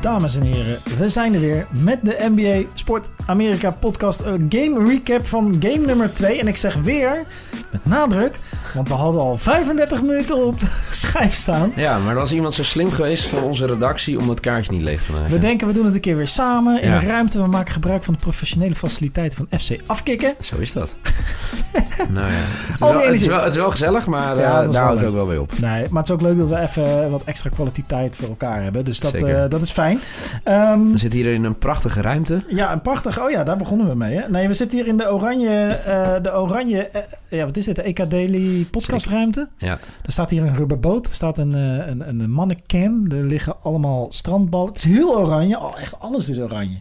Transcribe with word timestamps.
dames 0.00 0.36
en 0.36 0.42
heren. 0.42 0.78
We 0.98 1.08
zijn 1.08 1.34
er 1.34 1.40
weer 1.40 1.66
met 1.70 1.98
de 2.02 2.16
NBA 2.34 2.68
Sport 2.74 3.08
Amerika 3.26 3.70
podcast. 3.70 4.20
Een 4.20 4.46
game 4.48 4.88
recap 4.88 5.26
van 5.26 5.56
game 5.60 5.86
nummer 5.86 6.14
2. 6.14 6.40
En 6.40 6.48
ik 6.48 6.56
zeg 6.56 6.74
weer, 6.74 7.24
met 7.70 7.84
nadruk, 7.84 8.38
want 8.74 8.88
we 8.88 8.94
hadden 8.94 9.20
al 9.20 9.36
35 9.38 10.02
minuten 10.02 10.46
op 10.46 10.60
de 10.60 10.66
schijf 10.90 11.34
staan. 11.34 11.72
Ja, 11.76 11.98
maar 11.98 12.12
er 12.12 12.18
was 12.20 12.32
iemand 12.32 12.54
zo 12.54 12.62
slim 12.62 12.90
geweest 12.90 13.26
van 13.26 13.42
onze 13.42 13.66
redactie 13.66 14.18
om 14.18 14.26
dat 14.26 14.40
kaartje 14.40 14.72
niet 14.72 14.82
leeg 14.82 15.02
te 15.04 15.12
maken. 15.12 15.30
We 15.30 15.38
denken, 15.38 15.66
we 15.66 15.72
doen 15.72 15.84
het 15.84 15.94
een 15.94 16.00
keer 16.00 16.16
weer 16.16 16.28
samen 16.28 16.82
in 16.82 16.88
Ja. 16.88 16.96
een 17.00 17.06
ruimte. 17.06 17.40
We 17.42 17.46
maken 17.46 17.72
gebruik 17.72 18.04
van 18.04 18.14
de 18.14 18.20
professionele 18.20 18.74
faciliteiten 18.74 19.46
van 19.48 19.58
FC 19.60 19.70
Afkikken. 19.86 20.34
Zo 20.40 20.56
is 20.58 20.72
dat. 20.72 20.94
nou 22.10 22.26
ja, 22.26 22.32
het 22.32 22.74
is, 22.74 22.80
wel, 22.80 22.88
het, 22.92 22.98
is 23.00 23.06
energie. 23.06 23.28
wel, 23.28 23.40
het 23.42 23.52
is 23.52 23.56
wel 23.58 23.70
gezellig, 23.70 24.06
maar 24.06 24.38
Ja, 24.38 24.62
eh, 24.62 24.72
daar 24.72 24.82
houdt 24.82 25.00
het 25.00 25.08
ook 25.08 25.14
wel 25.16 25.28
weer 25.28 25.40
op. 25.40 25.52
Nee, 25.58 25.86
maar 25.90 26.02
het 26.02 26.08
is 26.08 26.14
ook 26.14 26.20
leuk 26.20 26.38
dat 26.38 26.48
we 26.48 26.58
even 26.60 27.10
wat 27.10 27.22
extra 27.24 27.50
kwaliteit 27.50 28.16
voor 28.16 28.28
elkaar 28.28 28.62
hebben. 28.62 28.84
Dus 28.84 29.00
dat, 29.00 29.12
eh, 29.14 29.44
dat 29.48 29.62
is 29.62 29.70
fijn. 29.70 30.00
Ehm, 30.44 30.92
We 30.92 30.98
zitten 30.98 31.18
hier 31.18 31.32
in 31.32 31.44
een 31.44 31.58
prachtige 31.58 32.00
ruimte. 32.00 32.42
Ja, 32.48 32.72
een 32.72 32.82
prachtig. 32.82 33.20
Oh 33.20 33.30
ja, 33.30 33.44
daar 33.44 33.56
begonnen 33.56 33.88
we 33.88 33.94
mee. 33.94 34.16
Hè? 34.16 34.28
Nee, 34.28 34.48
we 34.48 34.54
zitten 34.54 34.78
hier 34.78 34.86
in 34.88 34.96
de 34.96 35.12
oranje. 35.12 35.66
eh, 35.66 36.12
de 36.22 36.34
oranje. 36.38 36.90
ja, 37.28 37.44
wat 37.44 37.56
is 37.56 37.64
dit? 37.64 37.76
De 37.76 37.82
EK 37.82 38.10
Daily 38.10 38.59
podcastruimte. 38.64 39.48
Ja. 39.56 39.78
Er 40.04 40.12
staat 40.12 40.30
hier 40.30 40.42
een 40.42 40.54
rubberboot. 40.54 41.06
Er 41.06 41.14
staat 41.14 41.38
een, 41.38 41.54
eh, 41.54 41.86
een, 41.86 42.08
een. 42.08 43.10
Er 43.10 43.24
liggen 43.24 43.62
allemaal 43.62 44.06
strandballen. 44.10 44.68
Het 44.68 44.76
is 44.76 44.84
heel 44.84 45.18
oranje. 45.18 45.58
Oh, 45.58 45.80
echt 45.80 46.00
alles 46.00 46.28
is 46.28 46.38
oranje. 46.38 46.80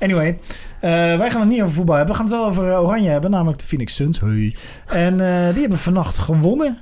Anyway, 0.00 0.38
eh, 0.80 0.90
wij 0.90 1.30
gaan 1.30 1.40
het 1.40 1.50
niet 1.50 1.62
over 1.62 1.74
voetbal 1.74 1.96
hebben. 1.96 2.16
We 2.16 2.20
gaan 2.20 2.30
het 2.30 2.40
wel 2.40 2.46
over 2.46 2.70
eh, 2.70 2.80
oranje 2.80 3.08
hebben. 3.08 3.30
Namelijk 3.30 3.58
de 3.58 3.64
Phoenix 3.64 3.94
Suns. 3.94 4.18
Hoi. 4.18 4.56
En 4.86 5.16
die 5.52 5.60
hebben 5.60 5.78
vannacht 5.78 6.18
gewonnen. 6.18 6.78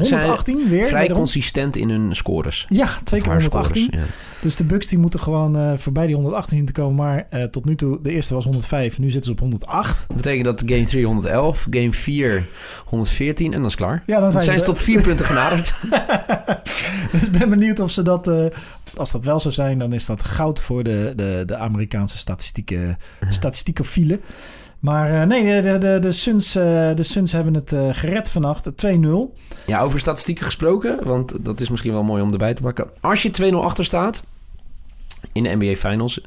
118 0.00 0.68
weer. 0.68 0.86
Vrij 0.86 1.00
wederom. 1.00 1.22
consistent 1.22 1.76
in 1.76 1.90
hun 1.90 2.14
scores. 2.14 2.66
Ja, 2.68 2.84
haar 2.84 3.20
118. 3.20 3.42
scores, 3.42 3.86
ja. 3.90 4.14
Dus 4.40 4.56
de 4.56 4.64
Bucks 4.64 4.86
die 4.86 4.98
moeten 4.98 5.20
gewoon 5.20 5.56
eh, 5.56 5.72
voorbij 5.76 6.06
die 6.06 6.14
118 6.14 6.56
zien 6.56 6.66
te 6.66 6.72
komen. 6.72 6.94
Maar 6.94 7.26
eh, 7.30 7.44
tot 7.44 7.64
nu 7.64 7.74
toe, 7.76 7.98
de 8.02 8.10
eerste 8.10 8.34
was 8.34 8.44
105. 8.44 8.98
Nu 8.98 9.10
zitten 9.10 9.24
ze 9.24 9.30
op 9.30 9.40
108. 9.40 10.04
Dat 10.08 10.16
betekent 10.16 10.44
dat 10.44 10.62
game 10.66 10.82
3 10.82 11.06
111, 11.06 11.66
game 11.70 11.92
4 11.92 12.48
114 12.84 13.46
en 13.52 13.58
dan 13.58 13.68
is 13.68 13.74
klaar. 13.74 14.02
Ja, 14.06 14.12
dan 14.12 14.22
Dan 14.22 14.30
zijn, 14.30 14.44
zijn 14.44 14.58
ze 14.58 14.64
tot 14.64 14.80
vier 14.80 15.02
punten 15.02 15.26
genaderd. 15.26 15.72
dus 17.12 17.22
ik 17.22 17.30
ben 17.30 17.50
benieuwd 17.50 17.80
of 17.80 17.90
ze 17.90 18.02
dat... 18.02 18.28
eh, 18.28 18.44
als 18.96 19.10
dat 19.10 19.24
wel 19.24 19.40
zou 19.40 19.54
zijn, 19.54 19.78
dan 19.78 19.92
is 19.92 20.06
dat 20.06 20.22
goud 20.22 20.60
voor 20.60 20.82
de, 20.82 21.12
de, 21.16 21.42
de 21.46 21.56
Amerikaanse 21.56 22.18
statistieken, 22.18 22.98
statistiekofielen. 23.30 24.20
Maar 24.82 25.20
eh, 25.20 25.26
nee, 25.26 25.62
de, 25.62 25.78
de, 25.78 25.98
de, 26.00 26.12
Suns, 26.12 26.54
eh, 26.54 26.94
de 26.94 27.02
Suns 27.02 27.32
hebben 27.32 27.54
het 27.54 27.72
eh, 27.72 27.88
gered 27.92 28.30
vannacht. 28.30 28.68
2-0. 28.86 28.88
Ja, 29.66 29.80
over 29.80 30.00
statistieken 30.00 30.44
gesproken, 30.44 31.04
want 31.04 31.44
dat 31.44 31.60
is 31.60 31.68
misschien 31.68 31.92
wel 31.92 32.02
mooi 32.02 32.22
om 32.22 32.32
erbij 32.32 32.54
te 32.54 32.62
pakken. 32.62 32.90
Als 33.00 33.22
je 33.22 33.52
2-0 33.52 33.54
achter 33.54 33.84
staat 33.84 34.22
in 35.32 35.42
de 35.42 35.54
NBA 35.54 35.74
Finals, 35.74 36.20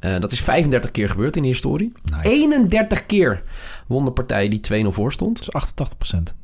dat 0.00 0.32
is 0.32 0.40
35 0.40 0.90
keer 0.90 1.08
gebeurd 1.10 1.36
in 1.36 1.42
de 1.42 1.48
historie. 1.48 1.92
Nice. 2.04 2.28
31 2.28 3.06
keer 3.06 3.42
won 3.86 4.04
de 4.04 4.10
partij 4.10 4.48
die 4.48 4.84
2-0 4.84 4.88
voor 4.88 5.12
stond. 5.12 5.36
Dat 5.36 5.46
is 5.46 5.52
88 5.52 5.98
procent. 5.98 6.34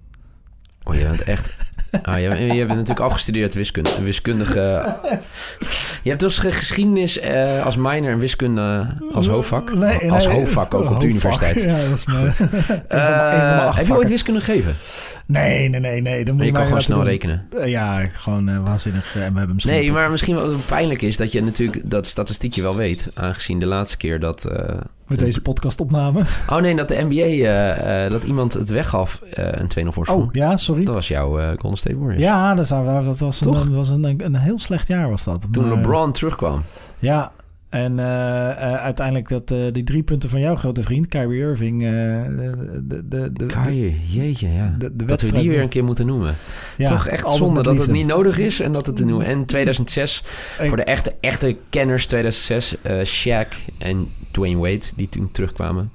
Oh, 0.85 0.95
je 0.95 1.03
bent 1.03 1.23
echt... 1.23 1.57
Ah, 2.03 2.15
je, 2.21 2.23
je 2.47 2.55
bent 2.67 2.69
natuurlijk 2.69 3.01
afgestudeerd 3.01 3.55
wiskunde, 3.55 3.91
wiskundige... 4.03 4.95
Je 6.03 6.09
hebt 6.09 6.21
dus 6.21 6.39
ge- 6.39 6.53
geschiedenis 6.53 7.19
eh, 7.19 7.65
als 7.65 7.77
minor 7.77 8.11
en 8.11 8.19
wiskunde 8.19 8.87
als 9.13 9.27
hoofdvak. 9.27 9.75
Nee, 9.75 10.13
als 10.13 10.27
hoofdvak 10.27 10.75
ook 10.75 10.91
op 10.91 11.01
de 11.01 11.07
hoofdvak. 11.07 11.11
universiteit. 11.11 11.63
Ja, 11.63 11.89
dat 11.89 11.99
is 11.99 12.07
mijn, 12.07 12.25
een 12.27 12.35
van 12.35 12.49
mijn- 12.51 12.81
een 12.81 12.87
van 12.89 13.07
mijn 13.29 13.59
Eh, 13.61 13.67
acht 13.67 13.79
heb 13.79 13.87
je 13.87 13.95
ooit 13.97 14.09
wiskunde 14.09 14.41
gegeven? 14.41 14.75
Nee, 15.27 15.69
nee, 15.69 15.81
nee. 15.81 16.01
nee. 16.01 16.25
Dan 16.25 16.37
moet 16.37 16.45
je 16.45 16.53
kan 16.53 16.67
gewoon 16.67 16.83
snel 16.83 16.97
doen. 16.97 17.07
rekenen. 17.07 17.47
Eh, 17.59 17.69
ja, 17.69 18.07
gewoon 18.07 18.49
eh, 18.49 18.63
waanzinnig. 18.63 19.17
eh, 19.17 19.25
en 19.25 19.33
we 19.33 19.39
hebben 19.39 19.55
misschien 19.55 19.77
Nee, 19.77 19.93
maar 19.93 20.11
misschien 20.11 20.35
wat 20.35 20.67
pijnlijk 20.67 21.03
is 21.03 21.17
dat 21.17 21.33
je 21.33 21.43
natuurlijk 21.43 21.91
dat 21.91 22.07
statistiekje 22.07 22.63
wel 22.63 22.77
weet. 22.77 23.11
Aangezien 23.15 23.61
de 23.61 23.67
laatste 23.67 23.97
keer 23.97 24.21
dat... 24.21 24.51
met 25.07 25.19
deze 25.19 25.41
podcast 25.41 25.81
opname. 25.81 26.25
Oh 26.49 26.57
nee, 26.57 26.77
dat 26.77 26.89
de 26.89 27.07
NBA, 27.09 28.09
dat 28.09 28.25
iemand 28.25 28.53
het 28.55 28.71
weggaf, 28.71 29.23
een 29.31 29.87
2-0 29.87 29.89
voorsprong. 29.89 30.23
Oh, 30.25 30.33
ja, 30.33 30.57
sorry. 30.57 30.85
Dat 30.85 30.95
was 30.95 31.09
jouw 31.09 31.39
eh 31.39 31.49
Golden 31.59 31.79
State 31.79 31.99
Warriors. 31.99 32.23
Ja, 32.23 32.55
dat, 32.55 32.67
zou, 32.67 33.05
dat 33.05 33.19
was, 33.19 33.39
Toch? 33.39 33.61
een, 33.61 33.67
dat 33.67 33.77
was 33.77 33.89
een, 33.89 34.25
een 34.25 34.37
heel 34.37 34.59
slecht 34.59 34.89
jaar 34.89 35.11
was 35.11 35.25
dat. 35.25 35.47
Toen 35.53 35.69
Maar, 35.69 35.77
LeBron 35.77 36.13
terugkwam. 36.13 36.63
Ja, 36.99 37.33
en 37.73 37.99
eh, 37.99 38.51
eh, 38.51 38.75
uiteindelijk 38.75 39.29
dat, 39.29 39.51
eh, 39.51 39.59
die 39.73 39.85
drie 39.85 40.03
punten 40.03 40.31
van 40.31 40.41
jouw 40.41 40.57
grote 40.57 40.83
vriend, 40.83 41.07
Kyrie 41.07 41.41
Irving... 41.41 41.81
de, 41.81 43.03
de, 43.05 43.33
de, 43.33 43.47
Kaaien, 43.47 44.01
jeetje, 44.07 44.49
ja. 44.49 44.75
de, 44.79 44.97
de 44.97 45.05
dat 45.05 45.21
we 45.21 45.33
die 45.33 45.49
weer 45.51 45.61
een 45.61 45.69
keer 45.69 45.85
moeten 45.85 46.07
noemen. 46.07 46.35
Ja, 46.77 46.89
Toch 46.89 47.07
echt 47.07 47.31
zonde 47.31 47.63
dat 47.63 47.79
het 47.79 47.91
niet 47.91 48.07
nodig 48.07 48.39
is 48.39 48.61
en 48.61 48.73
dat 48.73 48.87
het 48.87 48.97
te 48.97 49.05
noemen. 49.05 49.27
En 49.27 49.45
2006, 49.45 50.25
Ik- 50.61 50.69
voor 50.69 50.77
de 50.77 50.85
echte, 50.85 51.15
echte 51.21 51.57
kenners 51.71 52.07
2006, 52.07 52.83
eh 52.83 53.05
Shaq 53.05 53.49
en 53.79 54.09
Dwayne 54.31 54.59
Wade 54.61 54.87
die 54.97 55.09
toen 55.09 55.31
terugkwamen. 55.31 55.91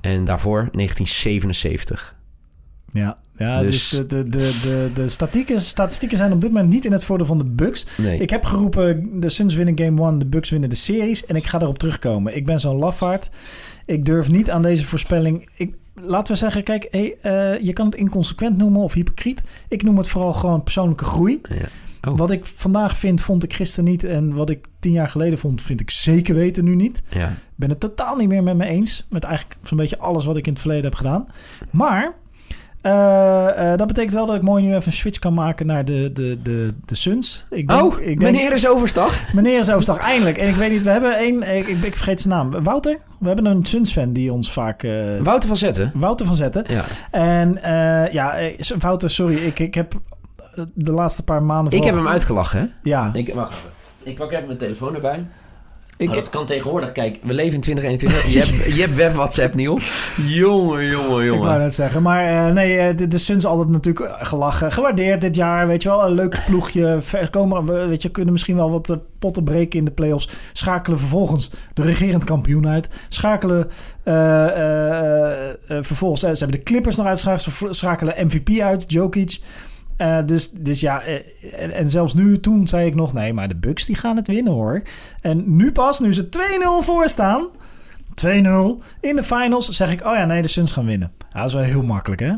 En 0.00 0.24
daarvoor 0.24 0.68
1977. 0.72 2.14
Ja, 2.92 3.18
ja 3.46 3.60
dus, 3.62 3.88
Dus- 3.88 3.98
de, 3.98 4.06
de, 4.06 4.22
de, 4.30 4.58
de, 4.62 4.90
de 4.94 5.08
statistieken, 5.08 5.60
statistieken 5.60 6.16
zijn 6.16 6.32
op 6.32 6.40
dit 6.40 6.50
moment 6.52 6.72
niet 6.72 6.84
in 6.84 6.92
het 6.92 7.04
voordeel 7.04 7.26
van 7.26 7.38
de 7.38 7.44
Bucks. 7.44 7.86
Nee. 7.96 8.18
Ik 8.18 8.30
heb 8.30 8.44
geroepen, 8.44 9.20
de 9.20 9.28
Suns 9.28 9.54
winnen 9.54 9.78
game 9.78 10.02
1, 10.08 10.18
de 10.18 10.26
Bucks 10.26 10.50
winnen 10.50 10.68
de 10.68 10.76
series. 10.76 11.26
En 11.26 11.36
ik 11.36 11.46
ga 11.46 11.60
erop 11.60 11.78
terugkomen. 11.78 12.36
Ik 12.36 12.44
ben 12.46 12.60
zo'n 12.60 12.78
lafaard. 12.78 13.28
Ik 13.86 14.04
durf 14.04 14.30
niet 14.30 14.50
aan 14.50 14.62
deze 14.62 14.86
voorspelling... 14.86 15.48
Ik, 15.54 15.74
laten 15.94 16.32
we 16.32 16.38
zeggen, 16.38 16.62
kijk, 16.62 16.88
hey, 16.90 17.16
eh, 17.22 17.64
je 17.64 17.72
kan 17.72 17.86
het 17.86 17.94
inconsequent 17.94 18.56
noemen 18.56 18.80
of 18.80 18.92
hypocriet. 18.92 19.42
Ik 19.68 19.82
noem 19.82 19.96
het 19.98 20.08
vooral 20.08 20.32
gewoon 20.32 20.62
persoonlijke 20.62 21.04
groei. 21.04 21.40
ja. 21.42 21.66
Oh. 22.08 22.16
Wat 22.18 22.30
ik 22.30 22.44
vandaag 22.44 22.96
vind, 22.96 23.20
vond 23.20 23.42
ik 23.44 23.52
gisteren 23.54 23.90
niet. 23.90 24.04
En 24.04 24.34
wat 24.34 24.50
ik 24.50 24.66
tien 24.78 24.92
jaar 24.92 25.08
geleden 25.08 25.38
vond, 25.38 25.62
vind 25.62 25.80
ik 25.80 25.90
zeker 25.90 26.34
weten 26.34 26.64
nu 26.64 26.74
niet. 26.74 27.02
ja. 27.08 27.28
Ik 27.28 27.66
ben 27.66 27.68
het 27.68 27.80
totaal 27.80 28.16
niet 28.16 28.28
meer 28.28 28.42
met 28.42 28.56
me 28.56 28.66
eens. 28.66 29.06
Met 29.10 29.24
eigenlijk 29.24 29.56
zo'n 29.62 29.76
beetje 29.76 29.98
alles 29.98 30.24
wat 30.24 30.36
ik 30.36 30.46
in 30.46 30.52
het 30.52 30.60
verleden 30.60 30.84
heb 30.84 30.94
gedaan. 30.94 31.26
Maar 31.70 32.14
eh, 32.82 33.72
eh, 33.72 33.78
dat 33.78 33.86
betekent 33.86 34.12
wel 34.14 34.26
dat 34.26 34.36
ik 34.36 34.42
mooi 34.42 34.62
nu 34.62 34.68
even 34.74 34.86
een 34.86 34.92
switch 34.92 35.18
kan 35.18 35.34
maken 35.34 35.66
naar 35.66 35.84
de, 35.84 36.10
de, 36.12 36.38
de, 36.42 36.74
de 36.84 36.94
Suns. 36.94 37.44
Ik 37.50 37.68
denk, 37.68 37.82
Oh, 37.82 37.98
ik 38.00 38.06
denk, 38.06 38.20
meneer 38.20 38.52
is 38.52 38.68
overstag. 38.68 39.32
Meneer 39.32 39.58
is 39.58 39.70
overstag, 39.70 39.98
eindelijk. 39.98 40.38
En 40.38 40.48
ik 40.48 40.54
weet 40.54 40.70
niet, 40.70 40.82
we 40.82 40.90
hebben 40.90 41.16
één... 41.18 41.56
Ik, 41.56 41.68
ik, 41.68 41.82
ik 41.82 41.96
vergeet 41.96 42.20
zijn 42.20 42.34
naam. 42.34 42.62
Wouter? 42.62 42.98
We 43.18 43.26
hebben 43.26 43.44
een 43.46 43.64
Suns-fan 43.64 44.12
die 44.12 44.32
ons 44.32 44.52
vaak... 44.52 44.82
eh, 44.82 44.92
Wouter 45.22 45.48
van 45.48 45.56
Zetten. 45.56 45.92
Wouter 45.94 46.26
van 46.26 46.34
Zetten. 46.34 46.64
Ja. 46.68 46.82
En 47.10 47.62
eh, 47.62 48.12
ja, 48.12 48.38
eh, 48.38 48.58
Wouter, 48.78 49.10
sorry. 49.10 49.36
Ik, 49.36 49.58
ik 49.58 49.74
heb 49.74 49.92
de 50.74 50.92
laatste 50.92 51.24
paar 51.24 51.42
maanden... 51.42 51.72
Ik 51.72 51.84
heb 51.84 51.94
hem 51.94 52.08
uitgelachen, 52.08 52.60
hè? 52.60 52.66
Ja. 52.82 53.10
Ik, 53.12 53.34
wacht 53.34 53.52
even. 53.52 53.70
Ik 54.02 54.14
pak 54.14 54.30
even 54.32 54.46
mijn 54.46 54.58
telefoon 54.58 54.94
erbij. 54.94 55.26
Ik, 56.00 56.06
Maar 56.06 56.16
dat 56.16 56.30
kan 56.30 56.46
tegenwoordig. 56.46 56.92
Kijk, 56.92 57.18
we 57.22 57.32
leven 57.34 57.54
in 57.54 57.60
2021. 57.60 58.32
Je 58.32 58.38
hebt, 58.62 58.74
je 58.76 58.80
hebt 58.80 58.94
web 58.94 59.12
WhatsApp, 59.14 59.54
Niel. 59.54 59.78
Jongen, 60.16 60.86
jongen, 60.86 61.04
Ik 61.04 61.08
wou 61.08 61.24
jongen. 61.24 61.58
net 61.58 61.74
zeggen. 61.74 62.02
Maar 62.02 62.46
eh, 62.48 62.52
nee, 62.54 62.78
eh, 62.78 62.96
de, 62.96 63.08
de 63.08 63.18
Suns 63.18 63.44
altijd 63.46 63.68
natuurlijk 63.68 64.16
gelachen. 64.20 64.72
Gewaardeerd 64.72 65.20
dit 65.20 65.36
jaar. 65.36 65.66
Weet 65.66 65.82
je 65.82 65.88
wel, 65.88 66.06
een 66.06 66.12
leuk 66.12 66.42
ploegje. 66.46 66.96
Ver 67.00 67.30
komen, 67.30 67.64
we- 67.64 67.86
weet 67.86 68.02
je, 68.02 68.10
kunnen 68.10 68.32
misschien 68.32 68.56
wel 68.56 68.70
wat 68.70 68.90
eh, 68.90 68.96
potten 69.18 69.44
breken 69.44 69.78
in 69.78 69.84
de 69.84 69.90
playoffs. 69.90 70.28
Schakelen 70.52 70.98
vervolgens 70.98 71.50
de 71.74 71.82
regerend 71.82 72.24
kampioen 72.24 72.68
uit. 72.68 72.88
Schakelen 73.08 73.70
vervolgens... 75.80 76.20
ze 76.20 76.26
hebben 76.26 76.56
de 76.58 76.62
Clippers 76.62 76.96
nog 76.96 77.06
uitgeschakeld. 77.06 77.76
Schakelen 77.76 78.14
MVP 78.26 78.60
uit, 78.60 78.84
Jokic. 78.92 79.38
Eh, 80.00 80.18
dus, 80.26 80.50
dus 80.50 80.80
ja, 80.80 81.02
eh, 81.02 81.14
en, 81.58 81.72
en 81.72 81.90
zelfs 81.90 82.14
nu, 82.14 82.40
toen 82.40 82.66
zei 82.66 82.86
ik 82.86 82.94
nog... 82.94 83.12
Nee, 83.12 83.32
maar 83.32 83.48
de 83.48 83.56
Bucks 83.56 83.84
die 83.84 83.96
gaan 83.96 84.16
het 84.16 84.26
winnen 84.26 84.52
hoor. 84.52 84.82
En 85.20 85.56
nu 85.56 85.72
pas, 85.72 86.00
nu 86.00 86.12
ze 86.12 86.28
2-0 86.28 86.84
voor 86.84 87.08
staan... 87.08 87.48
2-0 88.24 88.28
in 89.00 89.16
de 89.16 89.22
finals 89.22 89.68
zeg 89.68 89.92
ik, 89.92 90.04
oh 90.04 90.14
ja, 90.14 90.24
nee, 90.24 90.42
de 90.42 90.48
Suns 90.48 90.72
gaan 90.72 90.86
winnen. 90.86 91.12
Ja, 91.18 91.38
dat 91.38 91.48
is 91.48 91.54
wel 91.54 91.62
heel 91.62 91.82
makkelijk, 91.82 92.20
hè? 92.20 92.34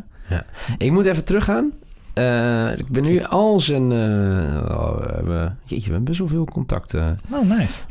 Ik 0.79 0.91
moet 0.91 1.05
even 1.05 1.25
teruggaan. 1.25 1.73
Eh, 2.12 2.79
ik 2.79 2.88
ben 2.88 3.03
nu 3.03 3.23
al 3.23 3.61
zijn... 3.61 3.93
oh, 3.93 4.97
we 4.97 5.12
hebben, 5.15 5.58
jeetje, 5.65 5.87
we 5.87 5.91
hebben 5.91 6.05
best 6.05 6.19
wel 6.19 6.29
veel 6.29 6.44
contacten. 6.44 7.20
Oh, 7.31 7.58
nice. 7.58 7.82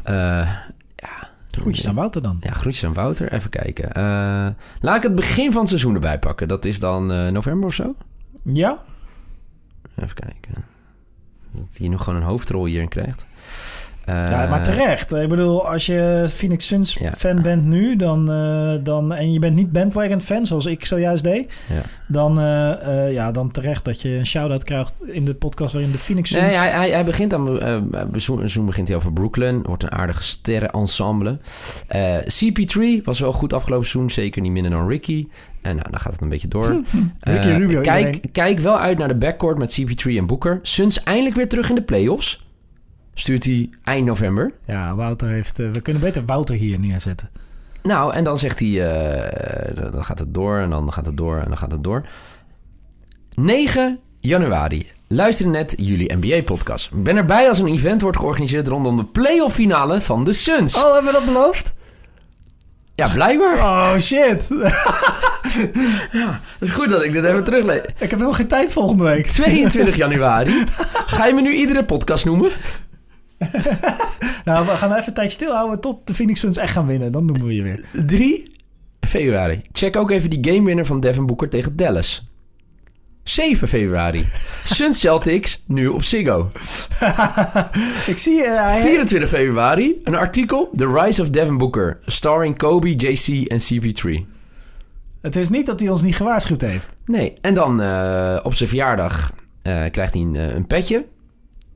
Ja, 0.95 1.29
Groetjes 1.51 1.88
aan 1.88 1.95
Wouter 1.95 2.21
dan. 2.21 2.38
Ja, 2.39 2.51
groetjes 2.51 2.85
aan 2.85 2.94
Wouter. 2.94 3.33
Even 3.33 3.50
kijken. 3.50 3.89
Laat 4.79 4.95
ik 4.95 5.03
het 5.03 5.15
begin 5.15 5.51
van 5.51 5.59
het 5.59 5.69
seizoen 5.69 5.94
erbij 5.94 6.19
pakken. 6.19 6.47
Dat 6.47 6.65
is 6.65 6.79
dan 6.79 7.33
november 7.33 7.67
of 7.67 7.74
zo? 7.74 7.95
Ja? 8.44 8.83
Even 10.01 10.15
kijken. 10.15 10.65
Dat 11.51 11.77
hij 11.77 11.88
nog 11.88 12.03
gewoon 12.03 12.19
een 12.21 12.27
hoofdrol 12.27 12.65
hierin 12.65 12.88
krijgt. 12.88 13.25
Eh, 14.11 14.29
ja, 14.29 14.47
maar 14.49 14.63
terecht. 14.63 15.11
Ik 15.13 15.29
bedoel, 15.29 15.67
als 15.69 15.85
je 15.85 16.25
Phoenix 16.29 16.67
Suns 16.67 16.93
Ja. 16.93 17.11
fan 17.17 17.41
bent 17.41 17.65
nu, 17.65 17.95
dan, 17.95 18.31
eh, 18.31 18.73
dan, 18.83 19.13
en 19.13 19.33
je 19.33 19.39
bent 19.39 19.55
niet 19.55 19.71
bandwagon 19.71 20.21
fan, 20.21 20.45
zoals 20.45 20.65
ik 20.65 20.85
zojuist 20.85 21.23
deed, 21.23 21.53
Ja. 21.73 21.81
dan, 22.07 22.39
eh, 22.39 23.05
eh, 23.05 23.13
ja, 23.13 23.31
dan 23.31 23.51
terecht 23.51 23.85
dat 23.85 24.01
je 24.01 24.09
een 24.09 24.25
shout-out 24.25 24.63
krijgt 24.63 24.95
in 25.05 25.25
de 25.25 25.33
podcast 25.33 25.73
waarin 25.73 25.91
de 25.91 25.97
Phoenix 25.97 26.29
Suns... 26.29 26.41
Nee, 26.47 26.57
hij, 26.57 26.69
hij, 26.69 26.89
hij 26.89 27.05
begint 27.05 27.33
aan... 27.33 27.59
eh 27.61 27.77
seizoen, 28.11 28.37
seizoen 28.37 28.65
begint 28.65 28.87
hij 28.87 28.97
over 28.97 29.13
Brooklyn. 29.13 29.61
Wordt 29.63 29.83
een 29.83 29.91
aardige 29.91 30.23
sterrenensemble. 30.23 31.37
Eh 31.87 32.15
CP3 32.17 33.03
was 33.03 33.19
wel 33.19 33.31
goed 33.33 33.53
afgelopen 33.53 33.87
seizoen. 33.87 34.11
Zeker 34.11 34.41
niet 34.41 34.51
minder 34.51 34.71
dan 34.71 34.87
Ricky. 34.87 35.27
En 35.61 35.75
nou, 35.75 35.89
dan 35.91 35.99
gaat 35.99 36.13
het 36.13 36.21
een 36.21 36.29
beetje 36.29 36.47
door. 36.47 36.65
Ricky 37.19 37.47
Eh, 37.47 37.57
Rubio, 37.57 37.81
kijk, 37.81 38.05
iedereen. 38.05 38.31
kijk 38.31 38.59
wel 38.59 38.79
uit 38.79 38.97
naar 38.97 39.07
de 39.07 39.15
backcourt 39.15 39.57
met 39.57 39.79
CP3 39.81 40.17
en 40.17 40.25
Booker. 40.25 40.59
Suns 40.61 41.03
eindelijk 41.03 41.35
weer 41.35 41.47
terug 41.49 41.69
in 41.69 41.75
de 41.75 41.81
playoffs. 41.81 42.49
Stuurt 43.13 43.43
hij 43.43 43.69
eind 43.83 44.05
november. 44.05 44.51
Ja, 44.67 44.95
Wouter 44.95 45.27
heeft... 45.27 45.59
eh, 45.59 45.65
we 45.71 45.81
kunnen 45.81 46.01
beter 46.01 46.25
Wouter 46.25 46.55
hier 46.55 46.79
neerzetten. 46.79 47.29
Nou, 47.83 48.13
en 48.13 48.23
dan 48.23 48.37
zegt 48.37 48.59
hij... 48.59 48.69
eh, 48.89 49.91
dan 49.91 50.05
gaat 50.05 50.19
het 50.19 50.33
door 50.33 50.57
en 50.59 50.69
dan 50.69 50.93
gaat 50.93 51.05
het 51.05 51.17
door 51.17 51.37
en 51.37 51.47
dan 51.47 51.57
gaat 51.57 51.71
het 51.71 51.83
door. 51.83 52.05
9 53.35 53.99
januari. 54.19 54.87
Luister 55.07 55.47
net 55.47 55.73
jullie 55.77 56.13
NBA-podcast. 56.15 56.89
Ik 56.91 57.03
ben 57.03 57.17
erbij 57.17 57.47
als 57.49 57.59
een 57.59 57.67
event 57.67 58.01
wordt 58.01 58.17
georganiseerd 58.17 58.67
rondom 58.67 58.97
de 58.97 59.05
playoff 59.05 59.55
finale 59.55 60.01
van 60.01 60.23
de 60.23 60.33
Suns. 60.33 60.75
Oh, 60.77 60.93
hebben 60.93 61.11
we 61.11 61.17
dat 61.17 61.25
beloofd? 61.25 61.73
Ja, 62.95 63.13
blijkbaar. 63.13 63.57
Oh, 63.57 63.97
shit. 63.99 64.47
Het 66.59 66.69
is 66.69 66.69
goed 66.69 66.89
dat 66.89 67.03
ik 67.03 67.11
dit 67.11 67.23
even 67.25 67.43
teruglees. 67.43 67.81
Ik 67.81 67.93
heb 67.97 68.09
helemaal 68.11 68.33
geen 68.33 68.47
tijd 68.47 68.71
volgende 68.71 69.03
week. 69.03 69.27
22 69.27 69.95
januari. 69.95 70.63
Ga 71.05 71.25
je 71.25 71.33
me 71.33 71.41
nu 71.41 71.53
iedere 71.53 71.85
podcast 71.85 72.25
noemen? 72.25 72.51
Nou, 74.45 74.65
we 74.65 74.71
gaan 74.71 74.93
even 74.93 75.07
een 75.07 75.13
tijd 75.13 75.31
stilhouden 75.31 75.81
tot 75.81 76.07
de 76.07 76.13
Phoenix 76.13 76.39
Suns 76.39 76.57
echt 76.57 76.71
gaan 76.71 76.85
winnen. 76.88 77.11
Dan 77.11 77.25
noemen 77.25 77.45
we 77.45 77.55
je 77.55 77.63
weer. 77.63 77.85
3 78.05 78.51
februari. 78.99 79.61
Check 79.71 79.95
ook 79.95 80.11
even 80.11 80.29
die 80.29 80.53
gamewinner 80.53 80.85
van 80.85 80.99
Devin 80.99 81.25
Booker 81.25 81.49
tegen 81.49 81.75
Dallas. 81.75 82.29
7 83.23 83.67
februari. 83.67 84.25
Suns 84.63 84.99
Celtics, 84.99 85.63
nu 85.67 85.88
op 85.88 86.03
Ziggo. 86.03 86.49
ik 88.11 88.17
zie... 88.17 88.43
eh, 88.43 88.65
hij 88.65 88.81
24 88.81 89.29
februari. 89.29 89.99
Een 90.03 90.15
artikel. 90.15 90.71
The 90.75 90.93
Rise 90.93 91.21
of 91.21 91.29
Devin 91.29 91.57
Booker. 91.57 91.99
Starring 92.05 92.57
Kobe, 92.57 92.89
JC 92.95 93.47
en 93.47 93.59
CP3. 93.59 94.25
Het 95.21 95.35
is 95.35 95.49
niet 95.49 95.65
dat 95.65 95.79
hij 95.79 95.89
ons 95.89 96.01
niet 96.01 96.15
gewaarschuwd 96.15 96.61
heeft. 96.61 96.88
Nee, 97.05 97.38
en 97.41 97.53
dan 97.53 97.81
eh, 97.81 98.39
op 98.43 98.53
zijn 98.53 98.69
verjaardag 98.69 99.31
eh, 99.61 99.83
krijgt 99.91 100.13
hij 100.13 100.21
een, 100.21 100.35
eh, 100.35 100.53
een 100.55 100.67
petje. 100.67 101.05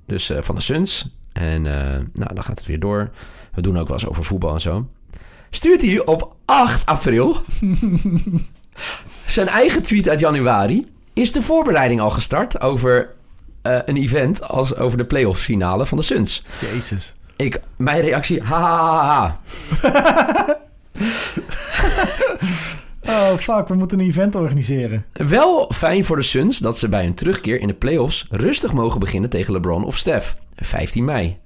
Dus 0.06 0.29
eh, 0.29 0.38
van 0.41 0.56
de 0.56 0.62
Suns. 0.62 1.15
En 1.35 1.65
eh, 1.65 1.99
nou, 2.13 2.33
dan 2.33 2.43
gaat 2.43 2.57
het 2.57 2.65
weer 2.65 2.79
door. 2.79 3.09
We 3.53 3.61
doen 3.61 3.77
ook 3.77 3.87
wel 3.87 3.97
eens 3.97 4.07
over 4.07 4.23
voetbal 4.23 4.53
en 4.53 4.61
zo. 4.61 4.87
Stuurt 5.49 5.81
hij 5.81 6.05
op 6.05 6.35
8 6.45 6.85
april 6.85 7.41
zijn 9.27 9.47
eigen 9.47 9.83
tweet 9.83 10.09
uit 10.09 10.19
januari. 10.19 10.91
Is 11.13 11.31
de 11.31 11.41
voorbereiding 11.41 12.01
al 12.01 12.09
gestart 12.09 12.61
over 12.61 13.13
eh, 13.61 13.79
een 13.85 13.97
event 13.97 14.43
als 14.43 14.75
over 14.75 14.97
de 14.97 15.05
playoff 15.05 15.41
finale 15.41 15.85
van 15.85 15.97
de 15.97 16.03
Suns? 16.03 16.43
Jezus. 16.71 17.13
Ik, 17.35 17.59
mijn 17.75 18.01
reactie, 18.01 18.41
ha 18.41 18.59
ha 18.59 18.77
ha 18.85 19.38
ha. 19.81 20.59
Oh, 23.07 23.37
fuck. 23.37 23.67
We 23.67 23.75
moeten 23.75 23.99
een 23.99 24.05
event 24.05 24.35
organiseren. 24.35 25.05
Wel 25.13 25.71
fijn 25.73 26.05
voor 26.05 26.15
de 26.15 26.21
Suns 26.21 26.57
dat 26.57 26.77
ze 26.77 26.89
bij 26.89 27.03
hun 27.03 27.13
terugkeer 27.13 27.59
in 27.59 27.67
de 27.67 27.73
playoffs 27.73 28.27
rustig 28.29 28.73
mogen 28.73 28.99
beginnen 28.99 29.29
tegen 29.29 29.53
LeBron 29.53 29.85
of 29.85 29.97
Steph. 29.97 30.37
15 30.55 31.05
mei. 31.05 31.37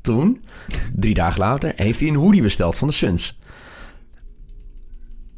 Toen, 0.00 0.44
drie 0.92 1.14
dagen 1.14 1.40
later, 1.40 1.72
heeft 1.76 2.00
hij 2.00 2.08
een 2.08 2.14
hoodie 2.14 2.42
besteld 2.42 2.78
van 2.78 2.88
de 2.88 2.94
Suns. 2.94 3.38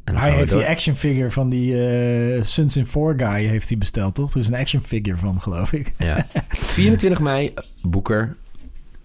Hij 0.03 0.31
heeft 0.31 0.53
die 0.53 0.65
action 0.65 0.95
figure 0.95 1.31
van 1.31 1.49
die 1.49 1.87
eh, 1.87 2.43
Suns 2.43 2.75
in 2.75 2.87
4 2.87 3.13
guy 3.17 3.45
heeft 3.45 3.69
hij 3.69 3.77
besteld, 3.77 4.15
toch? 4.15 4.31
Er 4.31 4.37
is 4.37 4.47
een 4.47 4.55
action 4.55 4.81
figure 4.81 5.17
van, 5.17 5.41
geloof 5.41 5.73
ik. 5.73 5.93
Ja. 5.97 6.27
24 6.49 7.19
mei, 7.19 7.53
Boeker, 7.81 8.35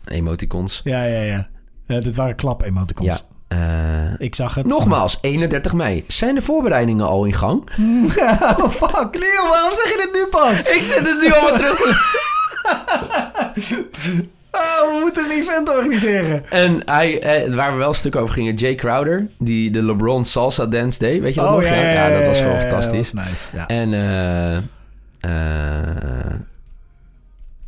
emoticons. 0.04 0.81
Ja, 0.84 1.04
ja, 1.04 1.22
ja. 1.22 1.49
Eh, 1.87 2.00
dit 2.00 2.16
waren 2.16 2.34
klap-emoticons. 2.34 3.06
Ja. 3.06 3.20
Eh, 3.56 4.26
Ik 4.26 4.34
zag 4.34 4.54
het. 4.54 4.66
nogmaals, 4.66 5.19
31 5.20 5.72
mei. 5.72 6.04
Zijn 6.06 6.34
de 6.34 6.43
voorbereidingen 6.43 7.06
al 7.06 7.25
in 7.25 7.34
gang? 7.34 7.60
oh, 8.58 8.69
fuck. 8.69 9.14
Leo, 9.14 9.49
waarom 9.50 9.75
zeg 9.75 9.88
je 9.88 9.96
dit 9.96 10.22
nu 10.22 10.26
pas? 10.31 10.62
Ik 10.62 10.82
zit 10.82 11.06
het 11.06 11.20
nu 11.20 11.32
allemaal 11.32 11.56
terug 11.56 11.76
te... 11.76 12.20
Oh, 14.52 14.94
we 14.94 14.99
moeten 15.00 15.25
een 15.25 15.31
event 15.31 15.69
organiseren. 15.69 16.50
En 16.50 16.82
hij, 16.84 17.20
eh, 17.20 17.54
waar 17.54 17.72
we 17.72 17.78
wel 17.78 17.88
een 17.88 17.94
stuk 17.94 18.16
over 18.16 18.34
gingen, 18.34 18.54
Jay 18.54 18.75
Crowder, 18.75 19.28
die 19.38 19.70
de 19.70 19.82
LeBron 19.82 20.25
salsa 20.25 20.66
dance 20.66 20.99
deed. 20.99 21.20
Weet 21.20 21.34
je 21.34 21.40
dat 21.40 21.49
oh, 21.49 21.54
nog? 21.54 21.64
ja, 21.64 21.75
ja, 21.75 22.08
ja, 22.08 22.19
dat 22.19 22.26
was 22.26 22.43
wel 22.43 22.58
fantastisch. 22.58 23.12
Was 23.12 23.25
nice. 23.25 23.56
Ja. 23.56 23.66
En 23.66 23.94
eh 23.94 24.56
eh 25.20 26.34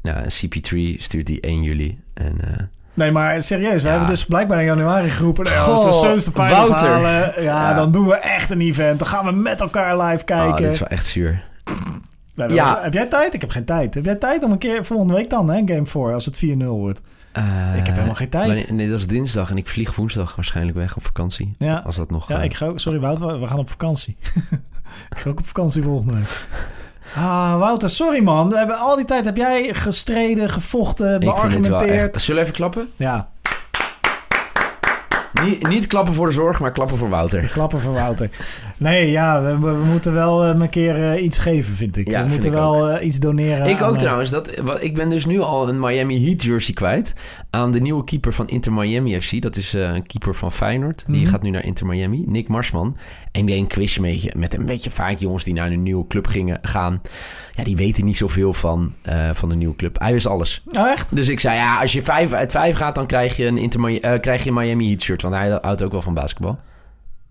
ja, 0.02 0.22
CP3 0.22 0.96
stuurt 0.96 1.26
die 1.26 1.40
1 1.40 1.62
juli. 1.62 1.98
En, 2.14 2.40
eh, 2.40 2.64
Nee, 2.94 3.10
maar 3.10 3.42
serieus, 3.42 3.82
we 3.82 3.88
hebben 3.88 4.08
dus 4.08 4.24
blijkbaar 4.24 4.58
in 4.58 4.64
januari 4.64 5.08
geroepen... 5.10 5.44
als 5.66 5.84
de 5.84 5.90
Goh, 5.92 6.00
Suns 6.00 6.24
de 6.24 6.30
finals 6.30 6.68
Wouter. 6.68 6.88
halen, 6.88 7.42
ja, 7.42 7.74
dan 7.74 7.92
doen 7.92 8.06
we 8.06 8.14
echt 8.14 8.50
een 8.50 8.60
event. 8.60 8.98
Dan 8.98 9.08
gaan 9.08 9.24
we 9.24 9.32
met 9.32 9.60
elkaar 9.60 9.98
live 9.98 10.18
oh, 10.20 10.24
kijken. 10.24 10.62
dit 10.62 10.72
is 10.72 10.78
wel 10.78 10.88
echt 10.88 11.06
zuur. 11.06 11.42
Ja. 12.48 12.78
Heb 12.82 12.92
jij 12.92 13.06
tijd? 13.06 13.34
Ik 13.34 13.40
heb 13.40 13.50
geen 13.50 13.64
tijd. 13.64 13.94
Heb 13.94 14.04
jij 14.04 14.14
tijd 14.14 14.44
om 14.44 14.52
een 14.52 14.58
keer 14.58 14.84
volgende 14.84 15.14
week 15.14 15.30
dan, 15.30 15.48
hè, 15.50 15.62
Game 15.66 15.86
4, 15.86 16.12
als 16.14 16.24
het 16.24 16.36
4-0 16.44 16.56
wordt? 16.66 17.00
Eh, 17.32 17.44
Ik 17.76 17.86
heb 17.86 17.94
helemaal 17.94 18.14
geen 18.14 18.28
tijd. 18.28 18.70
nee, 18.70 18.88
dat 18.90 18.98
is 18.98 19.06
dinsdag 19.06 19.50
en 19.50 19.56
ik 19.56 19.66
vlieg 19.68 19.94
woensdag 19.94 20.34
waarschijnlijk 20.36 20.76
weg 20.76 20.96
op 20.96 21.04
vakantie. 21.04 21.50
Ja, 21.58 21.82
Als 21.84 21.96
dat 21.96 22.10
nog... 22.10 22.28
ja 22.28 22.38
eh, 22.38 22.44
ik 22.44 22.54
ga 22.54 22.66
ook... 22.66 22.80
Sorry, 22.80 22.98
Wouter, 23.00 23.26
we- 23.26 23.38
we 23.38 23.46
gaan 23.46 23.58
op 23.58 23.70
vakantie. 23.70 24.16
ik 25.14 25.18
ga 25.18 25.30
ook 25.30 25.38
op 25.38 25.46
vakantie 25.46 25.82
volgende 25.82 26.12
week. 26.14 26.46
Ah, 27.16 27.58
Wouter, 27.58 27.90
sorry 27.90 28.22
man. 28.22 28.48
We 28.48 28.56
hebben 28.56 28.76
al 28.78 28.96
die 28.96 29.04
tijd 29.04 29.24
heb 29.24 29.36
jij 29.36 29.74
gestreden, 29.74 30.50
gevochten, 30.50 31.20
beargumenteerd. 31.20 32.20
Zullen 32.22 32.36
we 32.40 32.46
even 32.46 32.56
klappen? 32.58 32.88
Ja, 32.96 33.28
Niet, 35.42 35.68
niet 35.68 35.86
klappen 35.86 36.14
voor 36.14 36.26
de 36.26 36.32
zorg, 36.32 36.60
maar 36.60 36.72
klappen 36.72 36.96
voor 36.96 37.08
Wouter. 37.08 37.42
klappen 37.52 37.80
voor 37.80 37.92
Wouter. 37.92 38.30
Nee, 38.76 39.10
ja, 39.10 39.42
we, 39.42 39.58
we- 39.58 39.84
moeten 39.84 40.14
wel 40.14 40.44
eh, 40.44 40.48
een 40.60 40.70
keer 40.70 41.12
eh, 41.12 41.22
iets 41.24 41.38
geven, 41.38 41.74
vind 41.74 41.96
ik. 41.96 42.08
Ja, 42.08 42.24
we 42.24 42.30
moeten 42.30 42.50
wel 42.52 42.88
eh, 42.88 43.06
iets 43.06 43.18
doneren. 43.18 43.66
Ik 43.66 43.80
aan, 43.80 43.88
ook 43.88 43.98
trouwens. 43.98 44.30
Dat, 44.30 44.50
wat- 44.62 44.82
ik 44.82 44.94
ben 44.94 45.08
dus 45.08 45.26
nu 45.26 45.40
al 45.40 45.68
een 45.68 45.80
Miami 45.80 46.26
Heat 46.26 46.42
jersey 46.42 46.74
kwijt. 46.74 47.14
Aan 47.54 47.70
de 47.72 47.80
nieuwe 47.80 48.04
keeper 48.04 48.32
van 48.32 48.48
Inter 48.48 48.72
Miami 48.72 49.20
FC. 49.20 49.42
Dat 49.42 49.56
is 49.56 49.74
eh, 49.74 49.82
een 49.94 50.06
keeper 50.06 50.34
van 50.34 50.52
Feyenoord. 50.52 51.04
Die 51.06 51.20
Mhm. 51.22 51.30
gaat 51.30 51.42
nu 51.42 51.50
naar 51.50 51.64
Inter 51.64 51.86
Miami. 51.86 52.24
Nick 52.26 52.48
Marsman. 52.48 52.96
En 53.32 53.46
deed 53.46 53.58
een 53.58 53.66
quizje 53.66 54.00
met, 54.00 54.34
met 54.34 54.54
een 54.54 54.66
beetje 54.66 54.90
vaak 54.90 55.18
jongens 55.18 55.44
die 55.44 55.54
naar 55.54 55.70
een 55.70 55.82
nieuwe 55.82 56.06
club 56.06 56.26
gingen, 56.26 56.58
gaan. 56.62 57.02
Ja, 57.52 57.64
die 57.64 57.76
weten 57.76 58.04
niet 58.04 58.16
zoveel 58.16 58.52
van, 58.52 58.92
eh, 59.02 59.30
van 59.32 59.48
de 59.48 59.54
nieuwe 59.54 59.76
club. 59.76 59.98
Hij 59.98 60.12
wist 60.12 60.26
alles. 60.26 60.62
Oh, 60.72 60.90
echt? 60.90 61.16
Dus 61.16 61.28
ik 61.28 61.40
zei, 61.40 61.56
ja, 61.56 61.80
als 61.80 61.92
je 61.92 62.02
5 62.02 62.32
uit 62.32 62.52
5 62.52 62.76
gaat, 62.76 62.94
dan 62.94 63.06
krijg 63.06 63.36
je 63.36 63.46
een, 63.46 63.58
Inter, 63.58 64.00
eh, 64.00 64.20
krijg 64.20 64.42
je 64.42 64.48
een 64.48 64.54
Miami 64.56 64.86
Heat 64.88 65.02
shirt. 65.02 65.22
Want 65.22 65.34
hij 65.34 65.58
houdt 65.62 65.82
ook 65.82 65.92
wel 65.92 66.02
van 66.02 66.14
basketbal. 66.14 66.58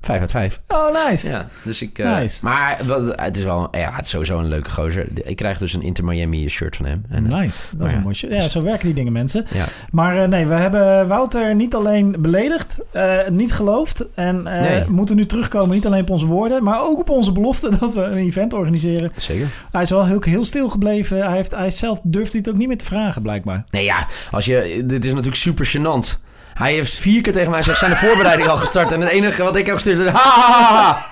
5 0.06 0.20
uit 0.20 0.32
5. 0.32 0.62
Oh, 0.68 1.08
nice. 1.10 1.30
Ja, 1.30 1.48
dus 1.64 1.82
ik... 1.82 2.00
eh, 2.00 2.18
Nice. 2.20 2.40
Maar 2.42 2.80
wat- 2.86 3.14
het 3.22 3.38
is 3.38 3.44
wel... 3.44 3.68
Ja, 3.72 3.92
het 3.96 4.06
is 4.06 4.12
sowieso 4.12 4.40
een 4.40 4.48
leuke 4.48 4.70
gozer. 4.72 5.08
Ik 5.28 5.36
krijg 5.36 5.58
dus 5.58 5.74
een 5.74 5.82
Inter 5.82 6.04
Miami 6.04 6.50
shirt 6.50 6.76
van 6.76 6.86
hem. 6.86 7.06
En, 7.10 7.32
eh, 7.32 7.40
Nice. 7.40 7.64
Dat 7.72 7.86
is 7.86 7.92
ja. 7.92 7.98
een 7.98 8.04
mooi 8.04 8.16
shit. 8.16 8.30
Ja, 8.30 8.48
zo 8.48 8.62
werken 8.62 8.86
die 8.86 8.94
dingen, 8.96 9.12
mensen. 9.12 9.46
ja. 9.54 9.66
Maar 9.92 10.18
eh, 10.22 10.28
nee, 10.28 10.46
we 10.46 10.54
hebben 10.54 11.08
Wouter 11.08 11.56
niet 11.56 11.76
alleen 11.76 12.16
beledigd, 12.20 12.76
eh, 12.92 13.18
niet 13.30 13.54
geloofd. 13.54 14.06
En 14.16 14.48
eh, 14.48 14.62
Nee. 14.62 14.86
moeten 14.90 15.16
nu 15.16 15.26
terugkomen, 15.26 15.76
niet 15.76 15.86
alleen 15.86 16.02
op 16.02 16.10
onze 16.10 16.26
woorden, 16.26 16.64
maar 16.64 16.82
ook 16.82 17.00
op 17.00 17.10
onze 17.10 17.32
belofte 17.32 17.70
dat 17.80 17.94
we 17.94 18.02
een 18.02 18.18
event 18.18 18.54
organiseren. 18.54 19.12
Zeker. 19.18 19.48
Hij 19.72 19.82
is 19.82 19.90
wel 19.90 20.06
heel, 20.06 20.22
heel 20.22 20.46
stil 20.46 20.70
gebleven. 20.70 21.18
Hij, 21.26 21.36
heeft, 21.36 21.52
hij 21.52 21.70
zelf 21.70 22.00
durft 22.04 22.32
hij 22.32 22.42
het 22.46 22.50
ook 22.54 22.58
niet 22.58 22.68
meer 22.68 22.78
te 22.78 22.86
vragen, 22.86 23.22
blijkbaar. 23.22 23.64
Nee, 23.70 23.84
ja, 23.84 24.08
als 24.32 24.46
je, 24.46 24.84
dit 24.86 25.06
is 25.06 25.10
natuurlijk 25.10 25.36
super 25.42 25.68
gênant. 25.78 26.22
Hij 26.54 26.74
heeft 26.74 26.94
vier 26.94 27.22
keer 27.22 27.34
tegen 27.34 27.50
mij 27.50 27.60
gezegd, 27.60 27.80
zijn 27.80 27.92
de 27.92 27.98
voorbereidingen 27.98 28.52
al 28.52 28.58
gestart? 28.58 28.92
En 28.92 29.02
het 29.02 29.10
enige 29.10 29.44
wat 29.44 29.56
ik 29.56 29.66
heb 29.66 29.76
gestuurd 29.76 30.00
is, 30.00 30.10
ha, 30.10 30.30
ha, 30.30 30.52
ha, 30.52 30.76
ha. 30.76 31.06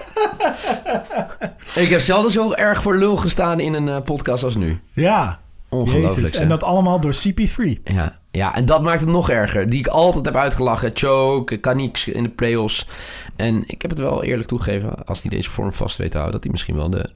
Ik 1.76 1.90
heb 1.90 2.00
zelden 2.00 2.32
zo 2.32 2.54
erg 2.54 2.82
voor 2.82 2.98
lul 2.98 3.16
gestaan 3.16 3.60
in 3.60 3.74
een 3.74 3.90
eh, 3.90 4.02
podcast 4.02 4.44
als 4.44 4.56
nu. 4.56 4.80
Ja, 4.94 5.40
Ongelooflijk. 5.72 6.36
En 6.36 6.50
dat 6.50 6.64
allemaal 6.64 7.00
door 7.00 7.16
CP3. 7.16 7.84
Ja, 7.84 8.20
ja, 8.32 8.56
en 8.56 8.66
dat 8.66 8.82
maakt 8.82 9.02
het 9.02 9.10
nog 9.10 9.30
erger. 9.30 9.70
Die 9.70 9.80
ik 9.80 9.88
altijd 9.88 10.26
heb 10.26 10.36
uitgelachen. 10.36 10.92
Choke, 10.94 11.58
kan 11.58 11.78
niks 11.78 12.08
in 12.08 12.24
de 12.24 12.30
playoffs. 12.30 12.88
En 13.36 13.64
ik 13.68 13.82
heb 13.82 13.92
het 13.92 14.00
wel 14.00 14.24
eerlijk 14.24 14.48
toegegeven, 14.48 15.06
als 15.06 15.22
hij 15.22 15.30
deze 15.30 15.50
vorm 15.50 15.74
vast 15.74 15.98
weet 15.98 16.12
te 16.12 16.18
houden, 16.18 16.36
dat 16.36 16.44
hij 16.44 16.52
misschien 16.52 16.76
wel 16.76 16.90
de 16.90 17.10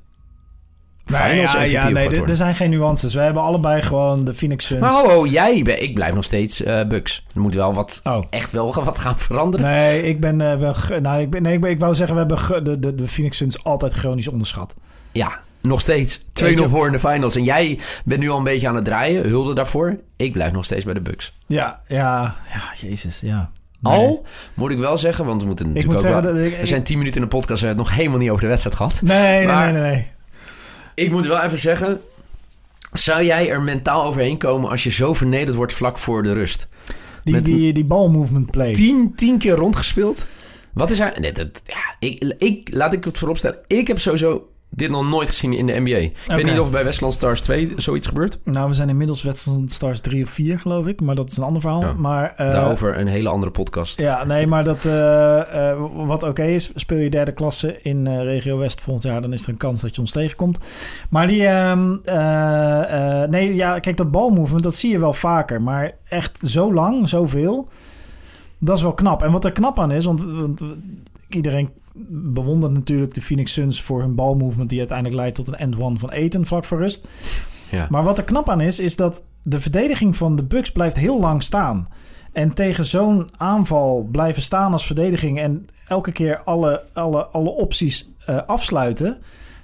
finals 1.06 1.52
ja, 1.52 1.62
ja, 1.62 1.90
nee, 1.90 2.10
er- 2.10 2.30
er 2.30 2.36
zijn 2.36 2.56
geen 2.56 2.70
nuances. 2.70 3.14
We 3.14 3.20
hebben 3.22 3.42
allebei 3.42 3.82
gewoon 3.82 4.24
de 4.26 4.34
Phoenix 4.34 4.66
Suns. 4.66 4.82
Maar 4.82 4.92
ho, 4.92 5.10
ho, 5.10 5.26
jij, 5.26 5.62
ben- 5.64 5.84
ik 5.84 5.94
blijf 5.94 6.14
nog 6.14 6.24
steeds 6.24 6.64
eh 6.64 6.86
Bucks. 6.88 7.26
Er 7.34 7.42
moet 7.42 7.54
wel 7.54 7.74
wat, 7.74 8.00
Oh. 8.04 8.24
echt 8.30 8.52
wel 8.52 8.74
wat 8.84 8.98
gaan 9.00 9.20
veranderen. 9.20 9.66
Nee, 9.66 10.04
ik 10.04 10.20
ben, 10.20 10.60
wel 10.60 10.74
ge- 10.74 11.00
nou, 11.00 11.22
ik, 11.22 11.30
ben, 11.30 11.42
nee 11.42 11.54
ik, 11.54 11.62
ben- 11.62 11.72
ik 11.72 11.80
wou 11.80 11.96
zeggen, 11.96 12.16
we 12.28 12.34
hebben 12.36 12.64
de, 12.64 12.80
de, 12.80 12.96
de 12.96 13.08
Phoenix 13.08 13.38
Suns 13.38 13.64
altijd 13.64 13.94
chronisch 13.94 14.28
onderschat. 14.28 14.74
Ja, 15.12 15.40
nog 15.62 15.82
steeds. 15.82 16.18
2-0 16.20 16.24
Weet 16.34 16.60
je- 16.60 16.70
voor 16.70 16.86
in 16.86 16.92
de 16.92 17.00
finals. 17.00 17.36
En 17.36 17.44
jij 17.44 17.80
bent 18.06 18.20
nu 18.22 18.30
al 18.30 18.38
een 18.38 18.44
beetje 18.44 18.68
aan 18.68 18.76
het 18.76 18.86
draaien. 18.86 19.28
Hulde 19.28 19.54
daarvoor. 19.54 19.98
Ik 20.16 20.32
blijf 20.32 20.52
nog 20.52 20.66
steeds 20.66 20.86
bij 20.86 20.94
de 20.94 21.02
Bucks. 21.02 21.34
Ja, 21.48 21.82
ja, 21.88 22.36
ja, 22.54 22.88
jezus, 22.88 23.20
ja. 23.20 23.50
Nee. 23.80 23.94
Al 23.94 24.26
moet 24.54 24.72
ik 24.72 24.80
wel 24.80 24.98
zeggen, 24.98 25.26
want 25.26 25.42
we 25.42 25.48
moeten 25.48 25.66
Ik 25.68 25.74
natuurlijk 25.74 26.02
moet 26.04 26.12
ook 26.12 26.14
zeggen, 26.22 26.34
wel... 26.34 26.44
dat 26.44 26.54
ik, 26.54 26.60
We 26.60 26.66
zijn 26.66 26.84
10 26.84 26.98
minuten 26.98 27.22
in 27.22 27.28
de 27.30 27.36
podcast 27.36 27.62
en 27.62 27.62
we 27.62 27.66
hebben 27.68 27.84
het 27.86 27.94
nog 27.94 27.98
helemaal 28.04 28.20
niet 28.22 28.30
over 28.30 28.42
de 28.42 28.48
wedstrijd 28.48 28.76
gehad. 28.78 29.02
Nee, 29.02 29.38
nee, 29.38 29.46
Maar- 29.48 29.72
nee, 29.72 29.82
nee, 29.82 29.92
nee. 29.92 30.08
Ik 30.96 31.12
moet 31.12 31.26
wel 31.26 31.42
even 31.42 31.58
zeggen... 31.58 32.02
Zou 32.94 33.24
jij 33.24 33.50
er 33.50 33.62
mentaal 33.62 34.04
overheen 34.06 34.38
komen 34.38 34.70
als 34.70 34.84
je 34.84 34.90
zo 34.92 35.14
vernederd 35.14 35.56
wordt 35.56 35.74
vlak 35.74 35.98
voor 35.98 36.24
de 36.24 36.34
rust? 36.34 36.68
Die, 37.24 37.34
Met- 37.34 37.46
die, 37.46 37.74
die 37.74 37.86
ball 37.86 38.08
movement 38.08 38.52
play. 38.52 38.72
Tien, 38.74 39.16
tien 39.16 39.38
keer 39.38 39.56
rondgespeeld. 39.56 40.26
Wat 40.74 40.92
is 40.92 41.00
hij... 41.00 41.14
Nee, 41.20 41.32
dat, 41.32 41.62
ja, 41.66 41.96
ik, 42.00 42.34
ik, 42.38 42.70
laat 42.74 42.94
ik 42.94 43.04
het 43.04 43.18
vooropstellen. 43.18 43.58
Ik 43.68 43.88
heb 43.88 44.00
sowieso 44.00 44.50
dit 44.76 44.90
nog 44.90 45.10
nooit 45.10 45.28
gezien 45.28 45.54
in 45.54 45.66
de 45.66 45.80
NBA. 45.80 45.98
Ik 45.98 46.14
weet 46.26 46.46
niet 46.46 46.60
of 46.60 46.72
bij 46.72 46.84
Westland 46.84 47.14
Stars 47.14 47.42
2 47.42 47.74
zoiets 47.76 48.08
gebeurt. 48.08 48.38
Nou, 48.44 48.68
we 48.68 48.74
zijn 48.74 48.90
inmiddels 48.90 49.24
Westland 49.24 49.72
Stars 49.72 50.00
3 50.00 50.24
of 50.24 50.30
4, 50.30 50.60
geloof 50.60 50.88
ik. 50.88 51.02
Maar 51.02 51.16
dat 51.16 51.30
is 51.30 51.38
een 51.38 51.44
ander 51.44 51.62
verhaal. 51.62 51.82
Ja. 51.82 51.94
Maar, 51.94 52.34
eh, 52.38 52.52
Daarover 52.52 53.00
een 53.00 53.08
hele 53.08 53.30
andere 53.30 53.52
podcast. 53.52 54.00
Ja, 54.00 54.24
nee, 54.24 54.48
maar 54.48 54.64
dat, 54.64 54.86
eh, 54.86 55.72
eh, 55.72 55.78
wat 55.94 56.24
oké 56.24 56.44
is, 56.44 56.72
speel 56.76 56.98
je 56.98 57.10
derde 57.10 57.32
klasse 57.32 57.82
in 57.82 58.22
regio 58.22 58.58
West 58.58 58.82
volgend 58.82 59.04
jaar, 59.06 59.22
dan 59.22 59.34
is 59.34 59.44
er 59.44 59.50
een 59.50 59.58
kans 59.58 59.82
dat 59.82 59.96
je 59.96 60.02
ons 60.02 60.12
tegenkomt. 60.12 60.58
Maar 61.10 61.28
die, 61.28 61.46
ehm, 61.48 61.96
eh, 62.04 63.22
eh, 63.24 63.30
nee, 63.30 63.56
ja, 63.56 63.80
kijk, 63.80 63.98
dat 63.98 64.12
balmovement, 64.12 64.64
dat 64.64 64.76
zie 64.76 64.92
je 64.92 65.00
wel 65.00 65.14
vaker. 65.14 65.62
Maar 65.62 65.92
echt 66.10 66.40
zo 66.44 66.74
lang, 66.74 67.10
zoveel, 67.10 67.68
dat 68.58 68.78
is 68.78 68.84
wel 68.84 68.94
knap. 68.94 69.24
En 69.24 69.32
wat 69.32 69.46
er 69.46 69.52
knap 69.52 69.80
aan 69.80 69.92
is, 69.92 70.06
want, 70.06 70.24
want 70.24 70.62
iedereen 71.36 71.70
bewondert 72.10 72.74
natuurlijk 72.74 73.14
de 73.14 73.22
Phoenix 73.22 73.54
Suns 73.54 73.82
voor 73.82 74.02
hun 74.02 74.16
balmovement, 74.16 74.70
die 74.70 74.80
uiteindelijk 74.80 75.18
leidt 75.20 75.36
tot 75.36 75.48
een 75.48 75.56
end-one 75.56 76.00
van 76.00 76.12
Eten 76.12 76.46
vlak 76.46 76.66
voor 76.66 76.78
rust. 76.78 77.08
Ja. 77.72 77.88
Maar 77.90 78.04
wat 78.04 78.18
er 78.18 78.24
knap 78.24 78.50
aan 78.50 78.62
is, 78.62 78.80
is 78.80 78.96
dat 78.96 79.24
de 79.44 79.60
verdediging 79.60 80.16
van 80.16 80.36
de 80.36 80.44
Bucks 80.44 80.72
blijft 80.72 80.96
heel 80.98 81.20
lang 81.20 81.44
staan. 81.44 81.88
En 82.34 82.54
tegen 82.54 82.86
zo'n 82.86 83.30
aanval 83.38 84.08
blijven 84.12 84.42
staan 84.42 84.72
als 84.72 84.86
verdediging 84.86 85.40
en 85.40 85.66
elke 85.88 86.12
keer 86.12 86.42
alle, 86.44 86.84
alle, 86.94 87.26
alle 87.26 87.50
opties 87.50 88.10
eh, 88.26 88.38
afsluiten. 88.48 89.18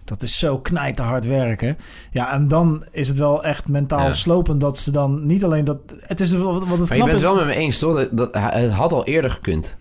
Dat 0.05 0.21
is 0.21 0.39
zo 0.39 0.57
knijten 0.59 1.05
hard 1.05 1.25
werken. 1.25 1.77
Ja, 2.11 2.31
en 2.33 2.47
dan 2.47 2.85
is 2.91 3.07
het 3.07 3.17
wel 3.17 3.43
echt 3.43 3.67
mentaal 3.67 4.05
Ja. 4.05 4.13
slopend 4.13 4.61
dat 4.61 4.77
ze 4.77 4.91
dan 4.91 5.25
niet 5.25 5.43
alleen 5.43 5.65
dat. 5.65 5.77
Het 5.99 6.19
is 6.19 6.31
wat, 6.33 6.61
het 6.61 6.69
Maar 6.69 6.79
je 6.79 6.87
bent 6.87 7.07
is. 7.07 7.13
het 7.13 7.21
wel 7.21 7.35
met 7.35 7.45
me 7.45 7.53
eens, 7.53 7.79
toch? 7.79 7.95
Dat, 7.95 8.09
dat, 8.17 8.35
het 8.35 8.71
had 8.71 8.91
al 8.91 9.05
eerder 9.05 9.31
gekund. 9.31 9.77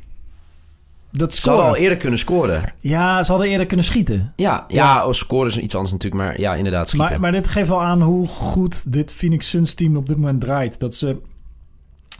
Dat 1.11 1.35
Ze 1.35 1.49
hadden 1.49 1.67
al 1.67 1.77
eerder 1.77 1.99
kunnen 1.99 2.19
scoren. 2.19 2.63
Ja, 2.81 3.23
ze 3.23 3.31
hadden 3.31 3.51
eerder 3.51 3.67
kunnen 3.67 3.87
schieten. 3.87 4.33
Ja, 4.37 4.65
ja, 4.69 5.07
oh, 5.07 5.13
scoren 5.13 5.49
is 5.49 5.59
iets 5.59 5.75
anders 5.75 5.93
natuurlijk. 5.93 6.23
Maar 6.23 6.41
ja, 6.41 6.55
inderdaad, 6.55 6.89
schieten. 6.89 7.11
Maar, 7.11 7.21
maar 7.21 7.33
dit 7.33 7.49
geeft 7.49 7.69
wel 7.69 7.83
aan 7.83 8.03
hoe 8.03 8.27
goed 8.27 8.93
dit 8.93 9.13
Phoenix 9.13 9.49
Suns 9.49 9.75
team 9.75 9.97
op 9.97 10.09
dit 10.09 10.17
moment 10.17 10.41
draait. 10.41 10.81
Dat 10.81 10.95
ze 10.95 11.17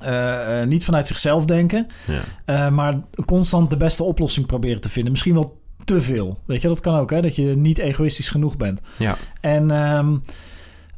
eh, 0.01 0.61
eh, 0.61 0.69
niet 0.69 0.85
vanuit 0.85 1.07
zichzelf 1.07 1.45
denken, 1.45 1.87
ja. 2.07 2.21
eh, 2.45 2.71
maar 2.71 2.95
constant 3.27 3.71
de 3.71 3.77
beste 3.77 4.03
oplossing 4.03 4.47
proberen 4.47 4.81
te 4.81 4.89
vinden. 4.89 5.13
Misschien 5.13 5.35
wel 5.35 5.59
te 5.85 6.01
veel. 6.01 6.39
Weet 6.45 6.63
je, 6.63 6.69
dat 6.69 6.81
kan 6.81 6.95
ook, 6.95 7.11
hè? 7.11 7.21
Dat 7.21 7.37
je 7.37 7.57
niet 7.57 7.79
egoïstisch 7.79 8.29
genoeg 8.29 8.57
bent. 8.57 8.81
Ja. 8.97 9.17
En 9.41 9.71
ehm, 9.71 10.17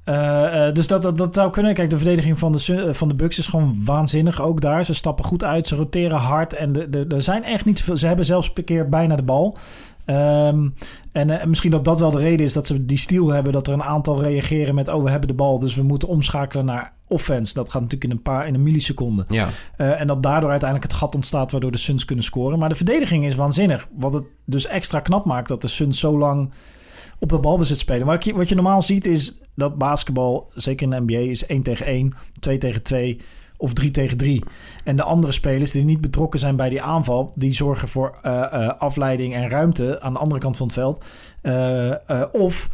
eh, 0.05 0.67
eh, 0.69 0.75
dus 0.75 0.87
dat, 0.87 1.03
dat, 1.03 1.17
dat 1.17 1.35
zou 1.35 1.51
kunnen. 1.51 1.75
Kijk, 1.75 1.91
de 1.91 1.97
verdediging 1.97 2.39
van 2.39 2.53
de, 2.53 2.75
eh, 2.87 2.95
van 2.95 3.09
de 3.09 3.15
Bucks 3.15 3.39
is 3.39 3.47
gewoon 3.47 3.81
waanzinnig 3.85 4.43
ook 4.43 4.61
daar. 4.61 4.85
Ze 4.85 4.95
stappen 4.95 5.25
goed 5.25 5.45
uit, 5.45 5.67
ze 5.67 5.77
roteren 5.77 6.19
hard. 6.19 6.53
En 6.53 6.73
de- 6.73 6.89
de- 6.89 7.05
er 7.09 7.23
zijn 7.23 7.45
echt 7.45 7.65
niet 7.65 7.79
zoveel. 7.79 7.97
Ze 7.97 8.07
hebben 8.07 8.25
zelfs 8.25 8.51
een 8.55 8.65
keer 8.65 8.89
bijna 8.89 9.17
de 9.17 9.23
bal. 9.23 9.57
Ehm, 10.05 10.69
en 11.13 11.49
misschien 11.49 11.71
dat 11.71 11.85
dat 11.85 11.99
wel 11.99 12.11
de 12.11 12.19
reden 12.19 12.47
is 12.47 12.53
dat 12.53 12.67
ze 12.67 12.87
die 12.87 12.99
stiel 12.99 13.29
hebben. 13.29 13.53
Dat 13.53 13.67
er 13.67 13.73
een 13.73 13.83
aantal 13.83 14.23
reageren 14.23 14.75
met... 14.75 14.89
oh, 14.89 15.03
we 15.05 15.11
hebben 15.11 15.29
de 15.29 15.35
bal, 15.35 15.59
dus 15.59 15.75
we 15.75 15.83
moeten 15.83 16.09
omschakelen 16.09 16.65
naar 16.65 16.93
offense. 17.09 17.55
Dat 17.55 17.71
gaat 17.71 17.83
natuurlijk 17.83 18.11
in 18.11 18.17
een 18.17 18.23
paar 18.23 18.47
in 18.47 18.55
een 18.55 18.63
milliseconde. 18.63 19.25
ja. 19.29 19.49
En 19.77 20.07
dat 20.07 20.23
daardoor 20.23 20.51
uiteindelijk 20.51 20.91
het 20.93 21.01
gat 21.01 21.15
ontstaat 21.15 21.51
waardoor 21.51 21.71
de 21.73 21.79
Suns 21.79 22.05
kunnen 22.05 22.25
scoren. 22.25 22.59
Maar 22.59 22.69
de 22.69 22.75
verdediging 22.75 23.25
is 23.27 23.35
waanzinnig. 23.35 23.89
Wat 23.99 24.13
het 24.15 24.25
dus 24.45 24.67
extra 24.67 25.01
knap 25.01 25.25
maakt 25.25 25.49
dat 25.49 25.61
de 25.63 25.69
Suns 25.69 26.01
zo 26.01 26.19
lang 26.19 26.51
op 27.23 27.29
de 27.29 27.39
balbezit 27.39 27.79
spelen. 27.79 28.07
Wat 28.07 28.25
je, 28.25 28.35
wat 28.35 28.49
je 28.49 28.55
normaal 28.55 28.83
ziet 28.83 29.07
is 29.07 29.39
dat 29.55 29.79
basketbal, 29.79 30.51
zeker 30.55 30.83
in 30.85 30.91
de 30.91 31.13
NBA, 31.13 31.31
is 31.31 31.47
1 31.47 31.63
tegen 31.63 31.87
1, 31.87 32.13
2 32.41 32.59
tegen 32.59 32.83
2 32.83 33.21
of 33.57 33.73
3 33.73 33.91
tegen 33.91 34.17
3. 34.17 34.43
En 34.85 34.97
de 34.97 35.03
andere 35.03 35.33
spelers 35.33 35.71
die 35.71 35.85
niet 35.85 36.01
betrokken 36.01 36.41
zijn 36.41 36.57
bij 36.57 36.69
die 36.69 36.83
aanval, 36.83 37.33
die 37.35 37.55
zorgen 37.55 37.89
voor 37.89 38.19
eh, 38.23 38.43
eh, 38.53 38.69
afleiding 38.79 39.35
en 39.35 39.49
ruimte 39.49 40.01
aan 40.01 40.13
de 40.13 40.19
andere 40.19 40.41
kant 40.41 40.57
van 40.57 40.67
het 40.67 40.75
veld. 40.75 41.05
Eh, 41.43 42.23
of 42.33 42.71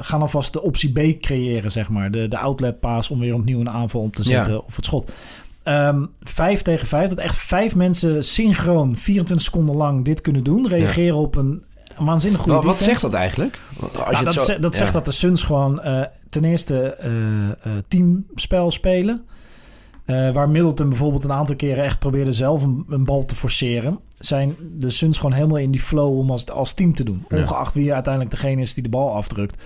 gaan 0.00 0.20
alvast 0.20 0.52
de 0.52 0.62
optie 0.62 0.92
B 0.92 1.20
creëren, 1.20 1.70
zeg 1.70 1.88
maar. 1.88 2.10
De, 2.10 2.28
de 2.28 2.38
outlet 2.38 2.80
pass 2.80 3.10
om 3.10 3.18
weer 3.18 3.34
opnieuw 3.34 3.60
een 3.60 3.70
aanval 3.70 4.00
op 4.00 4.16
te 4.16 4.22
Ja. 4.22 4.28
zetten 4.28 4.64
of 4.64 4.76
het 4.76 4.84
schot. 4.84 5.12
Ehm, 5.62 6.04
vijf 6.22 6.62
tegen 6.62 6.86
vijf, 6.86 7.08
dat 7.08 7.18
echt 7.18 7.36
vijf 7.36 7.76
mensen 7.76 8.24
synchroon 8.24 8.96
24 8.96 9.44
seconden 9.46 9.76
lang 9.76 10.04
dit 10.04 10.20
kunnen 10.20 10.44
doen. 10.44 10.68
Reageren 10.68 11.16
op 11.16 11.36
een 11.36 11.62
waanzinnig 11.98 12.40
goede 12.40 12.54
Wat, 12.56 12.64
wat 12.64 12.80
zegt 12.80 13.00
dat 13.00 13.14
eigenlijk? 13.14 13.60
Als 13.80 13.92
Nou, 13.92 14.18
je 14.18 14.24
dat 14.24 14.32
zo- 14.44 14.58
dat 14.58 14.72
ja. 14.72 14.78
zegt 14.78 14.92
dat 14.92 15.04
de 15.04 15.12
Suns 15.12 15.42
gewoon 15.42 15.80
eh, 15.82 16.02
ten 16.30 16.44
eerste 16.44 16.82
eh, 16.94 17.72
teamspel 17.88 18.70
spelen. 18.70 19.24
Waar 20.06 20.48
Middleton 20.48 20.88
bijvoorbeeld 20.88 21.24
een 21.24 21.32
aantal 21.32 21.56
keren 21.56 21.84
echt 21.84 21.98
probeerde 21.98 22.32
zelf 22.32 22.62
een, 22.62 22.84
een 22.88 23.04
bal 23.04 23.24
te 23.24 23.34
forceren. 23.36 23.98
Zijn 24.18 24.56
de 24.78 24.90
Suns 24.90 25.16
gewoon 25.16 25.32
helemaal 25.32 25.56
in 25.56 25.70
die 25.70 25.80
flow 25.80 26.18
om 26.18 26.30
als, 26.30 26.50
als 26.50 26.74
team 26.74 26.94
te 26.94 27.04
doen. 27.04 27.24
Ja. 27.28 27.36
Ongeacht 27.38 27.74
wie 27.74 27.92
uiteindelijk 27.94 28.34
degene 28.34 28.60
is 28.60 28.74
die 28.74 28.82
de 28.82 28.88
bal 28.88 29.14
afdrukt. 29.14 29.62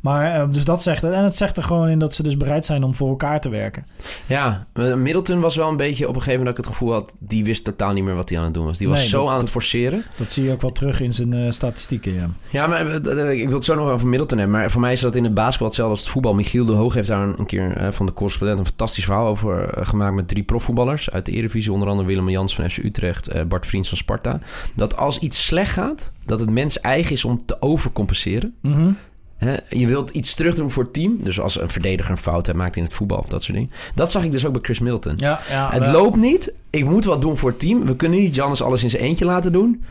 Maar 0.00 0.40
eh, 0.40 0.50
dus 0.50 0.64
dat 0.64 0.82
zegt 0.82 1.02
het. 1.02 1.12
En 1.12 1.24
het 1.24 1.36
zegt 1.36 1.56
er 1.56 1.62
gewoon 1.62 1.88
in 1.88 1.98
dat 1.98 2.14
ze 2.14 2.22
dus 2.22 2.36
bereid 2.36 2.64
zijn 2.64 2.82
om 2.82 2.94
voor 2.94 3.08
elkaar 3.08 3.40
te 3.40 3.48
werken. 3.48 3.86
Ja, 4.26 4.66
eh, 4.72 4.94
Middleton 4.94 5.40
was 5.40 5.56
wel 5.56 5.68
een 5.68 5.76
beetje 5.76 6.08
op 6.08 6.14
een 6.14 6.20
gegeven 6.22 6.38
moment 6.38 6.56
dat 6.56 6.64
ik 6.66 6.70
het 6.70 6.80
gevoel 6.80 6.92
had... 6.94 7.14
die 7.18 7.44
wist 7.44 7.64
totaal 7.64 7.92
niet 7.92 8.04
meer 8.04 8.14
wat 8.14 8.28
hij 8.28 8.38
aan 8.38 8.44
het 8.44 8.54
doen 8.54 8.64
was. 8.64 8.78
Die 8.78 8.88
was 8.88 8.98
Nee, 8.98 9.08
zo 9.08 9.22
dat- 9.24 9.32
aan 9.32 9.38
het 9.38 9.50
forceren. 9.50 10.04
Dat 10.16 10.30
zie 10.30 10.44
je 10.44 10.52
ook 10.52 10.60
wel 10.60 10.72
terug 10.72 11.00
in 11.00 11.14
zijn 11.14 11.32
eh, 11.32 11.50
statistieken. 11.50 12.14
Ja. 12.14 12.28
Ja, 12.50 12.66
maar 12.66 12.86
ik 13.34 13.46
wil 13.46 13.54
het 13.54 13.64
zo 13.64 13.74
nog 13.74 13.90
over 13.90 14.08
Middleton 14.08 14.38
hebben. 14.38 14.58
Maar 14.58 14.70
voor 14.70 14.80
mij 14.80 14.92
is 14.92 15.00
dat 15.00 15.16
in 15.16 15.24
het 15.24 15.34
basketbal 15.34 15.66
hetzelfde 15.66 15.94
als 15.94 16.02
het 16.04 16.12
voetbal. 16.12 16.34
Michiel 16.34 16.64
de 16.66 16.72
Hoog 16.72 16.94
heeft 16.94 17.08
daar 17.08 17.22
een, 17.38 17.46
keer 17.46 17.92
van 17.92 18.06
de 18.06 18.12
correspondent... 18.12 18.58
een 18.58 18.66
fantastisch 18.66 19.04
verhaal 19.04 19.26
over 19.26 19.74
gemaakt 19.86 20.14
met 20.14 20.28
drie 20.28 20.42
profvoetballers... 20.42 21.10
uit 21.10 21.26
de 21.26 21.32
Eredivisie. 21.32 21.72
Onder 21.72 21.88
andere 21.88 22.08
Willem 22.08 22.28
Jans 22.28 22.54
van 22.54 22.70
FC 22.70 22.76
Utrecht, 22.76 23.48
Bart 23.48 23.66
Vriends 23.66 23.88
van 23.88 23.98
Sparta. 23.98 24.40
Dat 24.74 24.96
als 24.96 25.18
iets 25.18 25.46
slecht 25.46 25.72
gaat, 25.72 26.12
dat 26.24 26.40
het 26.40 26.50
mens 26.50 26.80
eigen 26.80 27.12
is 27.12 27.24
om 27.24 27.46
te 27.46 27.62
overcompenseren. 27.62 28.54
Mhm. 28.62 28.90
Hè, 29.38 29.56
je 29.68 29.86
wilt 29.86 30.10
iets 30.10 30.34
terugdoen 30.34 30.70
voor 30.70 30.82
het 30.82 30.92
team. 30.92 31.22
Dus 31.22 31.40
als 31.40 31.60
een 31.60 31.70
verdediger 31.70 32.10
een 32.10 32.18
fout 32.18 32.52
maakt 32.52 32.76
in 32.76 32.82
het 32.82 32.92
voetbal 32.92 33.18
of 33.18 33.26
dat 33.28 33.42
soort 33.42 33.56
dingen. 33.56 33.72
Dat 33.94 34.10
zag 34.10 34.24
ik 34.24 34.32
dus 34.32 34.46
ook 34.46 34.52
bij 34.52 34.62
Chris 34.62 34.78
Middleton. 34.78 35.14
Ja, 35.16 35.40
ja, 35.50 35.70
het 35.70 35.86
loopt 35.86 36.16
niet. 36.16 36.54
Ik 36.70 36.84
moet 36.84 37.04
wat 37.04 37.20
doen 37.22 37.36
voor 37.36 37.50
het 37.50 37.58
team. 37.60 37.86
We 37.86 37.96
kunnen 37.96 38.18
niet 38.18 38.34
Jannes 38.34 38.62
alles 38.62 38.82
in 38.82 38.90
zijn 38.90 39.02
eentje 39.02 39.24
laten 39.24 39.52
doen. 39.52 39.84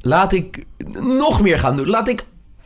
Laat 0.00 0.32
ik 0.32 0.64
nog 1.00 1.40
meer 1.42 1.58
gaan 1.58 1.76
doen. 1.76 1.86
Laat 1.88 2.08
ik 2.08 2.24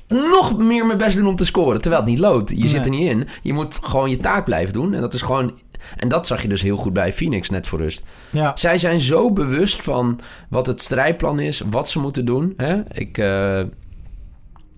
nog 0.08 0.58
meer 0.58 0.86
mijn 0.86 0.98
best 0.98 1.16
doen 1.16 1.26
om 1.26 1.36
te 1.36 1.44
scoren. 1.44 1.80
Terwijl 1.80 2.02
het 2.02 2.10
niet 2.10 2.20
loopt. 2.20 2.50
Je 2.50 2.56
Nee. 2.56 2.68
zit 2.68 2.84
er 2.84 2.90
niet 2.90 3.08
in. 3.10 3.28
Je 3.42 3.52
moet 3.52 3.78
gewoon 3.82 4.10
je 4.10 4.16
taak 4.18 4.44
blijven 4.44 4.72
doen. 4.72 4.94
En 4.94 5.00
dat 5.00 5.14
is 5.14 5.22
gewoon... 5.22 5.52
En 5.96 6.08
dat 6.08 6.26
zag 6.26 6.42
je 6.42 6.48
dus 6.48 6.62
heel 6.62 6.76
goed 6.76 6.92
bij 6.92 7.12
Phoenix 7.12 7.50
net 7.50 7.66
voor 7.66 7.78
rust. 7.78 8.02
Ja. 8.30 8.56
Zij 8.56 8.78
zijn 8.78 9.00
zo 9.00 9.32
bewust 9.32 9.82
van 9.82 10.20
wat 10.48 10.66
het 10.66 10.80
strijdplan 10.82 11.40
is, 11.40 11.62
wat 11.70 11.88
ze 11.88 11.98
moeten 11.98 12.24
doen. 12.24 12.54
Hè? 12.56 12.80
Ik, 12.92 13.18
eh, 13.18 13.60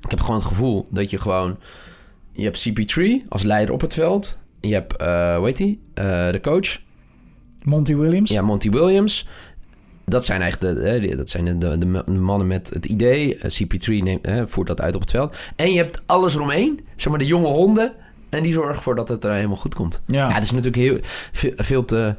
ik 0.00 0.10
heb 0.10 0.20
gewoon 0.20 0.36
het 0.36 0.48
gevoel 0.48 0.86
dat 0.90 1.10
je 1.10 1.18
gewoon... 1.18 1.56
Je 2.32 2.44
hebt 2.44 2.68
CP3 2.68 3.28
als 3.28 3.42
leider 3.42 3.74
op 3.74 3.80
het 3.80 3.94
veld. 3.94 4.38
Je 4.60 4.72
hebt, 4.72 4.96
eh 4.96 5.36
hoe 5.36 5.46
heet 5.46 5.56
die? 5.56 5.80
Eh, 5.94 6.04
de 6.30 6.40
coach. 6.42 6.78
Monty 7.62 7.94
Williams. 7.96 8.30
Ja, 8.30 8.42
Monty 8.42 8.70
Williams. 8.70 9.28
Dat 10.04 10.24
zijn 10.24 10.42
eigenlijk 10.42 10.76
de, 11.02 11.16
dat 11.16 11.28
zijn 11.28 11.44
de, 11.58 11.78
de, 11.78 12.02
de 12.06 12.12
mannen 12.12 12.46
met 12.46 12.70
het 12.74 12.86
idee. 12.86 13.36
Eh, 13.38 13.50
CP3 13.50 13.86
neemt, 14.02 14.26
hè, 14.26 14.48
voert 14.48 14.66
dat 14.66 14.80
uit 14.80 14.94
op 14.94 15.00
het 15.00 15.10
veld. 15.10 15.36
En 15.56 15.70
je 15.70 15.76
hebt 15.76 16.02
alles 16.06 16.34
eromheen. 16.34 16.80
Zeg 16.96 17.08
maar 17.10 17.18
de 17.18 17.26
jonge 17.26 17.46
honden. 17.48 17.92
En 18.28 18.42
die 18.42 18.52
zorgen 18.52 18.74
ervoor 18.74 18.94
dat 18.94 19.08
het 19.08 19.24
er 19.24 19.32
helemaal 19.34 19.56
goed 19.56 19.74
komt. 19.74 20.00
Ja. 20.06 20.28
Ja, 20.28 20.34
het 20.34 20.44
is 20.44 20.50
natuurlijk 20.50 20.82
heel, 20.82 20.98
veel, 21.32 21.52
veel 21.56 21.84
te... 21.84 22.14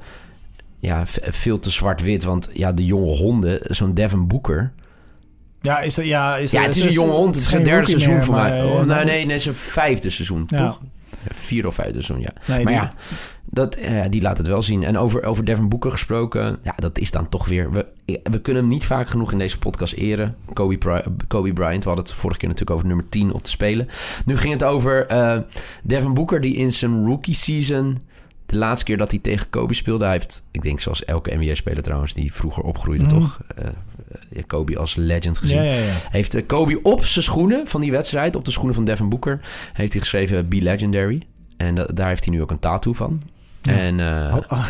Ja, 0.78 1.08
ve- 1.08 1.32
veel 1.32 1.60
te 1.60 1.70
zwart-wit. 1.70 2.24
Want 2.24 2.50
ja, 2.54 2.72
de 2.72 2.86
jonge 2.86 3.16
honden, 3.16 3.60
zo'n 3.76 3.94
Devin 3.94 4.28
Booker... 4.28 4.72
Ja, 5.62 5.80
is 5.80 5.96
dat, 5.96 6.06
ja, 6.06 6.38
is 6.38 6.52
Ja, 6.52 6.62
het 6.62 6.76
is 6.76 6.84
een 6.84 6.92
jonge 6.92 7.12
hond. 7.12 7.36
Het 7.36 7.44
is 7.44 7.50
zijn 7.50 7.64
derde 7.64 7.90
seizoen 7.90 8.14
meer, 8.14 8.24
voor 8.24 8.34
maar, 8.36 8.50
mij. 8.50 8.60
eh, 8.60 8.66
Oh, 8.66 8.84
nee, 8.84 8.96
nee, 8.96 9.06
nee, 9.06 9.22
het 9.22 9.32
is 9.32 9.46
een 9.46 9.54
vijfde 9.54 10.10
seizoen, 10.10 10.44
Ja. 10.48 10.58
toch? 10.68 10.82
Vier 11.34 11.68
of 11.68 11.76
vijfde 11.76 12.02
seizoen, 12.02 12.20
ja. 12.20 12.34
Nee, 12.54 12.64
maar 12.64 12.74
die- 12.74 12.82
ja, 12.82 12.92
dat, 13.46 13.76
eh, 13.76 14.04
die 14.10 14.22
laat 14.22 14.38
het 14.38 14.48
wel 14.48 14.62
zien. 14.62 14.84
En 14.84 14.98
over, 14.98 15.24
over 15.24 15.46
Devin 15.46 15.70
Booker 15.70 15.92
gesproken, 15.92 16.60
ja, 16.64 16.74
dat 16.76 16.98
is 17.00 17.12
dan 17.12 17.30
toch 17.30 17.48
weer... 17.48 17.72
We, 17.72 17.86
we 18.24 18.42
kunnen 18.42 18.62
hem 18.64 18.72
niet 18.72 18.86
vaak 18.86 19.08
genoeg 19.10 19.32
in 19.32 19.38
deze 19.38 19.58
podcast 19.60 19.94
eren. 19.94 20.36
Kobe, 20.54 21.04
Kobe 21.28 21.54
Bryant, 21.54 21.84
we 21.84 21.90
hadden 21.90 22.06
het 22.08 22.14
vorige 22.16 22.40
keer 22.40 22.50
natuurlijk 22.50 22.76
over 22.76 22.88
nummer 22.88 23.10
10 23.10 23.34
op 23.34 23.44
te 23.44 23.50
spelen. 23.50 23.88
Nu 24.26 24.38
ging 24.38 24.54
het 24.54 24.64
over 24.64 25.06
eh, 25.08 25.38
Devin 25.84 26.14
Booker, 26.14 26.42
die 26.42 26.56
in 26.56 26.72
zijn 26.72 27.06
rookie 27.06 27.36
season... 27.36 27.98
De 28.46 28.58
laatste 28.58 28.86
keer 28.86 28.98
dat 28.98 29.12
hij 29.12 29.20
tegen 29.20 29.50
Kobe 29.50 29.74
speelde, 29.74 30.04
hij 30.04 30.14
heeft, 30.14 30.46
ik 30.52 30.62
denk 30.62 30.80
zoals 30.80 31.06
elke 31.06 31.36
NBA-speler 31.36 31.84
trouwens, 31.84 32.14
die 32.14 32.34
vroeger 32.34 32.64
opgroeide, 32.64 33.04
Mhm. 33.04 33.14
toch? 33.20 33.40
Eh, 33.56 33.66
eh, 34.34 34.44
Kobe 34.48 34.78
als 34.78 34.96
legend 34.96 35.38
gezien. 35.38 35.58
Ja, 35.64 35.64
ja, 35.64 35.74
ja. 35.80 35.94
Heeft 36.10 36.34
eh, 36.36 36.46
Kobe 36.46 36.80
op 36.84 37.06
zijn 37.06 37.24
schoenen 37.24 37.68
van 37.68 37.82
die 37.82 37.92
wedstrijd, 37.92 38.36
op 38.36 38.46
de 38.46 38.52
schoenen 38.52 38.76
van 38.76 38.86
Devin 38.86 39.10
Booker, 39.10 39.40
heeft 39.74 39.92
hij 39.92 40.02
geschreven 40.02 40.48
Be 40.50 40.62
Legendary. 40.62 41.22
En 41.58 41.76
da- 41.76 41.86
daar 41.94 42.08
heeft 42.08 42.26
hij 42.26 42.34
nu 42.34 42.42
ook 42.42 42.52
een 42.52 42.60
tattoo 42.60 42.94
van. 42.94 43.22
Ja. 43.62 43.74
En 43.74 44.00
eh, 44.00 44.32
Had, 44.32 44.48
ah, 44.48 44.66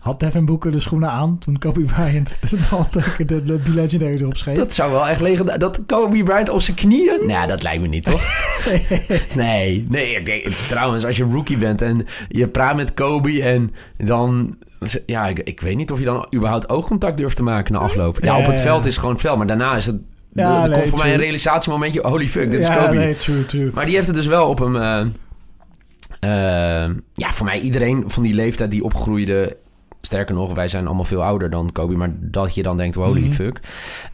had 0.00 0.20
Devin 0.20 0.44
Booker 0.44 0.70
de 0.70 0.80
schoenen 0.80 1.10
aan 1.10 1.38
toen 1.38 1.58
Kobe 1.58 1.80
Bryant 1.80 2.36
de, 2.40 3.14
de, 3.18 3.24
de, 3.26 3.42
de 3.42 3.58
Be 3.58 3.70
Legendary 3.70 4.14
erop 4.20 4.36
schreef? 4.36 4.56
dat 4.56 4.74
zou 4.74 4.90
wel 4.92 5.08
echt 5.08 5.20
liggen. 5.20 5.58
Dat 5.58 5.80
Kobe 5.86 6.22
Bryant 6.22 6.48
op 6.48 6.60
zijn 6.62 6.76
knieën? 6.76 7.20
Nou, 7.26 7.46
dat 7.48 7.62
lijkt 7.62 7.82
me 7.82 7.88
niet, 7.88 8.04
toch? 8.04 8.22
nee, 9.36 9.86
nee. 9.88 10.14
ik 10.16 10.24
denk- 10.26 10.44
trouwens, 10.46 11.04
als 11.04 11.16
je 11.16 11.24
rookie 11.24 11.56
bent 11.56 11.82
en 11.82 12.06
je 12.28 12.48
praat 12.48 12.76
met 12.76 12.94
Kobe 12.94 13.42
en 13.42 13.74
dan... 13.96 14.56
Ja, 15.06 15.26
ik, 15.26 15.38
ik 15.38 15.60
weet 15.60 15.76
niet 15.76 15.90
of 15.92 15.98
je 15.98 16.04
dan 16.04 16.26
überhaupt 16.34 16.68
oogcontact 16.68 17.16
durft 17.16 17.36
te 17.36 17.42
maken 17.42 17.72
na 17.72 17.78
afloop. 17.78 18.18
Ja, 18.22 18.38
op 18.38 18.46
het 18.46 18.60
veld 18.60 18.84
is 18.84 18.90
het 18.90 18.98
gewoon 19.00 19.12
het 19.14 19.20
veld, 19.24 19.38
maar 19.38 19.46
daarna 19.46 19.76
is 19.76 19.86
het 19.86 19.96
Ja, 20.32 20.62
er 20.62 20.68
nee, 20.68 20.78
komt 20.78 20.90
voor 20.90 20.98
mij 20.98 21.12
een 21.12 21.20
realisatiemomentje. 21.20 22.00
Holy 22.06 22.28
fuck, 22.28 22.50
dit 22.50 22.60
is 22.62 22.68
Kobe. 22.70 22.94
nee, 22.94 23.14
true, 23.14 23.46
true. 23.46 23.70
Maar 23.74 23.84
die 23.84 23.94
heeft 23.94 24.06
het 24.06 24.16
dus 24.16 24.26
wel 24.26 24.48
op 24.48 24.58
hem... 24.58 24.76
eh, 24.76 25.00
eh, 26.20 26.90
ja, 27.14 27.30
voor 27.32 27.46
mij 27.46 27.60
iedereen 27.60 28.04
van 28.06 28.22
die 28.22 28.34
leeftijd 28.34 28.70
die 28.70 28.84
opgroeide... 28.84 29.56
Sterker 30.00 30.34
nog, 30.34 30.54
wij 30.54 30.68
zijn 30.68 30.86
allemaal 30.86 31.04
veel 31.04 31.24
ouder 31.24 31.50
dan 31.50 31.72
Kobe. 31.72 31.96
Maar 31.96 32.10
dat 32.20 32.54
je 32.54 32.62
dan 32.62 32.76
denkt, 32.76 32.94
holy 32.94 33.22
Mhm. 33.22 33.32
fuck. 33.32 33.60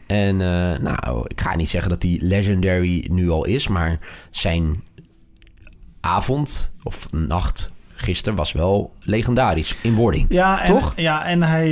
En 0.07 0.41
eh, 0.41 0.79
nou, 0.79 1.25
ik 1.27 1.41
ga 1.41 1.55
niet 1.55 1.69
zeggen 1.69 1.89
dat 1.89 2.03
hij 2.03 2.19
legendary 2.21 3.05
nu 3.11 3.29
al 3.29 3.45
is. 3.45 3.67
Maar 3.67 3.99
zijn 4.29 4.81
avond 6.01 6.71
of 6.83 7.07
nacht 7.11 7.71
gisteren 7.99 8.37
was 8.37 8.51
wel 8.51 8.93
legendarisch 8.99 9.75
in 9.81 9.93
wording. 9.93 10.25
Ja, 10.29 10.59
en, 10.61 10.65
Toch? 10.65 10.93
Ja, 10.95 11.25
en 11.25 11.43
hij, 11.43 11.67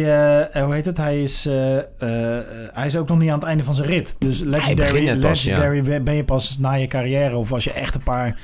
eh, 0.49 0.63
hoe 0.63 0.73
heet 0.73 0.85
het? 0.85 0.97
Hij 0.97 1.21
is, 1.21 1.45
eh, 1.45 1.77
eh, 1.77 1.83
hij 2.71 2.85
is 2.85 2.95
ook 2.97 3.07
nog 3.07 3.17
niet 3.19 3.29
aan 3.29 3.39
het 3.39 3.47
einde 3.47 3.63
van 3.63 3.73
zijn 3.75 3.87
rit. 3.87 4.15
Dus 4.19 4.39
legendary, 4.39 5.19
pas, 5.19 5.43
legendary 5.43 6.01
ben 6.03 6.15
je 6.15 6.23
pas 6.23 6.57
na 6.59 6.73
je 6.73 6.87
carrière 6.87 7.35
of 7.37 7.51
als 7.53 7.63
je 7.63 7.71
echt 7.71 7.95
een 7.95 8.03
paar 8.03 8.37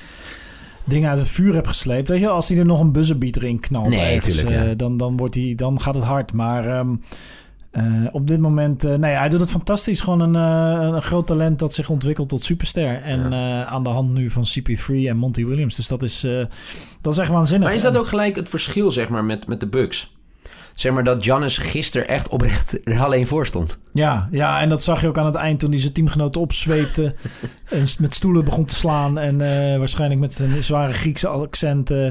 dingen 0.83 1.09
uit 1.09 1.19
het 1.19 1.27
vuur 1.27 1.53
hebt 1.53 1.67
gesleept. 1.67 2.07
Weet 2.07 2.19
je, 2.19 2.27
als 2.27 2.49
hij 2.49 2.57
er 2.57 2.65
nog 2.65 2.79
een 2.79 2.91
buzzerbeater 2.91 3.43
in 3.43 3.59
knalt, 3.59 3.89
Nee, 3.89 3.99
ergens, 3.99 4.35
tuurlijk, 4.35 4.55
ja. 4.55 4.69
eh, 4.69 4.77
dan, 4.77 4.97
dan, 4.97 5.17
wordt 5.17 5.35
hij, 5.35 5.53
dan 5.55 5.81
gaat 5.81 5.93
het 5.93 6.03
hard. 6.03 6.33
Maar 6.33 6.77
ehm, 6.77 6.95
eh, 7.71 7.83
op 8.11 8.27
dit 8.27 8.39
moment, 8.39 8.83
eh, 8.83 8.95
nee, 8.95 9.13
hij 9.13 9.29
doet 9.29 9.39
het 9.39 9.49
fantastisch. 9.49 10.01
Gewoon 10.01 10.19
een, 10.19 10.33
een 10.33 11.01
groot 11.01 11.27
talent 11.27 11.59
dat 11.59 11.73
zich 11.73 11.89
ontwikkelt 11.89 12.29
tot 12.29 12.43
superster. 12.43 13.01
En 13.03 13.33
aan 13.67 13.83
de 13.83 13.89
hand 13.89 14.13
nu 14.13 14.29
van 14.29 14.45
CP3 14.45 14.85
en 15.07 15.17
Monty 15.17 15.45
Williams. 15.45 15.75
Dus 15.75 15.87
dat 15.87 16.03
is, 16.03 16.27
dat 17.01 17.13
is 17.13 17.19
echt 17.19 17.29
waanzinnig. 17.29 17.67
Maar 17.67 17.77
is 17.77 17.83
dat 17.83 17.97
ook 17.97 18.07
gelijk 18.07 18.35
het 18.35 18.49
verschil, 18.49 18.91
zeg 18.91 19.09
maar, 19.09 19.23
met, 19.23 19.47
met 19.47 19.59
de 19.59 19.67
Bucks? 19.67 20.19
Zeg 20.73 20.91
maar 20.93 21.03
dat 21.03 21.23
Giannis 21.23 21.57
gisteren 21.57 22.07
echt 22.07 22.27
oprecht 22.29 22.79
er 22.83 22.99
alleen 22.99 23.27
voor 23.27 23.45
stond. 23.45 23.77
Ja, 23.93 24.27
ja, 24.31 24.61
en 24.61 24.69
dat 24.69 24.83
zag 24.83 25.01
je 25.01 25.07
ook 25.07 25.17
aan 25.17 25.25
het 25.25 25.35
eind 25.35 25.59
toen 25.59 25.71
hij 25.71 25.79
zijn 25.79 25.93
teamgenoten 25.93 26.41
opzweepte. 26.41 27.15
en 27.69 27.85
met 27.99 28.15
stoelen 28.15 28.45
begon 28.45 28.65
te 28.65 28.75
slaan. 28.75 29.17
En 29.17 29.41
eh, 29.41 29.77
waarschijnlijk 29.77 30.19
met 30.19 30.33
zijn 30.33 30.63
zware 30.63 30.93
Griekse 30.93 31.27
accent 31.27 31.91
eh, 31.91 32.07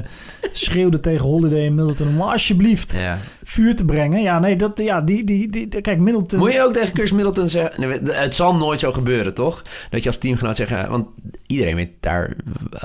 schreeuwde 0.51 0.99
tegen 0.99 1.25
Holiday 1.25 1.65
en 1.65 1.75
Middleton 1.75 2.07
om 2.07 2.21
alsjeblieft 2.21 2.93
Ja. 2.93 3.17
vuur 3.43 3.75
te 3.75 3.85
brengen. 3.85 4.21
Ja, 4.21 4.39
nee, 4.39 4.55
dat, 4.55 4.81
ja, 4.83 5.01
die, 5.01 5.23
die, 5.23 5.49
die, 5.49 5.81
kijk, 5.81 5.99
Middleton... 5.99 6.39
Moet 6.39 6.53
je 6.53 6.61
ook 6.61 6.73
tegen 6.73 6.95
Chris 6.95 7.11
Middleton 7.11 7.47
zeggen... 7.47 7.81
nee, 7.81 7.99
Het 8.03 8.35
zal 8.35 8.55
nooit 8.55 8.79
zo 8.79 8.91
gebeuren, 8.91 9.33
toch? 9.33 9.63
Dat 9.89 10.01
je 10.01 10.07
als 10.09 10.17
teamgenoot 10.17 10.55
zegt... 10.55 10.69
ja, 10.69 10.89
Want 10.89 11.07
iedereen 11.47 11.75
weet 11.75 11.91
daar 11.99 12.35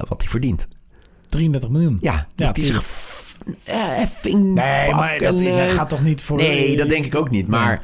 wat 0.08 0.20
hij 0.22 0.30
verdient. 0.30 0.68
33 1.28 1.70
miljoen. 1.70 1.98
Ja, 2.00 2.26
Ja, 2.36 2.52
die 2.52 2.64
zich... 2.64 2.74
Ja, 2.74 3.24
effing 3.64 4.54
Nee, 4.54 4.90
maar 4.94 5.18
dat 5.18 5.40
hij 5.40 5.68
gaat 5.68 5.88
toch 5.88 6.02
niet 6.02 6.22
voor... 6.22 6.36
Nee, 6.36 6.76
dat 6.76 6.88
denk 6.88 7.04
ik 7.04 7.14
ook 7.14 7.30
niet. 7.30 7.48
Maar 7.48 7.82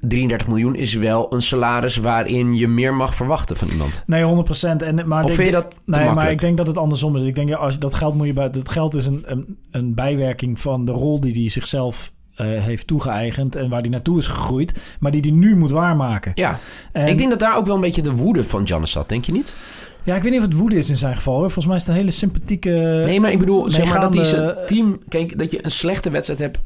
33 0.00 0.48
miljoen 0.48 0.74
is 0.74 0.94
wel 0.94 1.32
een 1.32 1.42
salaris... 1.42 1.96
waarin 1.96 2.56
je 2.56 2.68
meer 2.68 2.94
mag 2.94 3.14
verwachten 3.14 3.56
van 3.56 3.68
iemand. 3.68 4.02
Nee, 4.06 4.22
100 4.24 4.62
En, 4.62 5.08
maar 5.08 5.24
Of 5.24 5.34
vind 5.34 5.46
je 5.46 5.52
dat 5.52 5.80
Nee, 5.84 6.10
maar 6.10 6.30
ik 6.30 6.40
denk 6.40 6.56
dat 6.56 6.66
het 6.66 6.76
andersom 6.76 7.16
is. 7.16 7.24
Ik 7.24 7.34
denk, 7.34 7.48
ja, 7.48 7.56
als, 7.56 7.78
dat 7.78 7.94
geld 7.94 8.14
moet 8.14 8.26
je 8.26 8.32
bij... 8.32 8.50
Dat 8.50 8.68
geld 8.68 8.94
is 8.94 9.06
een, 9.06 9.22
een, 9.26 9.58
een 9.70 9.94
bijwerking 9.94 10.60
van 10.60 10.84
de 10.84 10.92
rol 10.92 11.20
die 11.20 11.32
hij 11.32 11.48
zichzelf 11.48 12.12
eh, 12.34 12.46
heeft 12.46 12.86
toegeëigend... 12.86 13.56
en 13.56 13.68
waar 13.68 13.80
hij 13.80 13.90
naartoe 13.90 14.18
is 14.18 14.26
gegroeid... 14.26 14.80
maar 15.00 15.10
die 15.10 15.20
hij 15.20 15.30
nu 15.30 15.56
moet 15.56 15.70
waarmaken. 15.70 16.32
Ja, 16.34 16.58
En- 16.92 17.08
ik 17.08 17.18
denk 17.18 17.30
dat 17.30 17.38
daar 17.38 17.56
ook 17.56 17.66
wel 17.66 17.74
een 17.74 17.80
beetje 17.80 18.02
de 18.02 18.16
woede 18.16 18.44
van 18.44 18.66
Giannis 18.66 18.90
zat. 18.90 19.08
Denk 19.08 19.24
je 19.24 19.32
niet? 19.32 19.54
Ja, 20.08 20.16
ik 20.16 20.22
weet 20.22 20.32
niet 20.32 20.40
of 20.40 20.46
het 20.46 20.56
woede 20.56 20.76
is 20.76 20.90
in 20.90 20.96
zijn 20.96 21.16
geval. 21.16 21.34
hoor. 21.34 21.42
Volgens 21.42 21.66
mij 21.66 21.76
is 21.76 21.82
het 21.82 21.90
een 21.90 21.98
hele 21.98 22.10
sympathieke... 22.10 22.70
Nee, 23.04 23.20
maar 23.20 23.30
ik 23.30 23.38
bedoel, 23.38 23.70
zeg 23.70 23.86
maar 23.86 24.00
dat 24.00 24.14
hij 24.14 24.24
zijn 24.24 24.56
team... 24.66 24.98
Kijk, 25.08 25.38
dat 25.38 25.50
je 25.50 25.64
een 25.64 25.70
slechte 25.70 26.10
wedstrijd 26.10 26.40
hebt 26.40 26.58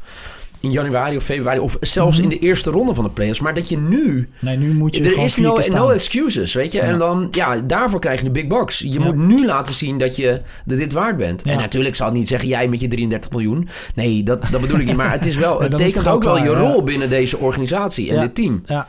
in 0.62 0.70
januari 0.70 1.16
of 1.16 1.22
februari... 1.24 1.58
of 1.58 1.76
zelfs 1.80 2.16
Mhm. 2.16 2.30
in 2.30 2.38
de 2.38 2.38
eerste 2.46 2.70
ronde 2.70 2.94
van 2.94 3.04
de 3.04 3.10
playoffs. 3.10 3.40
Maar 3.40 3.54
dat 3.54 3.68
je 3.68 3.78
nu... 3.78 4.28
Nee, 4.40 4.56
nu 4.56 4.72
moet 4.74 4.96
je 4.96 5.04
er 5.04 5.18
is 5.18 5.36
no, 5.36 5.58
no 5.72 5.88
excuses, 5.90 6.54
weet 6.54 6.72
je. 6.72 6.78
Ja. 6.78 6.84
En 6.84 6.98
dan, 6.98 7.28
ja, 7.30 7.56
daarvoor 7.60 8.00
krijg 8.00 8.18
je 8.18 8.24
de 8.24 8.30
big 8.30 8.46
box. 8.46 8.78
Je 8.78 8.88
Ja. 8.90 9.00
moet 9.04 9.16
nu 9.16 9.46
laten 9.46 9.74
zien 9.74 9.98
dat 9.98 10.16
je 10.16 10.40
dat 10.64 10.78
dit 10.78 10.92
waard 10.92 11.16
bent. 11.16 11.44
Ja. 11.44 11.52
En 11.52 11.58
natuurlijk 11.58 11.94
zal 11.94 12.06
het 12.06 12.16
niet 12.16 12.28
zeggen, 12.28 12.48
jij 12.48 12.68
met 12.68 12.80
je 12.80 12.88
33 12.88 13.30
miljoen. 13.30 13.68
Nee, 13.94 14.22
dat, 14.22 14.42
dat 14.50 14.60
bedoel 14.60 14.78
ik 14.78 14.86
niet. 14.86 14.96
Maar 14.96 15.12
het 15.12 15.26
is 15.26 15.36
wel, 15.36 15.60
het 15.62 15.70
tekent 15.76 15.94
het 15.94 16.08
ook 16.08 16.22
wel 16.22 16.38
je 16.42 16.48
rol 16.48 16.82
binnen 16.82 17.08
deze 17.10 17.38
organisatie 17.38 18.10
en 18.14 18.20
dit 18.20 18.34
team. 18.34 18.62
Ja. 18.66 18.86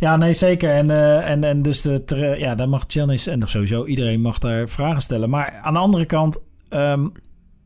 ja, 0.00 0.16
nee, 0.16 0.32
zeker. 0.32 0.70
En, 0.70 0.90
eh, 0.90 1.30
en, 1.30 1.44
en 1.44 1.62
dus 1.62 1.82
de, 1.82 2.34
ja, 2.38 2.54
daar 2.54 2.68
mag 2.68 2.84
Giannis 2.86 3.26
en 3.26 3.42
sowieso 3.44 3.84
iedereen 3.84 4.20
mag 4.20 4.38
daar 4.38 4.68
vragen 4.68 5.02
stellen. 5.02 5.30
Maar 5.30 5.60
aan 5.62 5.72
de 5.72 5.78
andere 5.78 6.04
kant, 6.04 6.38
ehm, 6.68 7.06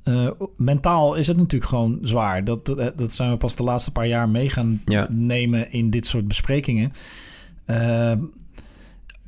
eh, 0.03 0.31
mentaal 0.57 1.15
is 1.15 1.27
het 1.27 1.37
natuurlijk 1.37 1.71
gewoon 1.71 1.99
zwaar. 2.03 2.45
Dat, 2.45 2.67
dat, 2.67 2.99
dat 2.99 3.13
zijn 3.15 3.31
we 3.31 3.37
pas 3.37 3.57
de 3.57 3.63
laatste 3.63 3.93
paar 3.93 4.07
jaar 4.07 4.29
mee 4.29 4.49
gaan 4.51 4.83
Ja. 4.85 5.07
nemen 5.11 5.73
in 5.73 5.91
dit 5.91 6.07
soort 6.07 6.29
besprekingen. 6.29 6.93
Ehm, 7.67 8.19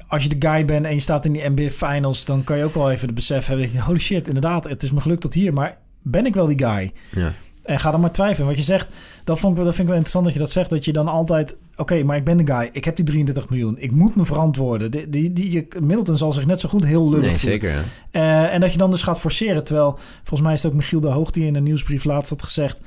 als 0.08 0.22
je 0.22 0.38
de 0.38 0.48
guy 0.48 0.64
bent 0.64 0.86
en 0.86 0.92
je 0.92 1.00
staat 1.00 1.24
in 1.24 1.32
die 1.32 1.48
NBA 1.48 1.70
Finals, 1.70 2.24
dan 2.24 2.44
kan 2.44 2.56
je 2.58 2.64
ook 2.64 2.74
wel 2.74 2.90
even 2.90 3.06
het 3.06 3.14
besef 3.14 3.46
hebben. 3.46 3.78
Holy 3.78 3.98
shit, 3.98 4.26
inderdaad, 4.28 4.64
het 4.64 4.82
is 4.82 4.90
me 4.92 5.00
gelukt 5.00 5.20
tot 5.20 5.34
hier. 5.34 5.52
Maar 5.52 5.78
ben 6.02 6.26
ik 6.26 6.34
wel 6.34 6.46
die 6.46 6.58
guy? 6.66 6.92
Ja. 7.10 7.32
En 7.62 7.80
ga 7.80 7.90
dan 7.90 8.00
maar 8.00 8.12
twijfelen. 8.12 8.48
Wat 8.48 8.56
je 8.56 8.62
zegt, 8.62 8.88
dat, 9.24 9.38
vond 9.38 9.58
ik, 9.58 9.64
dat 9.64 9.74
vind 9.74 9.88
ik 9.88 9.94
wel 9.94 10.02
interessant 10.02 10.24
dat 10.24 10.34
je 10.34 10.40
dat 10.40 10.50
zegt. 10.50 10.70
Dat 10.70 10.84
je 10.84 10.92
dan 10.92 11.08
altijd... 11.08 11.56
Oké, 11.76 12.02
maar 12.02 12.16
ik 12.16 12.24
ben 12.24 12.36
de 12.36 12.52
guy. 12.54 12.68
Ik 12.72 12.84
heb 12.84 12.96
die 12.96 13.04
33 13.04 13.48
miljoen. 13.48 13.76
Ik 13.78 13.90
moet 13.90 14.16
me 14.16 14.24
verantwoorden. 14.24 14.90
Die, 14.90 15.08
die, 15.08 15.32
die, 15.32 15.50
je- 15.52 15.66
Middleton 15.80 16.16
zal 16.16 16.32
zich 16.32 16.46
net 16.46 16.60
zo 16.60 16.68
goed 16.68 16.84
heel 16.84 17.08
lullig 17.10 17.24
Nee, 17.30 17.38
voelen. 17.38 17.60
zeker. 17.60 17.84
Eh, 18.10 18.54
en 18.54 18.60
dat 18.60 18.72
je 18.72 18.78
dan 18.78 18.90
dus 18.90 19.02
gaat 19.02 19.20
forceren. 19.20 19.64
Terwijl, 19.64 19.98
volgens 20.16 20.40
mij 20.40 20.52
is 20.52 20.62
het 20.62 20.70
ook 20.72 20.76
Michiel 20.78 21.00
de 21.00 21.08
Hoog... 21.08 21.30
die 21.30 21.46
in 21.46 21.54
een 21.54 21.62
nieuwsbrief 21.62 22.04
laatst 22.04 22.30
had 22.30 22.42
gezegd... 22.42 22.78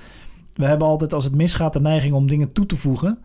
we 0.54 0.66
hebben 0.66 0.88
altijd 0.88 1.14
als 1.14 1.24
het 1.24 1.36
misgaat 1.36 1.74
de 1.74 1.82
neiging 1.82 2.14
om 2.14 2.28
dingen 2.28 2.54
toe 2.54 2.66
te 2.66 2.76
voegen. 2.78 3.18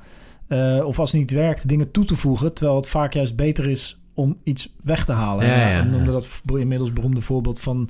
Eh, 0.48 0.80
of 0.84 0.98
als 0.98 1.10
het 1.12 1.20
niet 1.20 1.30
werkt, 1.30 1.68
dingen 1.68 1.90
toe 1.90 2.04
te 2.04 2.16
voegen. 2.16 2.52
Terwijl 2.54 2.76
het 2.76 2.88
vaak 2.88 3.12
juist 3.12 3.36
beter 3.36 3.68
is 3.68 4.00
om 4.14 4.36
iets 4.42 4.74
weg 4.82 5.04
te 5.04 5.12
halen. 5.12 5.46
Ja, 5.46 5.52
En, 5.52 5.58
ja, 5.70 5.80
eh, 5.80 5.86
noemde 5.90 6.10
dat 6.12 6.28
inmiddels 6.56 6.92
beroemde 6.92 7.20
voorbeeld 7.20 7.60
van 7.60 7.88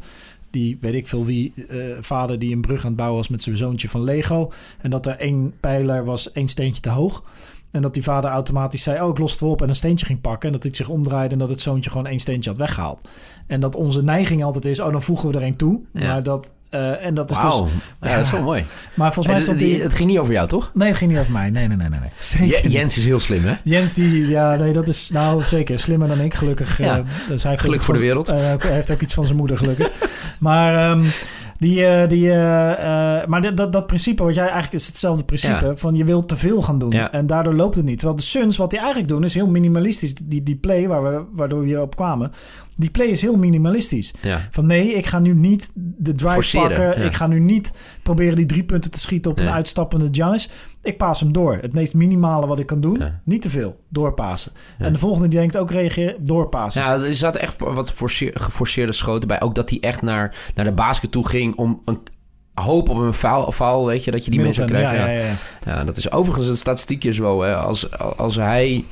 die, 0.50 0.78
weet 0.80 0.94
ik 0.94 1.06
veel 1.06 1.24
wie, 1.24 1.52
eh, 1.68 1.78
vader 2.00 2.38
die 2.38 2.54
een 2.54 2.60
brug 2.60 2.80
aan 2.80 2.86
het 2.86 2.96
bouwen 2.96 3.18
was 3.18 3.28
met 3.28 3.42
zijn 3.42 3.56
zoontje 3.56 3.88
van 3.88 4.04
Lego. 4.04 4.52
En 4.80 4.90
dat 4.90 5.06
er 5.06 5.16
één 5.16 5.54
pijler 5.60 6.04
was, 6.04 6.32
één 6.32 6.48
steentje 6.48 6.80
te 6.80 6.90
hoog. 6.90 7.24
En 7.70 7.82
dat 7.82 7.94
die 7.94 8.02
vader 8.02 8.30
automatisch 8.30 8.82
zei, 8.82 9.02
oh, 9.02 9.08
ik 9.08 9.18
los 9.18 9.30
het 9.30 9.40
wel 9.40 9.50
op 9.50 9.62
en 9.62 9.68
een 9.68 9.74
steentje 9.74 10.06
ging 10.06 10.20
pakken. 10.20 10.46
En 10.46 10.54
dat 10.54 10.62
hij 10.62 10.74
zich 10.74 10.88
omdraaide 10.88 11.32
en 11.32 11.38
dat 11.38 11.48
het 11.48 11.60
zoontje 11.60 11.90
gewoon 11.90 12.06
één 12.06 12.18
steentje 12.18 12.50
had 12.50 12.58
weggehaald. 12.58 13.08
En 13.46 13.60
dat 13.60 13.74
onze 13.74 14.02
neiging 14.02 14.44
altijd 14.44 14.64
is, 14.64 14.80
oh, 14.80 14.92
dan 14.92 15.02
voegen 15.02 15.30
we 15.30 15.36
er 15.36 15.42
één 15.42 15.56
toe. 15.56 15.80
Ja. 15.92 16.06
Maar 16.06 16.22
dat, 16.22 16.50
eh, 16.70 17.04
en 17.06 17.14
dat 17.14 17.30
is 17.30 17.36
Wauw. 17.36 17.62
dus... 17.64 17.72
Ja, 18.10 18.16
dat 18.16 18.24
is 18.24 18.30
wel 18.30 18.42
mooi. 18.42 18.64
Maar 18.94 19.12
volgens 19.12 19.26
mij 19.26 19.34
En 19.34 19.40
is 19.40 19.46
dat 19.46 19.54
het, 19.54 19.64
die... 19.64 19.82
het 19.82 19.94
ging 19.94 20.08
niet 20.08 20.18
over 20.18 20.32
jou, 20.32 20.48
toch? 20.48 20.70
Nee, 20.74 20.88
het 20.88 20.96
ging 20.96 21.10
niet 21.10 21.20
over 21.20 21.32
mij. 21.32 21.50
Nee, 21.50 21.68
nee, 21.68 21.76
nee, 21.76 21.88
nee. 21.88 22.00
nee. 22.00 22.08
Zeker. 22.18 22.68
Jens 22.70 22.98
is 22.98 23.04
heel 23.04 23.20
slim, 23.20 23.44
hè? 23.44 23.54
Jens, 23.64 23.94
die, 23.94 24.28
ja, 24.28 24.56
nee, 24.56 24.72
dat 24.72 24.88
is 24.88 25.10
nou 25.10 25.42
zeker 25.42 25.78
slimmer 25.78 26.08
dan 26.08 26.20
ik, 26.20 26.34
gelukkig. 26.34 26.78
Ja. 26.78 26.96
eh, 26.98 27.04
dus 27.28 27.42
hij 27.42 27.50
heeft 27.50 27.62
Geluk 27.64 27.78
ook 27.78 27.84
voor 27.84 27.94
de 27.94 28.00
wereld. 28.00 28.28
eh, 28.28 28.36
hij 28.58 28.72
heeft 28.72 28.90
ook 28.90 29.00
iets 29.00 29.14
van 29.14 29.24
zijn 29.24 29.36
moeder, 29.36 29.58
gelukkig. 29.58 29.90
maar 30.38 30.90
ehm, 30.90 31.02
die, 31.58 31.86
eh, 31.86 32.08
die, 32.08 32.30
eh, 32.30 32.72
eh, 33.20 33.26
maar 33.26 33.54
dat, 33.54 33.72
dat 33.72 33.86
principe, 33.86 34.22
wat 34.22 34.34
jij 34.34 34.44
eigenlijk 34.44 34.72
is 34.74 34.86
hetzelfde 34.86 35.24
principe, 35.24 35.66
Ja. 35.66 35.76
van 35.76 35.94
je 35.94 36.04
wilt 36.04 36.28
te 36.28 36.36
veel 36.36 36.62
gaan 36.62 36.78
doen. 36.78 36.90
Ja. 36.90 37.12
En 37.12 37.26
daardoor 37.26 37.54
loopt 37.54 37.76
het 37.76 37.84
niet. 37.84 37.98
Terwijl 37.98 38.18
de 38.18 38.24
Suns, 38.24 38.56
wat 38.56 38.70
die 38.70 38.78
eigenlijk 38.78 39.08
doen, 39.08 39.24
is 39.24 39.34
heel 39.34 39.46
minimalistisch. 39.48 40.14
Die, 40.14 40.42
die 40.42 40.56
play 40.56 40.88
waar 40.88 41.02
we, 41.02 41.22
waardoor 41.32 41.60
we 41.60 41.66
hier 41.66 41.80
op 41.80 41.96
kwamen, 41.96 42.32
die 42.76 42.90
play 42.90 43.06
is 43.06 43.20
heel 43.20 43.36
minimalistisch. 43.36 44.14
Ja. 44.22 44.48
Van 44.50 44.66
nee, 44.66 44.92
ik 44.94 45.06
ga 45.06 45.18
nu 45.18 45.34
niet 45.34 45.70
de 45.74 46.14
drive 46.14 46.32
Forceren, 46.32 46.68
pakken. 46.68 47.00
ja. 47.02 47.06
Ik 47.08 47.14
ga 47.14 47.26
nu 47.26 47.40
niet 47.40 47.70
proberen 48.02 48.36
die 48.36 48.46
drie 48.46 48.64
punten 48.64 48.90
te 48.90 48.98
schieten 49.00 49.30
op 49.30 49.38
een 49.38 49.48
uitstappende 49.50 50.08
Giannis. 50.10 50.50
Ik 50.82 50.96
paas 50.98 51.20
hem 51.20 51.32
door. 51.32 51.58
Het 51.60 51.72
meest 51.72 51.94
minimale 51.94 52.46
wat 52.46 52.58
ik 52.58 52.66
kan 52.66 52.80
doen. 52.80 53.02
Niet 53.24 53.42
te 53.42 53.50
veel. 53.50 53.80
Doorpassen. 53.88 54.52
En 54.78 54.92
de 54.92 54.98
volgende 54.98 55.28
die 55.28 55.38
denkt 55.38 55.56
ook 55.56 55.70
reageren. 55.70 56.24
Doorpassen. 56.24 56.82
Ja, 56.82 56.92
er 56.92 57.14
zaten 57.14 57.40
echt 57.40 57.56
wat 57.58 57.92
forceer- 57.92 58.32
geforceerde 58.40 58.92
schoten 58.92 59.28
bij. 59.28 59.40
Ook 59.40 59.54
dat 59.54 59.70
hij 59.70 59.78
echt 59.80 60.02
naar, 60.02 60.36
naar 60.54 60.64
de 60.64 60.72
basket 60.72 61.10
toe 61.10 61.28
ging 61.28 61.54
om 61.56 61.82
een 61.84 61.98
hoop 62.54 62.88
op 62.88 62.96
een 62.96 63.14
foul, 63.14 63.52
foul 63.52 63.86
weet 63.86 64.04
je, 64.04 64.10
dat 64.10 64.24
je 64.24 64.30
die 64.30 64.40
mensen 64.40 64.66
krijgt. 64.66 64.90
ja, 64.90 64.96
Ja, 64.96 65.06
ja, 65.10 65.20
ja. 65.26 65.34
Ja, 65.66 65.84
dat 65.84 65.96
is 65.96 66.10
overigens 66.12 66.48
een 66.48 66.56
statistiekje 66.56 67.12
zo. 67.12 67.42
Hè. 67.42 67.56
Als, 67.56 67.98
als 67.98 68.36
hij 68.36 68.84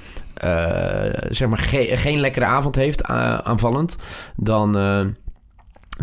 zeg 1.30 1.48
maar 1.48 1.58
ge- 1.58 1.96
geen 1.96 2.20
lekkere 2.20 2.44
avond 2.44 2.74
heeft 2.74 3.10
a- 3.10 3.42
aanvallend, 3.44 3.96
dan, 4.36 4.76
eh, 4.76 5.06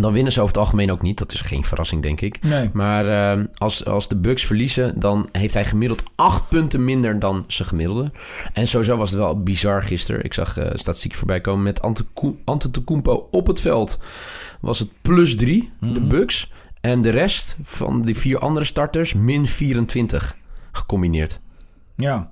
dan 0.02 0.14
winnen 0.14 0.32
ze 0.32 0.40
over 0.42 0.54
het 0.54 0.64
algemeen 0.64 0.92
ook 0.92 1.02
niet. 1.02 1.18
Dat 1.18 1.32
is 1.32 1.42
geen 1.42 1.64
verrassing, 1.64 2.02
denk 2.02 2.22
ik. 2.22 2.42
Nee. 2.44 2.70
Maar 2.74 3.08
eh, 3.38 3.44
als, 3.58 3.86
als 3.86 4.08
de 4.08 4.16
Bucks 4.16 4.46
verliezen, 4.46 5.00
dan 5.00 5.30
heeft 5.32 5.54
hij 5.54 5.66
gemiddeld 5.66 6.04
acht 6.16 6.50
punten 6.50 6.84
minder 6.84 7.20
dan 7.20 7.44
zijn 7.48 7.68
gemiddelde. 7.68 8.12
En 8.54 8.68
sowieso 8.68 8.98
was 8.98 9.10
het 9.10 9.20
wel 9.20 9.44
bizar 9.44 9.84
gisteren. 9.84 10.24
Ik 10.24 10.34
zag 10.34 10.58
eh 10.58 10.66
statistiek 10.74 11.16
voorbij 11.16 11.42
komen 11.42 11.64
met 11.64 11.82
Antetokoun- 11.82 12.40
Antetokounmpo 12.46 13.28
op 13.32 13.48
het 13.48 13.62
veld. 13.62 13.98
Was 14.60 14.80
het 14.80 14.90
plus 15.02 15.36
drie, 15.36 15.72
de 15.80 16.00
Mhm. 16.00 16.08
Bucks. 16.08 16.52
En 16.82 17.02
de 17.02 17.10
rest 17.10 17.56
van 17.64 18.02
die 18.02 18.18
vier 18.18 18.40
andere 18.40 18.66
starters 18.66 19.14
min 19.14 19.48
24 19.48 20.36
gecombineerd. 20.72 21.40
Ja. 21.96 22.32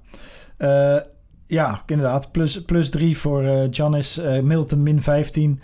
Eh, 0.58 0.98
ja, 1.48 1.84
inderdaad. 1.86 2.32
Plus, 2.32 2.62
plus 2.62 2.90
drie 2.90 3.18
voor 3.18 3.44
eh 3.44 3.68
Giannis. 3.72 4.18
eh 4.18 4.42
Middleton 4.42 4.84
min 4.84 5.02
15. 5.02 5.62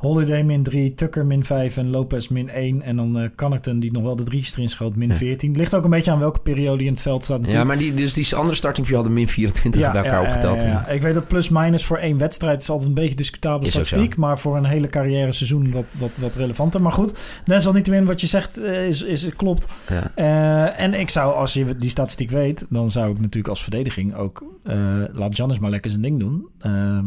Holiday 0.00 0.42
min 0.42 0.62
3, 0.62 0.94
Tucker 0.94 1.26
min 1.26 1.44
5 1.44 1.76
en 1.76 1.90
Lopez 1.90 2.28
min 2.28 2.50
1. 2.50 2.82
En 2.82 2.96
dan 2.96 3.20
uh, 3.20 3.78
die 3.78 3.92
nog 3.92 4.02
wel 4.02 4.16
de 4.16 4.22
drie's 4.22 4.52
erin 4.56 4.68
schoot, 4.68 4.96
min 4.96 5.08
Ja. 5.08 5.14
14. 5.16 5.56
Ligt 5.56 5.74
ook 5.74 5.84
een 5.84 5.90
beetje 5.90 6.10
aan 6.10 6.18
welke 6.18 6.40
periode 6.40 6.84
in 6.84 6.92
het 6.92 7.00
veld 7.00 7.24
staat 7.24 7.36
Ja, 7.36 7.42
natuurlijk. 7.42 7.68
maar 7.70 7.78
die, 7.78 7.94
dus 7.94 8.14
die 8.14 8.36
andere 8.36 8.56
starting 8.56 8.86
vier 8.86 8.96
hadden 8.96 9.14
min 9.14 9.28
24 9.28 9.92
bij 9.92 10.02
elkaar 10.02 10.20
opgeteld. 10.20 10.62
ja, 10.62 10.68
ja. 10.68 10.88
Ik 10.88 11.02
weet 11.02 11.14
dat 11.14 11.28
plus-minus 11.28 11.84
voor 11.84 11.96
één 11.96 12.18
wedstrijd 12.18 12.60
is 12.60 12.70
altijd 12.70 12.88
een 12.88 12.94
beetje 12.94 13.14
discutabele 13.14 13.62
Is 13.66 13.70
statistiek. 13.70 14.16
Maar 14.16 14.38
voor 14.38 14.56
een 14.56 14.64
hele 14.64 14.88
carrière 14.88 15.32
seizoen 15.32 15.70
wat, 15.72 15.84
wat, 15.98 16.16
wat 16.20 16.34
relevanter. 16.34 16.82
Maar 16.82 16.92
goed, 16.92 17.18
desalniettemin 17.44 18.04
wat 18.04 18.20
je 18.20 18.26
zegt 18.26 18.58
eh, 18.58 18.86
is, 18.86 19.02
is, 19.02 19.28
klopt. 19.36 19.66
Ja. 19.88 20.12
Eh, 20.14 20.80
en 20.84 20.94
ik 20.94 21.10
zou, 21.10 21.34
als 21.34 21.52
je 21.52 21.76
die 21.78 21.90
statistiek 21.90 22.30
weet, 22.30 22.66
dan 22.68 22.90
zou 22.90 23.10
ik 23.10 23.16
natuurlijk 23.20 23.48
als 23.48 23.62
verdediging 23.62 24.14
ook... 24.14 24.44
eh, 24.64 24.76
laat 25.12 25.34
Giannis 25.34 25.58
maar 25.58 25.70
lekker 25.70 25.90
zijn 25.90 26.02
ding 26.02 26.18
doen. 26.18 26.46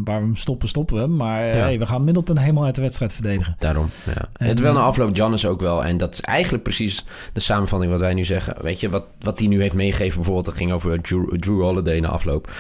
Waar 0.04 0.20
we 0.20 0.26
hem 0.26 0.36
stoppen, 0.36 0.68
stoppen 0.68 1.02
we. 1.02 1.08
Maar 1.08 1.46
Ja. 1.46 1.52
hey, 1.54 1.80
we 1.80 1.86
gaan 1.86 2.04
Middleton 2.04 2.38
helemaal 2.38 2.66
uit 2.66 2.76
de 2.76 2.82
wedstrijd 2.84 3.14
verdedigen. 3.14 3.56
Daarom, 3.60 3.90
ja. 4.06 4.28
En, 4.38 4.48
het 4.48 4.60
wel 4.60 4.74
na 4.74 4.80
afloop 4.80 5.16
Giannis 5.16 5.46
ook 5.46 5.62
wel. 5.62 5.84
En 5.84 5.98
dat 5.98 6.14
is 6.14 6.22
eigenlijk 6.22 6.64
precies 6.64 7.06
de 7.34 7.40
samenvatting 7.40 7.92
wat 7.92 8.00
wij 8.00 8.14
nu 8.14 8.26
zeggen. 8.26 8.56
Weet 8.62 8.80
je, 8.80 8.90
wat, 8.90 9.04
wat 9.20 9.40
hij 9.40 9.48
nu 9.48 9.62
heeft 9.62 9.74
meegegeven 9.74 10.16
bijvoorbeeld... 10.16 10.46
dat 10.46 10.56
ging 10.56 10.72
over 10.72 11.02
Drew, 11.02 11.36
Drew 11.40 11.62
Holiday 11.62 12.00
na 12.00 12.08
afloop. 12.08 12.52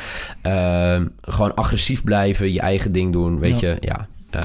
Ehm, 0.42 1.08
gewoon 1.22 1.56
agressief 1.56 2.04
blijven, 2.04 2.54
je 2.54 2.60
eigen 2.60 2.92
ding 2.92 3.12
doen, 3.12 3.40
weet 3.40 3.60
Ja. 3.60 3.70
je. 3.70 3.78
Ja, 3.80 4.08
eh, 4.30 4.42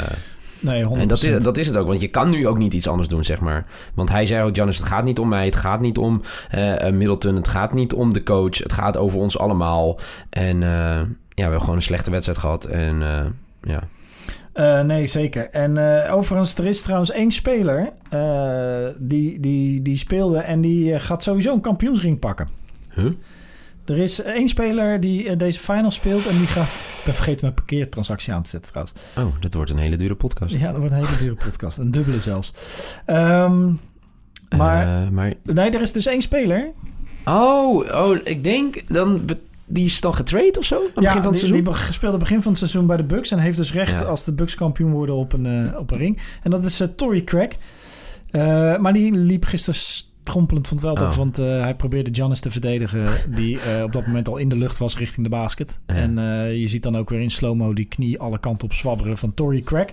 Nee, 0.61 0.85
100%. 0.85 1.01
en 1.01 1.09
dat 1.09 1.23
is, 1.23 1.43
dat 1.43 1.57
is 1.57 1.67
het 1.67 1.77
ook, 1.77 1.87
want 1.87 2.01
je 2.01 2.09
kan 2.09 2.31
nu 2.31 2.47
ook 2.47 2.59
niet 2.59 2.73
iets 2.73 2.89
anders 2.89 3.09
doen, 3.09 3.25
zeg 3.25 3.41
maar. 3.41 3.67
Want 3.95 4.09
hij 4.09 4.27
zei 4.27 4.45
ook, 4.45 4.55
Giannis, 4.55 4.77
het 4.77 4.87
gaat 4.87 5.05
niet 5.05 5.19
om 5.19 5.29
mij, 5.29 5.45
het 5.45 5.57
gaat 5.57 5.81
niet 5.81 5.99
om 5.99 6.23
eh, 6.51 6.91
Middleton... 6.91 7.35
het 7.37 7.49
gaat 7.49 7.73
niet 7.73 7.93
om 7.93 8.13
de 8.13 8.23
coach, 8.23 8.59
het 8.59 8.73
gaat 8.73 8.97
over 8.97 9.19
ons 9.19 9.39
allemaal. 9.39 9.99
En 10.31 10.61
ja, 10.61 11.07
we 11.35 11.43
hebben 11.43 11.61
gewoon 11.61 11.77
een 11.77 11.83
slechte 11.83 12.11
wedstrijd 12.11 12.39
gehad. 12.39 12.65
En 12.65 13.03
ja, 13.63 13.83
Eh, 14.59 14.81
nee, 14.81 15.07
zeker. 15.07 15.51
En 15.51 16.03
eh, 16.05 16.15
overigens, 16.15 16.59
er 16.59 16.67
is 16.67 16.83
trouwens 16.83 17.11
één 17.11 17.33
speler 17.33 17.93
eh, 18.11 18.87
die, 18.97 19.41
die, 19.41 19.83
die 19.83 19.97
speelde 19.97 20.39
en 20.39 20.61
die 20.61 20.99
gaat 20.99 21.23
sowieso 21.23 21.53
een 21.53 21.61
kampioensring 21.61 22.19
pakken. 22.19 22.49
huh? 22.95 23.13
Er 23.85 23.99
is 23.99 24.23
één 24.23 24.49
speler 24.49 25.01
die 25.01 25.37
deze 25.37 25.59
final 25.59 25.91
speelt 25.91 26.27
en 26.27 26.37
die 26.37 26.47
gaat... 26.47 26.67
Ik 26.99 27.05
ben 27.05 27.15
vergeten 27.15 27.45
mijn 27.45 27.55
parkeertransactie 27.55 28.33
aan 28.33 28.43
te 28.43 28.49
zetten 28.49 28.71
trouwens. 28.71 28.99
Oh, 29.19 29.41
dat 29.41 29.55
wordt 29.55 29.71
een 29.71 29.79
hele 29.79 29.97
dure 29.97 30.15
podcast. 30.15 30.57
Ja, 30.57 30.71
dat 30.71 30.81
wordt 30.81 30.93
een 30.93 31.05
hele 31.05 31.19
dure 31.19 31.35
podcast. 31.35 31.79
Een 31.79 31.91
dubbele 31.91 32.21
zelfs. 32.21 32.53
Ehm, 33.07 33.73
maar, 34.57 35.13
maar 35.13 35.35
nee, 35.43 35.71
er 35.71 35.81
is 35.81 35.93
dus 35.93 36.07
één 36.07 36.23
speler. 36.23 36.71
Oh, 37.25 37.95
oh, 37.95 38.17
ik 38.25 38.45
denk 38.45 38.83
dan... 38.89 39.25
Die 39.69 39.85
is 39.85 40.01
dan 40.01 40.15
getrade 40.15 40.55
of 40.59 40.65
zo? 40.65 40.75
Aan 40.77 40.83
het 40.85 40.95
begin 40.95 41.11
van 41.11 41.15
het 41.23 41.25
die, 41.41 41.49
seizoen? 41.49 41.65
die 41.65 41.93
speelde 41.93 42.17
begin 42.17 42.43
van 42.43 42.51
het 42.51 42.61
seizoen 42.61 42.87
bij 42.87 42.97
de 42.97 43.03
Bucks 43.05 43.31
en 43.31 43.39
heeft 43.39 43.57
dus 43.57 43.73
recht 43.73 43.99
Ja. 43.99 44.05
als 44.05 44.25
de 44.25 44.33
Bucks 44.33 44.55
kampioen 44.55 44.91
worden 44.93 45.15
op 45.15 45.33
een, 45.33 45.47
eh, 45.47 45.79
op 45.79 45.91
een 45.91 45.99
ring. 45.99 46.19
En 46.43 46.51
dat 46.51 46.65
is 46.65 46.81
eh 46.81 46.89
Tory 46.89 47.25
Craig. 47.25 47.49
Eh, 48.31 48.77
maar 48.77 48.93
die 48.93 49.13
liep 49.13 49.45
gisteren 49.45 49.81
strompelend 50.29 50.69
van 50.69 50.77
het 50.77 50.87
veld 50.87 51.01
Oh. 51.01 51.09
af, 51.09 51.17
want 51.17 51.39
eh, 51.39 51.61
hij 51.61 51.75
probeerde 51.75 52.15
Giannis 52.15 52.41
te 52.41 52.51
verdedigen, 52.51 53.07
die 53.39 53.61
eh, 53.61 53.83
op 53.83 53.93
dat 53.93 54.07
moment 54.07 54.29
al 54.29 54.37
in 54.37 54.49
de 54.49 54.57
lucht 54.57 54.79
was 54.79 54.99
richting 54.99 55.27
de 55.27 55.33
basket. 55.33 55.79
Ja. 55.87 55.95
En 55.95 56.19
eh, 56.19 56.61
je 56.61 56.69
ziet 56.69 56.83
dan 56.83 56.97
ook 56.97 57.11
weer 57.11 57.21
in 57.21 57.31
slow-mo 57.31 57.73
die 57.73 57.85
knie 57.85 58.21
alle 58.21 58.39
kanten 58.39 58.69
op 58.69 58.75
zwabberen 58.75 59.19
van 59.19 59.35
Tory 59.35 59.61
Craig. 59.61 59.87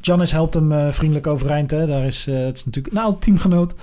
Giannis 0.00 0.32
helpt 0.32 0.54
hem 0.54 0.92
vriendelijk 0.92 1.26
overeind. 1.26 1.70
Hè. 1.70 1.86
Daar 1.86 2.04
is, 2.04 2.26
het 2.26 2.56
is 2.56 2.64
natuurlijk 2.64 2.94
een 2.94 3.02
oud 3.02 3.22
teamgenoot. 3.22 3.74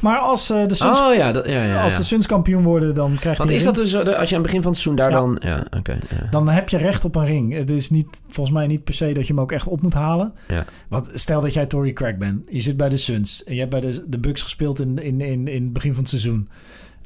Maar 0.00 0.18
als, 0.18 0.46
de 0.46 0.74
Suns, 0.74 1.00
Oh 1.00 1.14
ja, 1.14 1.32
dat, 1.32 1.46
ja, 1.46 1.64
ja, 1.64 1.82
als 1.82 1.96
de 1.96 2.02
Suns 2.02 2.26
kampioen 2.26 2.62
worden, 2.62 2.94
dan 2.94 3.16
krijgt 3.20 3.38
Want 3.38 3.50
hij 3.50 3.58
is 3.58 3.64
dat 3.64 3.74
dus, 3.74 3.94
als 3.94 4.06
je 4.06 4.14
aan 4.14 4.42
het 4.42 4.42
begin 4.42 4.62
van 4.62 4.72
het 4.72 4.80
seizoen 4.80 4.96
daar 4.96 5.10
dan... 5.10 5.38
Ja, 5.40 5.66
oké. 5.78 5.98
dan 6.30 6.48
heb 6.48 6.68
je 6.68 6.76
recht 6.76 7.04
op 7.04 7.14
een 7.14 7.24
ring. 7.24 7.52
Het 7.52 7.70
is 7.70 7.90
niet, 7.90 8.22
volgens 8.28 8.56
mij 8.56 8.66
niet 8.66 8.84
per 8.84 8.94
se 8.94 9.12
dat 9.12 9.26
je 9.26 9.32
hem 9.32 9.42
ook 9.42 9.52
echt 9.52 9.66
op 9.66 9.82
moet 9.82 9.94
halen. 9.94 10.32
Ja. 10.48 10.64
Want 10.88 11.10
stel 11.14 11.40
dat 11.40 11.54
jij 11.54 11.66
Tory 11.66 11.92
Craig 11.92 12.16
bent. 12.16 12.42
Je 12.48 12.60
zit 12.60 12.76
bij 12.76 12.88
de 12.88 12.96
Suns. 12.96 13.44
En 13.44 13.52
je 13.54 13.58
hebt 13.58 13.70
bij 13.70 13.80
de, 13.80 14.04
de 14.06 14.18
Bucks 14.18 14.42
gespeeld 14.42 14.80
in, 14.80 14.98
in, 14.98 15.20
in, 15.20 15.48
in 15.54 15.62
het 15.64 15.72
begin 15.72 15.90
van 15.92 16.00
het 16.00 16.08
seizoen. 16.10 16.48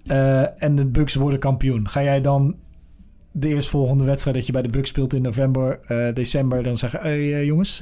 Eh, 0.06 0.62
en 0.62 0.74
de 0.76 0.84
Bucks 0.84 1.14
worden 1.14 1.38
kampioen. 1.38 1.88
Ga 1.88 2.02
jij 2.02 2.20
dan 2.20 2.56
de 3.32 3.48
eerstvolgende 3.48 4.04
wedstrijd 4.04 4.37
dat 4.37 4.46
je 4.46 4.52
bij 4.52 4.62
de 4.62 4.68
Bucks 4.68 4.88
speelt 4.88 5.14
in 5.14 5.22
november, 5.22 5.80
eh, 5.87 6.14
december... 6.14 6.62
dan 6.62 6.76
zeggen, 6.76 7.00
hey, 7.00 7.34
eh, 7.34 7.44
jongens, 7.44 7.78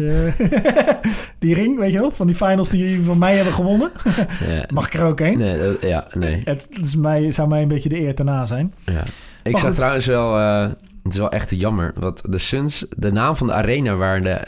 die 1.38 1.54
ring, 1.54 1.78
weet 1.78 1.92
je 1.92 1.98
wel? 2.00 2.10
Van 2.10 2.26
die 2.26 2.36
finals 2.36 2.68
die 2.68 2.80
jullie 2.88 3.04
van 3.04 3.18
mij 3.18 3.34
hebben 3.34 3.52
gewonnen. 3.54 3.90
Ja. 4.48 4.64
Mag 4.72 4.86
ik 4.86 4.94
er 4.94 5.02
ook 5.04 5.18
heen? 5.18 5.38
Nee, 5.38 5.58
dat- 5.58 5.82
ja, 5.82 6.06
nee. 6.12 6.40
Het 6.44 6.66
is 6.82 6.96
mij, 6.96 7.30
zou 7.30 7.48
mij 7.48 7.62
een 7.62 7.68
beetje 7.68 7.88
de 7.88 8.00
eer 8.00 8.14
te 8.14 8.24
na 8.24 8.44
zijn. 8.44 8.74
Ja. 8.84 9.02
Ik 9.42 9.52
Maar 9.52 9.60
zag 9.60 9.68
goed. 9.68 9.76
trouwens 9.76 10.06
wel... 10.06 10.34
het 11.02 11.12
is 11.12 11.18
wel 11.18 11.30
echt 11.30 11.50
jammer. 11.54 11.92
Want 11.98 12.32
de 12.32 12.38
Suns, 12.38 12.86
de 12.96 13.12
naam 13.12 13.36
van 13.36 13.46
de 13.46 13.52
arena 13.52 13.94
waar, 13.94 14.22
de, 14.22 14.40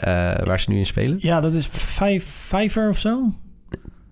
waar 0.45 0.59
ze 0.59 0.69
nu 0.71 0.77
in 0.77 0.85
spelen... 0.85 1.17
Ja, 1.21 1.41
dat 1.41 1.53
is 1.53 1.67
vijf, 1.71 2.25
vijver 2.25 2.89
of 2.89 2.97
zo. 2.97 3.33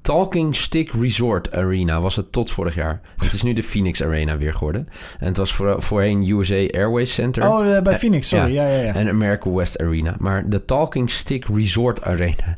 Talking 0.07 0.55
Stick 0.55 0.91
Resort 1.01 1.51
Arena 1.51 2.01
was 2.01 2.15
het 2.15 2.31
tot 2.31 2.51
vorig 2.51 2.75
jaar. 2.75 3.01
Het 3.17 3.33
is 3.33 3.43
nu 3.43 3.53
de 3.53 3.63
Phoenix 3.63 4.03
Arena 4.03 4.37
weer 4.37 4.53
geworden. 4.53 4.87
En 5.19 5.27
het 5.27 5.37
was 5.37 5.53
voor, 5.53 5.81
voorheen 5.81 6.29
USA 6.29 6.55
Airways 6.55 7.13
Center. 7.13 7.49
Oh, 7.49 7.75
eh, 7.75 7.81
bij 7.81 7.95
Phoenix, 7.95 8.27
sorry. 8.27 8.53
Ja, 8.53 8.67
ja, 8.67 8.81
ja. 8.81 8.93
En 8.93 9.09
America 9.09 9.49
West 9.49 9.81
Arena. 9.81 10.15
Maar 10.19 10.49
de 10.49 10.65
Talking 10.65 11.11
Stick 11.11 11.45
Resort 11.53 12.03
Arena. 12.03 12.55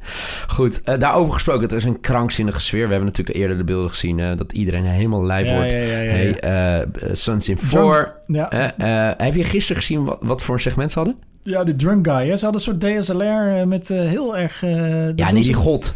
Goed, 0.47 0.81
eh, 0.83 0.97
daarover 0.97 1.33
gesproken. 1.33 1.62
Het 1.62 1.71
is 1.71 1.83
een 1.83 1.99
krankzinnige 1.99 2.59
sfeer. 2.59 2.83
We 2.83 2.89
hebben 2.89 3.07
natuurlijk 3.07 3.38
eerder 3.38 3.57
de 3.57 3.63
beelden 3.63 3.89
gezien... 3.89 4.19
eh, 4.19 4.38
dat 4.38 4.51
iedereen 4.51 4.85
helemaal 4.85 5.25
lijp 5.25 5.45
ja, 5.45 5.55
wordt. 5.55 5.71
ja, 5.71 5.77
ja, 5.77 5.99
ja, 5.99 6.15
ja. 6.15 6.35
Hey, 6.39 6.85
Suns 7.12 7.49
in 7.49 7.55
Drunk- 7.55 7.93
4. 7.93 8.13
ja. 8.27 8.51
Eh, 8.51 9.07
eh, 9.07 9.13
heb 9.17 9.35
je 9.35 9.43
gisteren 9.43 9.81
gezien 9.81 10.05
wat, 10.05 10.17
wat 10.21 10.41
voor 10.41 10.55
een 10.55 10.62
segment 10.62 10.91
ze 10.91 10.97
hadden? 10.97 11.17
ja, 11.41 11.63
de 11.63 11.75
drunk 11.75 12.07
guy. 12.07 12.27
Hè? 12.27 12.38
Ze 12.38 12.45
hadden 12.45 12.67
een 12.67 12.79
soort 12.79 13.01
DSLR 13.01 13.67
met 13.67 13.88
heel 13.88 14.38
erg... 14.38 14.62
Ja, 15.15 15.31
nee, 15.31 15.43
die 15.43 15.53
god. 15.53 15.95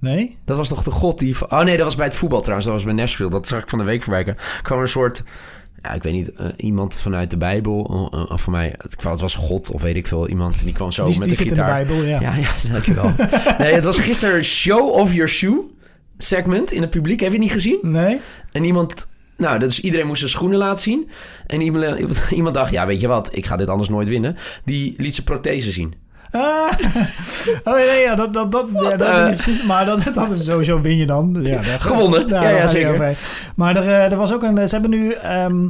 Nee? 0.00 0.36
Dat 0.44 0.56
was 0.56 0.68
toch 0.68 0.82
de 0.82 0.90
god 0.90 1.18
die... 1.18 1.36
Oh 1.48 1.62
nee, 1.62 1.76
dat 1.76 1.84
was 1.84 1.96
bij 1.96 2.06
het 2.06 2.14
voetbal 2.14 2.38
trouwens. 2.40 2.66
Dat 2.66 2.74
was 2.76 2.84
bij 2.84 2.94
Nashville. 2.94 3.30
Dat 3.30 3.48
zag 3.48 3.62
ik 3.62 3.68
van 3.68 3.78
de 3.78 3.84
week 3.84 4.02
voorbij. 4.02 4.26
Er 4.26 4.36
kwam 4.62 4.80
een 4.80 4.88
soort... 4.88 5.22
Ja, 5.82 5.92
ik 5.92 6.02
weet 6.02 6.12
niet. 6.12 6.32
eh, 6.32 6.46
iemand 6.56 6.96
vanuit 6.96 7.30
de 7.30 7.36
Bijbel. 7.36 8.08
eh, 8.12 8.20
eh, 8.20 8.30
of 8.30 8.40
voor 8.40 8.52
mij... 8.52 8.74
Het, 8.78 8.96
het 9.02 9.20
was 9.20 9.34
god 9.34 9.70
of 9.70 9.82
weet 9.82 9.96
ik 9.96 10.06
veel. 10.06 10.28
Iemand 10.28 10.64
die 10.64 10.72
kwam 10.72 10.92
zo 10.92 11.04
die 11.08 11.18
met 11.18 11.28
die 11.28 11.36
de 11.36 11.42
zit 11.42 11.52
gitaar. 11.52 11.80
in 11.80 11.86
de 11.86 11.92
Bijbel, 11.92 12.08
ja. 12.08 12.20
Ja, 12.20 12.34
ja, 12.36 12.50
dankjewel. 12.72 13.12
nee, 13.58 13.74
het 13.74 13.84
was 13.84 13.98
gisteren 13.98 14.44
Show 14.44 14.88
of 14.88 15.12
Your 15.12 15.28
Shoe 15.28 15.64
segment 16.18 16.72
in 16.72 16.80
het 16.80 16.90
publiek. 16.90 17.20
Heb 17.20 17.28
je 17.28 17.34
het 17.34 17.44
niet 17.44 17.52
gezien? 17.54 17.78
Nee? 17.82 18.20
En 18.52 18.64
iemand... 18.64 19.08
Nou, 19.36 19.58
dus 19.58 19.80
iedereen 19.80 20.06
moest 20.06 20.18
zijn 20.18 20.30
schoenen 20.30 20.58
laten 20.58 20.82
zien. 20.82 21.10
En 21.46 21.60
iemand, 21.60 22.20
iemand 22.30 22.54
dacht, 22.54 22.70
ja, 22.72 22.86
weet 22.86 23.00
je 23.00 23.06
wat? 23.08 23.36
Ik 23.36 23.46
ga 23.46 23.56
dit 23.56 23.68
anders 23.68 23.88
nooit 23.88 24.08
winnen. 24.08 24.36
Die 24.64 24.94
liet 24.96 25.14
zijn 25.14 25.26
prothese 25.26 25.70
zien. 25.70 25.94
Ah, 26.32 26.72
oh 27.64 27.74
nee, 27.74 28.00
ja, 28.02 28.14
dat, 28.14 28.32
dat, 28.34 28.52
dat, 28.52 28.66
ja, 28.72 28.96
dat 28.96 29.46
eh, 29.48 29.64
maar 29.66 29.84
dat, 29.84 30.10
dat 30.14 30.30
is 30.30 30.44
sowieso 30.44 30.80
win 30.80 30.96
je 30.96 31.06
dan. 31.06 31.38
Ja, 31.42 31.62
Gewonnen. 31.78 32.28
Ja, 32.28 32.48
ja, 32.48 32.66
zeker. 32.66 33.16
Maar 33.56 33.76
er, 33.76 33.82
eh, 33.88 34.10
er 34.12 34.16
was 34.16 34.32
ook 34.32 34.42
een... 34.42 34.68
Ze 34.68 34.74
hebben 34.78 34.90
nu... 34.90 35.12
ehm, 35.12 35.68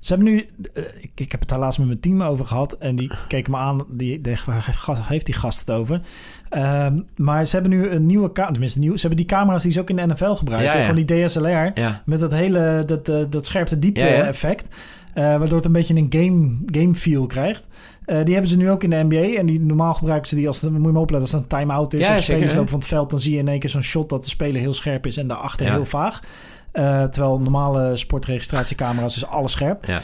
ze 0.00 0.14
hebben 0.14 0.32
nu... 0.32 0.48
eh, 0.74 0.82
ik, 1.00 1.10
ik 1.14 1.30
heb 1.30 1.40
het 1.40 1.48
daar 1.48 1.58
laatst 1.58 1.78
met 1.78 1.88
mijn 1.88 2.00
team 2.00 2.22
over 2.22 2.46
gehad. 2.46 2.72
En 2.72 2.96
die 2.96 3.10
keken 3.28 3.50
me 3.52 3.56
aan. 3.58 3.84
Die, 3.90 4.20
waar 4.46 4.74
heeft- 5.08 5.26
die 5.26 5.34
gast 5.34 5.60
het 5.60 5.70
over? 5.70 6.00
Ehm, 6.48 7.00
maar 7.16 7.44
ze 7.46 7.52
hebben 7.56 7.70
nu 7.78 7.88
een 7.90 8.06
nieuwe... 8.06 8.32
ka- 8.32 8.50
Tenminste, 8.50 8.78
nieuw, 8.78 8.94
ze 8.96 9.00
hebben 9.06 9.18
die 9.26 9.36
camera's 9.36 9.62
die 9.62 9.72
ze 9.72 9.80
ook 9.80 9.90
in 9.90 9.96
de 9.96 10.06
NFL 10.06 10.32
gebruiken. 10.32 10.72
Ja, 10.72 10.78
ja. 10.78 10.86
Van 10.86 10.94
die 10.94 11.24
DSLR. 11.24 11.70
Ja. 11.74 12.02
Met 12.04 12.20
dat 12.20 12.32
hele... 12.32 12.82
Dat, 12.86 13.32
dat 13.32 13.46
scherpte 13.46 13.78
diepte 13.78 14.06
effect. 14.06 14.76
waardoor 15.14 15.56
het 15.56 15.64
een 15.64 15.72
beetje 15.72 15.94
een 15.94 16.06
game, 16.10 16.56
game 16.66 16.94
feel 16.94 17.26
krijgt. 17.26 17.64
Eh, 18.04 18.24
die 18.24 18.32
hebben 18.32 18.50
ze 18.50 18.56
nu 18.56 18.70
ook 18.70 18.82
in 18.82 18.90
de 18.90 19.04
NBA. 19.08 19.38
En 19.38 19.46
die, 19.46 19.60
normaal 19.60 19.94
gebruiken 19.94 20.28
ze 20.28 20.34
die 20.34 20.46
als... 20.46 20.60
Moet 20.60 20.72
je 20.72 20.78
maar 20.78 21.02
opletten, 21.02 21.20
als 21.20 21.32
er 21.32 21.38
een 21.38 21.46
time-out 21.46 21.94
is... 21.94 22.06
Ja, 22.06 22.14
of 22.16 22.22
spelers 22.22 22.54
lopen 22.54 22.68
van 22.68 22.78
het 22.78 22.88
veld... 22.88 23.10
dan 23.10 23.20
zie 23.20 23.32
je 23.32 23.38
in 23.38 23.48
één 23.48 23.58
keer 23.58 23.70
zo'n 23.70 23.82
shot 23.82 24.08
dat 24.08 24.22
de 24.24 24.30
speler 24.30 24.60
heel 24.60 24.72
scherp 24.72 25.06
is... 25.06 25.16
en 25.16 25.26
daarachter 25.26 25.66
Ja. 25.66 25.72
heel 25.72 25.84
vaag. 25.84 26.20
Eh, 26.72 27.04
terwijl 27.04 27.38
normale 27.38 27.96
sportregistratiecamera's 27.96 29.16
is 29.16 29.26
alles 29.26 29.52
scherp. 29.52 29.84
Ja. 29.84 30.02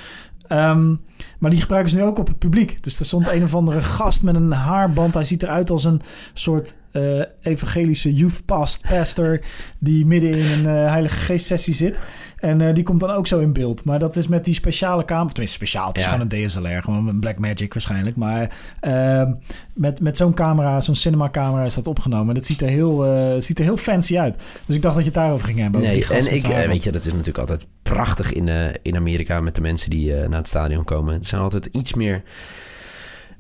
Ehm, 0.49 0.95
maar 1.39 1.51
die 1.51 1.61
gebruiken 1.61 1.91
ze 1.91 1.97
nu 1.97 2.03
ook 2.03 2.19
op 2.19 2.27
het 2.27 2.39
publiek. 2.39 2.83
Dus 2.83 2.99
er 3.01 3.07
stond 3.07 3.29
een 3.29 3.43
of 3.43 3.55
andere 3.55 3.83
gast 3.83 4.23
met 4.23 4.35
een 4.35 4.53
haarband. 4.53 5.15
Hij 5.15 5.25
ziet 5.25 5.43
eruit 5.43 5.71
als 5.71 5.85
een 5.85 6.01
soort 6.35 6.77
eh, 6.93 7.25
evangelische 7.43 8.15
youth 8.15 8.45
past 8.45 8.83
pastor... 8.89 9.41
die 9.79 10.07
midden 10.07 10.31
in 10.31 10.45
een 10.45 10.67
eh, 10.67 10.91
heilige 10.91 11.17
geestsessie 11.17 11.75
zit. 11.75 11.99
En 12.37 12.61
eh, 12.61 12.75
die 12.75 12.85
komt 12.85 13.01
dan 13.01 13.11
ook 13.11 13.27
zo 13.27 13.39
in 13.39 13.53
beeld. 13.53 13.85
Maar 13.85 13.99
dat 13.99 14.17
is 14.17 14.29
met 14.29 14.45
die 14.45 14.55
speciale 14.55 15.05
camera... 15.05 15.29
Tenminste, 15.29 15.57
speciaal. 15.57 15.89
Het 15.89 15.99
is 15.99 16.05
Ja. 16.05 16.11
gewoon 16.11 16.27
een 16.31 16.47
DSLR. 16.47 16.83
Gewoon 16.83 17.09
een 17.09 17.21
Black 17.21 17.39
Magic 17.39 17.73
waarschijnlijk. 17.73 18.17
Maar 18.17 18.57
ehm, 18.81 19.33
met, 19.73 20.01
met 20.01 20.17
zo'n 20.17 20.35
camera, 20.35 20.81
zo'n 20.81 20.95
cinema 20.95 21.31
camera 21.31 21.65
is 21.65 21.75
dat 21.75 21.87
opgenomen. 21.87 22.35
Dat 22.35 22.47
ziet 22.47 22.63
er, 22.63 22.69
heel, 22.69 23.07
ziet 23.39 23.59
er 23.59 23.65
heel 23.65 23.77
fancy 23.77 24.19
uit. 24.19 24.43
Dus 24.67 24.77
ik 24.77 24.83
dacht 24.83 24.95
dat 24.95 25.05
je 25.05 25.11
het 25.11 25.19
daarover 25.19 25.47
ging 25.47 25.59
hebben. 25.59 25.81
Nee, 25.81 26.07
en 26.07 26.35
ik, 26.35 26.47
weet 26.47 26.83
je, 26.83 26.93
dat 26.93 27.05
is 27.05 27.13
natuurlijk 27.13 27.39
altijd 27.39 27.67
prachtig 27.83 28.33
in, 28.33 28.49
in 28.83 28.97
Amerika 28.97 29.41
met 29.41 29.55
de 29.55 29.61
mensen 29.61 29.91
die 29.91 30.13
naar 30.13 30.39
het 30.39 30.49
stadion 30.49 30.85
komen. 30.85 31.08
Het 31.15 31.27
zijn 31.27 31.43
altijd 31.43 31.69
iets 31.73 31.95
meer 31.95 32.23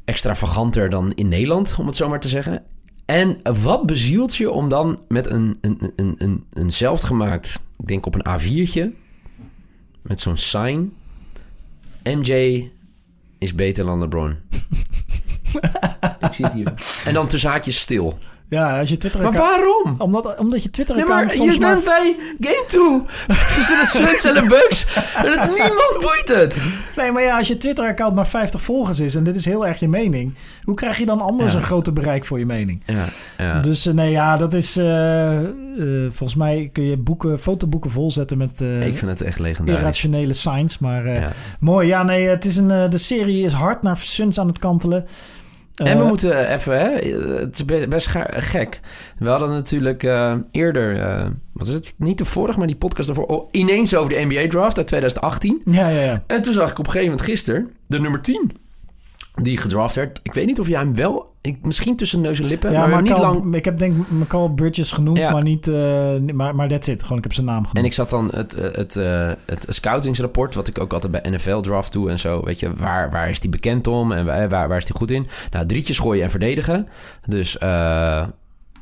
extravaganter 0.04 0.90
dan 0.90 1.12
in 1.14 1.28
Nederland, 1.28 1.76
om 1.78 1.86
het 1.86 1.96
zo 1.96 2.08
maar 2.08 2.20
te 2.20 2.28
zeggen. 2.28 2.62
En 3.04 3.40
wat 3.62 3.86
bezielt 3.86 4.36
je 4.36 4.50
om 4.50 4.68
dan 4.68 5.00
met 5.08 5.30
een, 5.30 5.56
een, 5.60 5.92
een, 5.96 6.14
een, 6.18 6.44
een 6.52 6.72
zelfgemaakt, 6.72 7.60
ik 7.78 7.86
denk 7.86 8.06
op 8.06 8.14
een 8.14 8.40
A4'tje, 8.40 8.86
met 10.02 10.20
zo'n 10.20 10.36
sign, 10.36 10.92
MJ 12.02 12.70
is 13.38 13.54
beter 13.54 13.84
dan 13.84 13.98
LeBron. 13.98 14.36
ik 16.38 16.46
hier. 16.52 16.74
En 17.04 17.14
dan 17.14 17.26
tussen 17.26 17.50
haakjes 17.50 17.80
stil. 17.80 18.18
Ja, 18.50 18.78
als 18.78 18.88
je 18.88 18.96
Twitter 18.96 19.22
Maar 19.22 19.32
waarom? 19.32 19.94
Omdat, 19.98 20.38
omdat 20.38 20.62
je 20.62 20.68
Nee, 20.68 20.84
Twitter-account 20.84 21.24
maar 21.24 21.32
soms 21.32 21.54
je 21.54 21.60
maar... 21.60 21.72
bent 21.72 21.84
bij 21.84 22.16
Game 22.40 22.64
2 22.66 23.02
tussen 23.56 23.78
de 23.78 23.86
Suns 23.86 24.24
en 24.24 24.34
de 24.34 24.48
Bucks. 24.48 24.86
En 25.16 25.30
het, 25.30 25.48
niemand 25.50 25.96
boeit 25.98 26.32
het. 26.34 26.56
Nee, 26.96 27.12
maar 27.12 27.22
ja, 27.22 27.38
als 27.38 27.48
je 27.48 27.56
Twitter-account 27.56 28.14
maar 28.14 28.26
50 28.26 28.60
volgers 28.62 29.00
is... 29.00 29.14
en 29.14 29.24
dit 29.24 29.36
is 29.36 29.44
heel 29.44 29.66
erg 29.66 29.78
je 29.80 29.88
mening... 29.88 30.34
hoe 30.64 30.74
krijg 30.74 30.98
je 30.98 31.06
dan 31.06 31.20
anders 31.20 31.52
Ja. 31.52 31.58
een 31.58 31.64
groter 31.64 31.92
bereik 31.92 32.24
voor 32.24 32.38
je 32.38 32.46
mening? 32.46 32.82
Ja, 32.86 33.04
ja. 33.38 33.60
Dus 33.60 33.86
eh, 33.86 33.94
nee, 33.94 34.10
ja, 34.10 34.36
dat 34.36 34.54
is... 34.54 34.76
eh, 34.76 35.38
eh, 35.38 35.46
volgens 36.08 36.34
mij 36.34 36.70
kun 36.72 36.84
je 36.84 36.96
boeken, 36.96 37.38
fotoboeken 37.38 37.90
volzetten 37.90 38.38
met 38.38 38.60
ik 38.60 38.98
vind 38.98 39.10
het 39.10 39.20
echt 39.22 39.38
legendarisch. 39.38 39.80
irrationele 39.80 40.32
signs. 40.32 40.78
Maar 40.78 41.32
mooi. 41.60 41.86
Ja, 41.86 42.02
nee, 42.02 42.28
het 42.28 42.44
is 42.44 42.56
een, 42.56 42.90
de 42.90 42.98
serie 42.98 43.44
is 43.44 43.52
hard 43.52 43.82
naar 43.82 43.96
Suns 43.96 44.40
aan 44.40 44.46
het 44.46 44.58
kantelen. 44.58 45.06
En 45.78 45.96
we 45.96 46.02
Eh, 46.02 46.08
moeten 46.08 46.52
even, 46.52 46.80
hè, 46.80 46.90
het 47.38 47.54
is 47.54 47.64
be- 47.64 47.86
best 47.88 48.08
gek. 48.30 48.80
We 49.18 49.28
hadden 49.28 49.48
natuurlijk 49.50 50.02
eh, 50.02 50.34
eerder, 50.50 51.00
eh, 51.02 51.26
wat 51.52 51.66
is 51.66 51.74
het, 51.74 51.94
niet 51.96 52.18
de 52.18 52.24
vorige, 52.24 52.58
maar 52.58 52.66
die 52.66 52.76
podcast 52.76 53.06
daarvoor, 53.06 53.26
oh, 53.26 53.48
ineens 53.52 53.94
over 53.96 54.10
de 54.12 54.24
NBA 54.28 54.48
draft 54.48 54.76
uit 54.78 54.86
2018. 54.86 55.62
Ja, 55.64 55.88
ja, 55.88 56.00
ja. 56.02 56.22
En 56.26 56.42
toen 56.42 56.52
zag 56.52 56.70
ik 56.70 56.78
op 56.78 56.84
een 56.86 56.92
gegeven 56.92 57.10
moment 57.10 57.28
gisteren 57.28 57.70
de 57.86 58.00
nummer 58.00 58.20
10 58.22 58.50
die 59.42 59.56
gedraft 59.56 59.94
werd. 59.94 60.20
Ik 60.22 60.32
weet 60.34 60.46
niet 60.46 60.60
of 60.60 60.68
jij 60.68 60.78
hem 60.78 60.94
wel, 60.94 61.34
ik, 61.40 61.58
misschien 61.62 61.96
tussen 61.96 62.20
neus 62.20 62.40
en 62.40 62.46
lippen, 62.46 62.72
ja, 62.72 62.86
maar 62.86 63.02
niet 63.02 63.18
lang... 63.18 63.54
Ik 63.54 63.64
heb 63.64 63.78
denk 63.78 63.96
ik 63.96 64.10
McCall 64.10 64.48
Bridges 64.48 64.92
genoemd, 64.92 65.18
Ja. 65.18 65.30
maar 65.30 65.42
niet... 65.42 65.68
eh, 65.68 66.16
maar, 66.32 66.54
maar 66.54 66.68
that's 66.68 66.88
it. 66.88 67.02
Gewoon, 67.02 67.18
ik 67.18 67.24
heb 67.24 67.32
zijn 67.32 67.46
naam 67.46 67.58
genoemd. 67.58 67.78
En 67.78 67.84
ik 67.84 67.92
zat 67.92 68.10
dan 68.10 68.30
het, 68.34 68.54
eh, 68.54 68.72
het, 68.72 68.96
eh, 68.96 69.32
het 69.46 69.66
scoutingsrapport, 69.68 70.54
wat 70.54 70.68
ik 70.68 70.80
ook 70.80 70.92
altijd 70.92 71.12
bij 71.12 71.30
NFL 71.30 71.60
draft 71.60 71.92
doe 71.92 72.10
en 72.10 72.18
zo. 72.18 72.44
Weet 72.44 72.60
je, 72.60 72.72
waar, 72.72 73.10
waar 73.10 73.30
is 73.30 73.40
die 73.40 73.50
bekend 73.50 73.86
om 73.86 74.12
en 74.12 74.24
waar, 74.24 74.48
waar, 74.48 74.68
waar 74.68 74.76
is 74.76 74.84
die 74.84 74.96
goed 74.96 75.10
in? 75.10 75.26
Nou, 75.50 75.66
drietjes 75.66 75.98
gooien 75.98 76.24
en 76.24 76.30
verdedigen. 76.30 76.88
Dus 77.26 77.56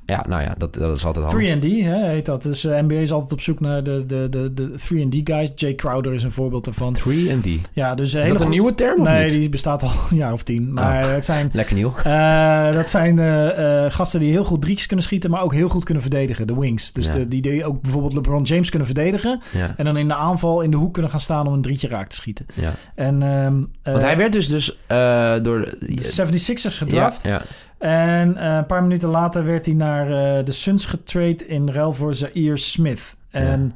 ja, 0.07 0.25
nou 0.29 0.43
ja, 0.43 0.55
dat, 0.59 0.75
dat 0.75 0.97
is 0.97 1.05
altijd 1.05 1.27
handig. 1.27 1.57
3D 1.59 1.85
hè, 1.85 2.09
heet 2.09 2.27
dat. 2.27 2.43
Dus 2.43 2.65
eh, 2.65 2.81
NBA 2.81 2.95
is 2.95 3.13
altijd 3.13 3.33
op 3.33 3.41
zoek 3.41 3.61
naar 3.61 3.83
de, 3.85 4.05
de, 4.07 4.27
de, 4.31 4.55
de 4.55 4.71
3D 4.79 5.23
guys. 5.25 5.51
Jay 5.55 5.75
Crowder 5.75 6.15
is 6.15 6.23
een 6.23 6.33
voorbeeld 6.33 6.65
daarvan. 6.65 6.93
3 6.93 7.31
en 7.31 7.41
D. 7.41 7.47
Ja, 7.73 7.95
dus 7.95 8.15
Is 8.15 8.29
dat 8.29 8.41
een 8.41 8.51
nieuwe 8.51 8.75
term 8.75 9.01
of 9.01 9.09
Nee, 9.09 9.23
niet? 9.23 9.31
die 9.33 9.49
bestaat 9.49 9.83
al 9.83 9.91
een 10.11 10.17
jaar 10.17 10.33
of 10.33 10.43
tien. 10.43 10.73
Maar 10.73 11.11
het 11.13 11.25
zijn, 11.25 11.51
Lekker 11.53 11.75
nieuw. 11.75 11.93
eh, 12.05 12.73
dat 12.73 12.89
zijn 12.89 13.19
eh, 13.19 13.85
eh, 13.85 13.93
gasten 13.93 14.21
die 14.21 14.31
heel 14.31 14.45
goed 14.45 14.61
drietjes 14.63 14.87
kunnen 14.87 15.05
schieten, 15.05 15.31
maar 15.31 15.43
ook 15.43 15.55
heel 15.55 15.69
goed 15.69 15.85
kunnen 15.85 16.03
verdedigen. 16.03 16.47
De 16.47 16.59
wings. 16.59 16.93
Dus 16.93 17.07
Ja. 17.07 17.13
de, 17.13 17.29
die, 17.29 17.43
die 17.43 17.65
ook 17.65 17.83
bijvoorbeeld 17.83 18.15
LeBron 18.15 18.43
James 18.43 18.69
kunnen 18.69 18.87
verdedigen. 18.89 19.41
Ja, 19.53 19.75
En 19.77 19.85
dan 19.85 19.97
in 19.97 20.09
de 20.09 20.15
aanval 20.15 20.61
in 20.61 20.71
de 20.71 20.77
hoek 20.77 20.93
kunnen 20.93 21.11
gaan 21.11 21.21
staan 21.21 21.47
om 21.47 21.53
een 21.53 21.63
drietje 21.63 21.89
raak 21.89 22.09
te 22.09 22.17
schieten. 22.17 22.47
ja. 22.55 22.73
En, 22.95 23.23
ehm, 23.23 23.53
Want 23.83 24.03
eh, 24.03 24.09
hij 24.09 24.17
werd 24.17 24.33
dus, 24.33 24.49
dus 24.49 24.77
eh, 24.87 25.35
door... 25.43 25.61
de- 25.61 25.85
76ers 26.03 26.77
gedraft. 26.77 27.23
Ja. 27.23 27.43
En 27.87 28.37
eh, 28.37 28.57
een 28.57 28.67
paar 28.67 28.83
minuten 28.83 29.09
later 29.09 29.45
werd 29.45 29.67
hij 29.67 29.75
naar 29.75 30.07
eh, 30.07 30.45
de 30.45 30.53
Suns 30.53 30.87
getrade 30.87 31.47
in 31.47 31.71
ruil 31.71 31.93
voor 31.93 32.15
Zaire 32.15 32.57
Smith. 32.57 33.17
En 33.31 33.73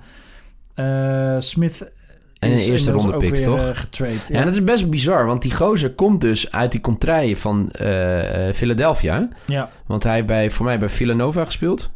eh, 0.74 1.36
Smith 1.38 1.90
En 2.38 2.50
een 2.50 2.58
eerste 2.58 2.90
ronde 2.90 3.14
ook 3.14 3.20
pick, 3.20 3.30
weer, 3.30 3.44
toch? 3.44 3.80
getrade. 3.80 4.14
Ja, 4.28 4.38
en 4.38 4.44
dat 4.44 4.52
is 4.52 4.64
best 4.64 4.90
bizar, 4.90 5.26
want 5.26 5.42
die 5.42 5.54
gozer 5.54 5.90
komt 5.90 6.20
dus 6.20 6.52
uit 6.52 6.72
die 6.72 6.80
contraille 6.80 7.36
van 7.36 7.70
Philadelphia. 8.52 9.28
ja. 9.46 9.70
Want 9.86 10.02
hij 10.02 10.14
heeft 10.14 10.26
bij, 10.26 10.50
voor 10.50 10.64
mij 10.64 10.78
bij 10.78 10.88
Villanova 10.88 11.44
gespeeld. 11.44 11.90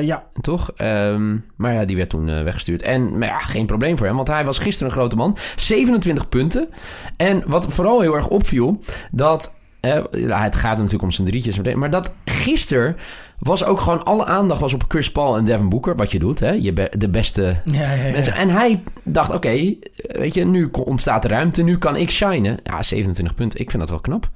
Ja. 0.00 0.24
Toch? 0.40 0.72
Ehm, 0.76 1.36
maar 1.56 1.72
ja, 1.72 1.84
die 1.84 1.96
werd 1.96 2.10
toen 2.10 2.44
weggestuurd. 2.44 2.82
En 2.82 3.18
maar 3.18 3.28
ja, 3.28 3.38
geen 3.38 3.66
probleem 3.66 3.96
voor 3.98 4.06
hem, 4.06 4.16
want 4.16 4.28
hij 4.28 4.44
was 4.44 4.58
gisteren 4.58 4.92
een 4.92 4.98
grote 4.98 5.16
man. 5.16 5.36
27 5.56 6.28
punten. 6.28 6.68
En 7.16 7.42
wat 7.46 7.66
vooral 7.72 8.00
heel 8.00 8.14
erg 8.14 8.28
opviel, 8.28 8.80
dat... 9.10 9.55
eh, 9.92 10.42
het 10.42 10.54
gaat 10.54 10.76
natuurlijk 10.76 11.02
om 11.02 11.10
zijn 11.10 11.28
drietjes, 11.28 11.60
maar 11.74 11.90
dat 11.90 12.10
gisteren 12.24 12.96
was 13.38 13.64
ook 13.64 13.80
gewoon 13.80 14.04
alle 14.04 14.24
aandacht 14.24 14.60
was 14.60 14.74
op 14.74 14.84
Chris 14.88 15.12
Paul 15.12 15.36
en 15.36 15.44
Devin 15.44 15.68
Booker. 15.68 15.96
Wat 15.96 16.12
je 16.12 16.18
doet, 16.18 16.40
hè? 16.40 16.50
Je 16.50 16.72
be- 16.72 16.90
de 16.98 17.08
beste 17.08 17.42
Ja, 17.64 17.80
ja, 17.80 17.92
ja. 17.92 18.12
mensen. 18.12 18.34
En 18.34 18.48
hij 18.48 18.82
dacht, 19.02 19.32
oké, 19.34 19.74
weet 19.96 20.34
je, 20.34 20.44
nu 20.44 20.68
ontstaat 20.72 21.22
de 21.22 21.28
ruimte, 21.28 21.62
nu 21.62 21.78
kan 21.78 21.96
ik 21.96 22.10
shinen. 22.10 22.56
Ja, 22.62 22.82
27 22.82 23.34
punten, 23.34 23.60
ik 23.60 23.70
vind 23.70 23.82
dat 23.82 23.90
wel 23.90 24.00
knap. 24.00 24.28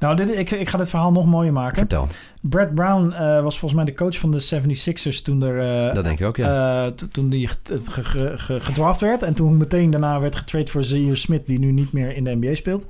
Nou, 0.00 0.16
dit, 0.16 0.28
ik, 0.36 0.50
ik 0.50 0.68
ga 0.68 0.78
dit 0.78 0.90
verhaal 0.90 1.12
nog 1.12 1.26
mooier 1.26 1.52
maken. 1.52 1.76
Vertel, 1.78 2.08
Brad 2.40 2.74
Brown 2.74 3.10
eh, 3.12 3.42
was 3.42 3.58
volgens 3.58 3.74
mij 3.74 3.84
de 3.84 3.94
coach 3.94 4.18
van 4.18 4.30
de 4.30 4.60
76ers 4.62 5.22
toen 5.22 5.42
er... 5.42 5.86
eh, 5.88 5.94
dat 5.94 6.04
denk 6.04 6.20
ik 6.20 6.26
ook, 6.26 6.36
ja. 6.36 6.84
eh, 6.86 6.92
to- 6.92 7.08
toen 7.08 7.28
die 7.28 7.48
gedraft 8.38 9.00
werd. 9.00 9.22
En 9.22 9.34
toen 9.34 9.56
meteen 9.56 9.90
daarna 9.90 10.20
werd 10.20 10.36
getrade 10.36 10.70
voor 10.70 10.84
Zaire 10.84 11.14
Smith, 11.16 11.46
die 11.46 11.58
nu 11.58 11.72
niet 11.72 11.92
meer 11.92 12.16
in 12.16 12.24
de 12.24 12.34
NBA 12.34 12.54
speelt. 12.54 12.86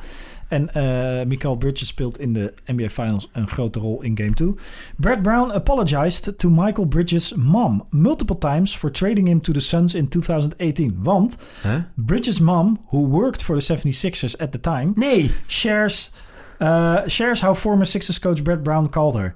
En 0.49 0.75
eh 0.75 1.27
Michael 1.27 1.57
Bridges 1.57 1.89
speelt 1.89 2.19
in 2.19 2.33
de 2.33 2.53
NBA 2.67 2.89
Finals 2.89 3.29
een 3.33 3.49
grote 3.49 3.79
rol 3.79 4.03
in 4.03 4.17
Game 4.19 4.33
2. 4.35 4.55
Brad 4.97 5.23
Brown 5.23 5.53
apologized 5.53 6.39
to 6.39 6.51
Michael 6.51 6.87
Bridges' 6.87 7.35
mom 7.35 7.87
multiple 7.91 8.39
times 8.39 8.77
for 8.77 8.91
trading 8.91 9.29
him 9.29 9.41
to 9.41 9.53
the 9.53 9.61
Suns 9.61 9.95
in 9.95 10.09
2018. 10.09 10.97
Want 11.03 11.37
Huh? 11.63 11.75
Bridges' 11.95 12.41
mom, 12.41 12.79
who 12.91 13.09
worked 13.09 13.43
for 13.43 13.59
the 13.59 13.75
76ers 13.75 14.37
at 14.37 14.53
the 14.53 14.61
time, 14.61 14.93
Nee! 14.95 15.31
shares, 15.47 16.11
uh, 16.61 17.01
shares 17.07 17.41
how 17.41 17.55
former 17.55 17.87
Sixers 17.87 18.19
coach 18.19 18.43
Brad 18.43 18.63
Brown 18.63 18.89
called 18.89 19.15
her. 19.15 19.35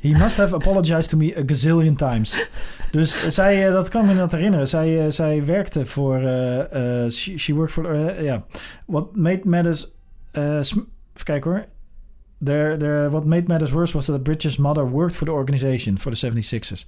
He 0.00 0.08
must 0.10 0.36
have 0.36 0.54
apologized 0.54 1.10
to 1.10 1.16
me 1.16 1.34
a 1.36 1.42
gazillion 1.46 1.96
times. 1.96 2.48
Dus 2.90 3.26
zij, 3.28 3.66
eh, 3.66 3.72
dat 3.72 3.88
kan 3.88 4.06
me 4.06 4.14
dat 4.14 4.32
herinneren. 4.32 4.68
Zij, 4.68 5.04
eh, 5.04 5.10
zij 5.10 5.44
werkte 5.44 5.86
voor, 5.86 6.16
eh, 6.16 7.04
eh, 7.04 7.10
she, 7.10 7.38
she 7.38 7.54
worked 7.54 7.72
for, 7.72 7.94
eh, 7.94 8.24
ja. 8.24 8.44
What 8.86 9.16
made 9.16 9.40
matters, 9.44 9.96
eh, 10.30 10.56
even 10.58 10.86
kijken 11.24 11.50
hoor. 11.50 11.64
What 13.10 13.24
made 13.24 13.44
matters 13.46 13.70
worse 13.72 13.92
was 13.96 14.04
that 14.06 14.22
Bridges' 14.22 14.56
mother 14.58 14.90
worked 14.90 15.16
for 15.16 15.26
the 15.26 15.32
organization, 15.32 15.98
for 15.98 16.12
the 16.14 16.26
76ers. 16.32 16.84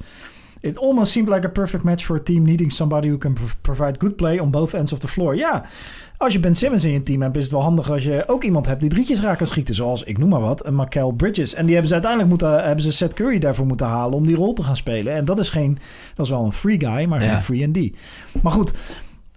It 0.63 0.77
almost 0.79 1.13
seemed 1.13 1.29
like 1.29 1.47
a 1.47 1.51
perfect 1.51 1.85
match 1.85 2.05
for 2.05 2.17
a 2.17 2.23
team 2.23 2.43
needing 2.45 2.73
somebody 2.73 3.09
who 3.09 3.19
can 3.19 3.33
prov- 3.33 3.57
provide 3.61 3.99
good 3.99 4.17
play 4.17 4.39
on 4.41 4.51
both 4.51 4.75
ends 4.75 4.93
of 4.93 4.99
the 4.99 5.09
floor. 5.09 5.37
Ja, 5.37 5.65
als 6.17 6.33
je 6.33 6.39
Ben 6.41 6.55
Simmons 6.55 6.85
in 6.85 6.93
je 6.93 7.03
team 7.03 7.23
hebt, 7.23 7.37
is 7.37 7.43
het 7.43 7.53
wel 7.53 7.63
handig 7.63 7.91
als 7.91 8.03
je 8.05 8.25
ook 8.27 8.45
iemand 8.45 8.67
hebt 8.67 8.81
die 8.81 8.91
drietjes 8.91 9.21
raak 9.21 9.39
kan 9.39 9.47
schieten. 9.47 9.75
Zoals, 9.75 10.03
ik 10.03 10.19
noem 10.19 10.29
maar 10.29 10.41
wat, 10.41 10.67
een 10.67 10.77
Michael 10.77 11.11
Bridges. 11.13 11.55
En 11.55 11.63
die 11.63 11.71
hebben 11.71 11.89
ze 11.89 11.93
uiteindelijk 11.95 12.31
moeten, 12.31 12.65
hebben 12.65 12.85
ze 12.85 12.93
Seth 12.93 13.15
Curry 13.15 13.39
daarvoor 13.39 13.67
moeten 13.67 13.87
halen 13.87 14.15
om 14.19 14.27
die 14.27 14.37
rol 14.37 14.53
te 14.53 14.63
gaan 14.63 14.77
spelen. 14.77 15.15
En 15.15 15.25
dat 15.25 15.39
is 15.39 15.49
geen, 15.49 15.79
dat 16.15 16.27
is 16.27 16.33
wel 16.33 16.45
een 16.45 16.53
free 16.53 16.81
guy, 16.81 17.05
maar 17.05 17.23
Ja. 17.23 17.29
geen 17.29 17.41
free 17.41 17.65
and 17.65 17.75
D. 17.75 17.97
Maar 18.43 18.53
goed, 18.53 18.73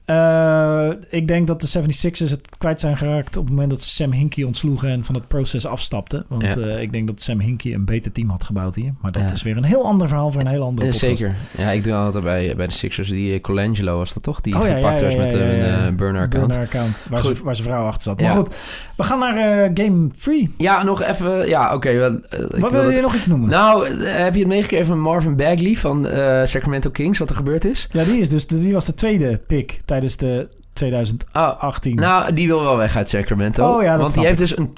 eh, 0.06 0.90
ik 1.10 1.28
denk 1.28 1.48
dat 1.48 1.62
de 1.62 1.68
76ers 1.68 2.30
het 2.30 2.48
kwijt 2.58 2.80
zijn 2.80 2.98
geraakt 2.98 3.38
op 3.38 3.44
het 3.44 3.52
moment 3.54 3.70
dat 3.72 3.82
ze 3.82 3.90
Sam 3.90 4.12
Hinkie 4.12 4.46
ontsloegen 4.46 4.90
en 4.90 5.04
van 5.04 5.16
het 5.16 5.28
proces 5.28 5.66
afstapten. 5.66 6.26
Want 6.28 6.42
Ja. 6.44 6.56
eh, 6.58 6.82
ik 6.82 6.92
denk 6.92 7.08
dat 7.08 7.22
Sam 7.22 7.40
Hinkie 7.40 7.74
een 7.74 7.86
beter 7.86 8.12
team 8.12 8.30
had 8.30 8.44
gebouwd 8.44 8.76
hier. 8.76 8.94
Maar 9.02 9.12
dat 9.12 9.22
Ja. 9.30 9.32
is 9.36 9.42
weer 9.42 9.58
een 9.58 9.64
heel 9.64 9.86
ander 9.86 10.08
verhaal 10.08 10.32
voor 10.32 10.42
een 10.42 10.48
heel 10.48 10.64
andere 10.64 10.88
Eh, 10.88 10.94
podcast. 10.94 11.18
Zeker. 11.20 11.36
Ja, 11.58 11.70
ik 11.70 11.84
doe 11.84 11.94
altijd 11.94 12.24
bij, 12.24 12.56
bij 12.56 12.68
de 12.68 12.74
Sixers 12.74 13.10
die 13.10 13.42
Colangelo 13.42 13.98
was 13.98 14.14
dat 14.14 14.24
toch? 14.24 14.42
Die 14.42 14.54
Oh, 14.56 14.62
gepakt 14.62 15.00
ja, 15.00 15.06
was 15.06 15.16
met 15.16 15.34
een 15.34 15.42
eh, 15.42 15.90
burner-account. 15.96 16.48
Burner-account, 16.48 17.06
waar, 17.10 17.20
Goed. 17.20 17.38
ze- 17.38 17.44
waar 17.44 17.56
zijn 17.56 17.68
vrouw 17.68 17.86
achter 17.86 18.02
zat. 18.02 18.22
Maar 18.22 18.30
goed, 18.32 18.56
we 18.98 19.04
gaan 19.04 19.20
naar 19.20 19.72
game 19.74 20.08
3. 20.08 20.54
Ja, 20.58 20.84
nog 20.84 21.02
even... 21.04 21.48
Ja, 21.48 21.74
oké. 21.74 22.00
Wat 22.00 22.20
wil 22.50 22.70
wil 22.72 22.84
het- 22.86 22.96
je 22.96 23.02
nog 23.02 23.16
iets 23.16 23.28
noemen? 23.28 23.50
Nou, 23.50 23.88
heb 24.06 24.34
je 24.34 24.40
het 24.40 24.48
meegekregen 24.50 24.86
van 24.86 25.00
Marvin 25.00 25.36
Bagley 25.36 25.76
van 25.76 26.06
Sacramento 26.44 26.90
Kings, 26.90 27.20
wat 27.20 27.30
er 27.30 27.36
gebeurd 27.36 27.66
is? 27.66 27.88
Ja, 27.92 28.04
die, 28.04 28.20
is 28.20 28.30
dus, 28.30 28.48
die 28.48 28.74
was 28.74 28.86
de 28.86 28.94
tweede 28.94 29.40
pick 29.48 29.80
tijdens 29.94 30.18
de 30.18 30.50
2018. 30.74 31.92
Oh, 31.92 31.98
nou, 31.98 32.34
die 32.34 32.48
wil 32.48 32.64
wel 32.64 32.78
weg 32.78 32.96
uit 32.96 33.10
Sacramento. 33.10 33.76
Oh 33.76 33.82
ja, 33.82 33.92
dat 33.92 34.02
Want 34.02 34.14
die 34.14 34.26
heeft 34.26 34.38
dus 34.38 34.58
een 34.58 34.74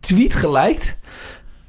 tweet 0.00 0.34
geliked... 0.34 0.98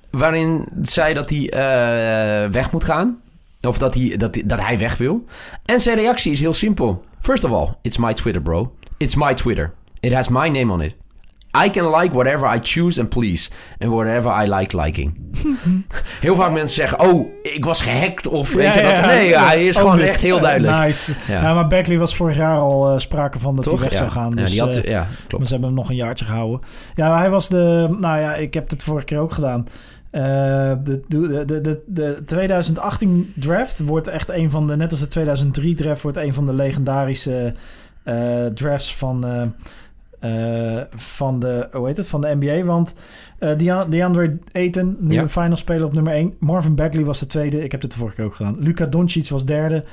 waarin 0.10 0.68
zei 0.82 1.14
dat 1.14 1.30
hij 1.30 1.50
eh, 1.50 2.52
weg 2.52 2.72
moet 2.72 2.84
gaan. 2.84 3.22
Of 3.62 3.78
dat 3.78 3.96
hij, 3.96 4.18
dat, 4.18 4.38
dat 4.46 4.60
hij 4.60 4.78
weg 4.78 4.98
wil. 4.98 5.24
En 5.66 5.80
zijn 5.80 5.98
reactie 5.98 6.32
is 6.32 6.40
heel 6.40 6.54
simpel. 6.54 7.04
First 7.22 7.44
of 7.44 7.52
all, 7.52 7.68
it's 7.82 7.98
my 7.98 8.14
Twitter, 8.14 8.42
bro. 8.42 8.74
It's 8.98 9.16
my 9.16 9.34
Twitter. 9.34 9.74
It 10.00 10.14
has 10.14 10.28
my 10.28 10.48
name 10.48 10.72
on 10.72 10.82
it. 10.82 10.96
I 11.66 11.70
can 11.70 11.96
like 12.00 12.14
whatever 12.16 12.56
I 12.56 12.60
choose 12.62 13.00
and 13.00 13.10
please. 13.10 13.50
And 13.80 13.92
whatever 13.92 14.44
I 14.44 14.48
like 14.54 14.82
liking. 14.82 15.18
heel 16.22 16.36
vaak 16.36 16.52
mensen 16.52 16.76
zeggen... 16.76 17.00
Oh, 17.00 17.28
ik 17.42 17.66
was 17.66 17.82
gehackt. 17.82 18.28
Of 18.28 18.54
weet 18.54 18.66
Ja, 18.74 18.76
je 18.76 18.82
dat. 18.82 19.06
Nee, 19.06 19.28
ja. 19.30 19.46
hij 19.46 19.66
is 19.66 19.78
gewoon 19.78 20.00
it. 20.00 20.08
echt 20.08 20.22
heel 20.22 20.40
duidelijk. 20.40 20.78
nice. 20.78 21.14
Ja. 21.28 21.54
Maar 21.54 21.68
Beckley 21.68 21.98
was 21.98 22.16
vorig 22.16 22.36
jaar 22.38 22.58
al 22.58 22.92
eh, 22.92 22.98
sprake 22.98 23.40
van 23.40 23.56
dat 23.56 23.64
Toch? 23.66 23.80
hij 23.80 23.90
weg 23.90 23.98
zou 23.98 24.10
gaan. 24.10 24.30
Ja, 24.30 24.36
Dus, 24.36 24.52
die 24.52 24.60
had, 24.62 24.76
eh, 24.76 24.84
ja, 24.84 25.00
maar 25.00 25.10
klopt. 25.28 25.46
ze 25.48 25.52
hebben 25.52 25.70
hem 25.70 25.80
nog 25.80 25.90
een 25.90 25.96
jaartje 25.96 26.26
gehouden. 26.26 26.60
Ja, 26.96 27.18
hij 27.18 27.30
was 27.30 27.50
de... 27.50 27.96
Nou 28.00 28.20
ja, 28.20 28.34
ik 28.36 28.54
heb 28.54 28.70
het 28.70 28.84
vorige 28.84 29.06
keer 29.06 29.20
ook 29.20 29.32
gedaan. 29.32 29.68
Eh, 30.12 30.22
de, 30.84 31.02
de, 31.08 31.46
de, 31.46 31.62
de, 31.62 31.82
de 31.88 32.22
2018 32.26 33.34
draft 33.36 33.80
wordt 33.80 34.08
echt 34.08 34.30
een 34.30 34.52
van 34.52 34.68
de... 34.68 34.76
Net 34.76 34.92
als 34.92 35.00
de 35.00 35.08
2003 35.08 35.76
draft 35.76 36.02
wordt 36.02 36.18
een 36.18 36.34
van 36.34 36.46
de 36.46 36.54
legendarische 36.54 37.54
drafts 38.54 38.96
van... 38.96 39.26
eh, 40.22 40.82
van 40.96 41.40
de, 41.40 41.68
hoe 41.72 41.88
heet 41.88 41.98
het, 41.98 42.08
van 42.08 42.22
de 42.22 42.36
NBA. 42.40 42.64
Want 42.64 42.94
eh 43.40 43.58
Dea- 43.58 43.86
DeAndre 43.86 44.38
Ayton, 44.52 44.96
nu 45.00 45.14
Ja. 45.14 45.22
een 45.22 45.30
final 45.30 45.56
speler 45.56 45.86
op 45.86 45.94
nummer 45.94 46.14
1. 46.14 46.34
Marvin 46.40 46.76
Bagley 46.76 47.06
was 47.06 47.20
de 47.20 47.28
tweede. 47.28 47.64
Ik 47.64 47.72
heb 47.72 47.82
het 47.82 47.92
de 47.92 47.98
vorige 47.98 48.16
keer 48.16 48.26
ook 48.26 48.36
gedaan. 48.36 48.56
Luca 48.60 48.86
Doncic 48.86 49.30
was 49.30 49.46
derde. 49.46 49.84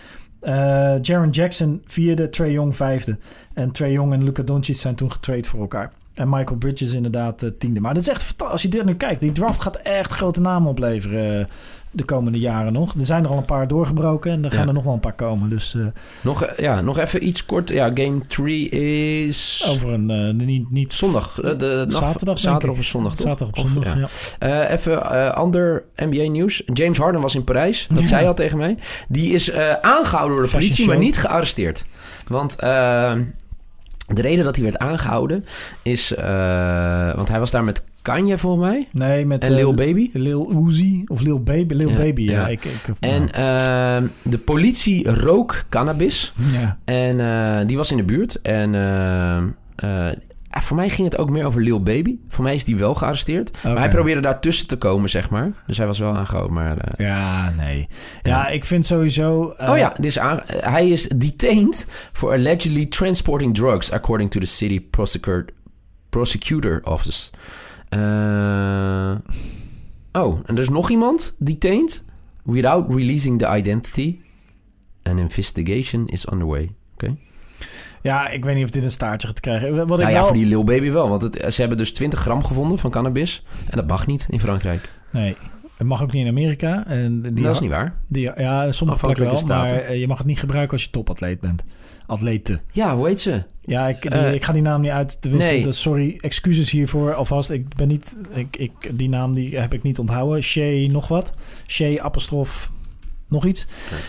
Eh 0.40 0.94
Jaron 1.02 1.30
Jackson 1.30 1.82
vierde. 1.86 2.28
Trey 2.30 2.50
Young 2.50 2.76
vijfde. 2.76 3.16
En 3.54 3.70
Trey 3.70 3.92
Young 3.92 4.12
en 4.12 4.24
Luca 4.24 4.42
Doncic 4.42 4.76
zijn 4.76 4.94
toen 4.94 5.12
getrade 5.12 5.44
voor 5.48 5.60
elkaar. 5.60 5.92
En 6.14 6.28
Michael 6.28 6.56
Bridges 6.58 6.92
inderdaad 6.92 7.44
tiende. 7.58 7.80
Maar 7.80 7.94
dat 7.94 8.02
is 8.02 8.08
echt 8.08 8.22
fantastisch. 8.22 8.52
Als 8.52 8.62
je 8.62 8.68
dit 8.68 8.84
nu 8.84 8.94
kijkt, 8.94 9.20
die 9.20 9.32
draft 9.32 9.60
gaat 9.60 9.76
echt 9.76 10.12
grote 10.12 10.40
namen 10.40 10.70
opleveren 10.70 11.46
de 11.90 12.04
komende 12.04 12.38
jaren 12.38 12.72
nog. 12.72 12.94
Er 12.94 13.04
zijn 13.04 13.24
er 13.24 13.30
al 13.30 13.36
een 13.36 13.44
paar 13.44 13.68
doorgebroken 13.68 14.30
en 14.32 14.44
er 14.44 14.50
gaan 14.50 14.60
Ja. 14.60 14.66
er 14.66 14.72
nog 14.74 14.84
wel 14.84 14.92
een 14.92 15.00
paar 15.00 15.12
komen. 15.14 15.50
Dus 15.50 15.74
eh, 15.74 15.80
Nog, 16.20 16.42
eh, 16.44 16.58
ja, 16.58 16.80
nog 16.80 16.98
even 16.98 17.26
iets 17.26 17.46
kort. 17.46 17.68
Ja, 17.70 17.90
game 17.94 18.20
3 18.20 18.68
is... 18.68 19.66
over 19.68 19.92
een 19.92 20.10
eh, 20.10 20.46
niet, 20.46 20.70
niet 20.70 20.92
Zondag. 20.94 21.34
de 21.34 21.84
Zaterdag, 21.88 22.38
zaterdag 22.38 22.78
of 22.78 22.84
zondag, 22.84 23.16
toch? 23.16 23.26
zaterdag 23.28 23.58
op 23.58 23.64
Of, 23.64 23.70
zondag. 23.70 23.94
ja. 23.96 24.08
ja. 24.48 24.68
Even 24.68 25.34
ander 25.34 25.84
NBA-nieuws. 25.96 26.62
James 26.72 26.98
Harden 26.98 27.20
was 27.20 27.34
in 27.34 27.44
Parijs. 27.44 27.86
Dat 27.94 28.06
zei 28.06 28.18
hij 28.20 28.28
al 28.28 28.34
tegen 28.34 28.58
mij. 28.58 28.78
Die 29.08 29.32
is 29.32 29.50
eh, 29.50 29.72
aangehouden 29.80 30.34
door 30.36 30.44
de 30.44 30.50
Fashion 30.50 30.68
politie, 30.70 30.86
maar 30.86 30.98
niet 30.98 31.18
gearresteerd. 31.18 31.84
Want 32.26 32.56
de 32.58 34.22
reden 34.22 34.44
dat 34.44 34.54
hij 34.56 34.64
werd 34.64 34.78
aangehouden 34.78 35.44
is... 35.82 36.12
want 37.16 37.28
hij 37.28 37.38
was 37.38 37.50
daar 37.50 37.64
met 37.64 37.82
Kanye, 38.14 38.36
volgens 38.38 38.68
mij. 38.68 38.88
Nee, 38.92 39.26
met 39.26 39.42
En 39.42 39.48
eh, 39.50 39.54
Lil 39.56 39.74
Baby. 39.74 40.10
Lil 40.12 40.66
Uzi 40.66 41.04
of 41.06 41.20
Lil 41.20 41.42
Baby. 41.42 41.74
Lil 41.74 41.88
Ja, 41.90 41.96
Baby, 41.96 42.22
ja. 42.22 42.32
ja. 42.32 42.48
Ik, 42.48 42.64
ik, 42.64 42.82
En 43.00 43.32
eh, 43.32 44.02
de 44.22 44.38
politie 44.38 45.10
rook 45.10 45.64
cannabis. 45.68 46.32
ja. 46.52 46.78
En 46.84 47.20
eh, 47.20 47.66
die 47.66 47.76
was 47.76 47.90
in 47.90 47.96
de 47.96 48.02
buurt. 48.02 48.40
En 48.40 48.74
eh, 48.74 49.36
eh, 50.10 50.16
voor 50.60 50.76
mij 50.76 50.88
ging 50.88 51.10
het 51.10 51.18
ook 51.18 51.30
meer 51.30 51.44
over 51.44 51.62
Lil 51.62 51.82
Baby. 51.82 52.16
Voor 52.28 52.44
mij 52.44 52.54
is 52.54 52.64
die 52.64 52.76
wel 52.76 52.94
gearresteerd. 52.94 53.62
Maar 53.64 53.78
hij 53.78 53.88
probeerde 53.88 54.20
daar 54.20 54.40
tussen 54.40 54.66
te 54.66 54.76
komen, 54.76 55.10
zeg 55.10 55.30
maar. 55.30 55.50
Dus 55.66 55.76
hij 55.78 55.86
was 55.86 55.98
wel 55.98 56.16
aangehouden. 56.16 56.54
Maar, 56.54 56.76
eh, 56.78 57.06
Ja, 57.06 57.52
nee. 57.56 57.88
Ja, 58.22 58.48
ik 58.48 58.64
vind 58.64 58.86
sowieso... 58.86 59.50
eh, 59.58 59.70
oh 59.70 59.76
ja, 59.78 59.92
aan, 60.20 60.40
eh, 60.40 60.72
hij 60.72 60.88
is 60.88 61.08
detained 61.16 61.86
for 62.12 62.32
allegedly 62.32 62.86
transporting 62.86 63.54
drugs... 63.54 63.90
according 63.92 64.30
to 64.30 64.40
the 64.40 64.46
city 64.46 64.80
prosecutor, 64.90 65.44
prosecutor 66.08 66.80
office. 66.84 67.30
Eh, 67.88 69.14
oh, 70.12 70.40
en 70.44 70.54
er 70.54 70.60
is 70.60 70.68
nog 70.68 70.90
iemand 70.90 71.34
detained... 71.38 72.04
without 72.42 72.94
releasing 72.94 73.38
the 73.38 73.56
identity. 73.56 74.18
An 75.02 75.18
investigation 75.18 76.06
is 76.06 76.32
underway. 76.32 76.72
Oké. 76.94 77.16
Ja, 78.02 78.28
ik 78.28 78.44
weet 78.44 78.54
niet 78.54 78.64
of 78.64 78.70
dit 78.70 78.84
een 78.84 78.90
staartje 78.90 79.28
gaat 79.28 79.40
krijgen. 79.40 79.86
Wat 79.86 79.98
ik 79.98 80.04
Nou 80.04 80.08
ja, 80.08 80.12
wel... 80.12 80.24
voor 80.24 80.36
die 80.36 80.46
Lil 80.46 80.64
Baby 80.64 80.90
wel. 80.90 81.08
Want 81.08 81.22
het, 81.22 81.54
ze 81.54 81.60
hebben 81.60 81.78
dus 81.78 81.92
20 81.92 82.20
gram 82.20 82.44
gevonden 82.44 82.78
van 82.78 82.90
cannabis. 82.90 83.44
En 83.70 83.76
dat 83.76 83.86
mag 83.86 84.06
niet 84.06 84.26
in 84.30 84.40
Frankrijk. 84.40 84.88
Nee, 85.12 85.36
het 85.76 85.86
mag 85.86 86.02
ook 86.02 86.12
niet 86.12 86.22
in 86.22 86.30
Amerika. 86.30 86.86
En 86.86 87.22
die, 87.22 87.44
dat 87.44 87.54
is 87.54 87.60
niet 87.60 87.70
waar. 87.70 87.94
Die, 88.06 88.30
ja, 88.36 88.72
sommige 88.72 88.98
plekken 88.98 89.24
wel, 89.24 89.44
maar 89.46 89.70
eh, 89.70 90.00
je 90.00 90.06
mag 90.06 90.18
het 90.18 90.26
niet 90.26 90.38
gebruiken 90.38 90.72
als 90.72 90.84
je 90.84 90.90
topatleet 90.90 91.40
bent. 91.40 91.64
Atlete. 92.08 92.60
Ja, 92.72 92.96
hoe 92.96 93.06
heet 93.06 93.20
ze? 93.20 93.42
Ja, 93.60 93.88
ik, 93.88 94.02
die- 94.02 94.10
Eh, 94.10 94.34
ik 94.34 94.44
ga 94.44 94.52
die 94.52 94.62
naam 94.62 94.80
niet 94.80 94.90
uit 94.90 95.20
te 95.20 95.28
wisten. 95.30 95.60
nee. 95.62 95.72
Sorry, 95.72 96.18
excuses 96.20 96.70
hiervoor 96.70 97.14
alvast. 97.14 97.50
Ik 97.50 97.74
ben 97.76 97.88
niet, 97.88 98.18
ik, 98.34 98.56
ik, 98.56 98.72
die 98.98 99.08
naam 99.08 99.34
die 99.34 99.58
heb 99.58 99.74
ik 99.74 99.82
niet 99.82 99.98
onthouden. 99.98 100.42
Shay 100.42 100.86
nog 100.92 101.08
wat. 101.08 101.30
Shay 101.66 101.98
apostrof 101.98 102.70
nog 103.28 103.44
iets. 103.46 103.66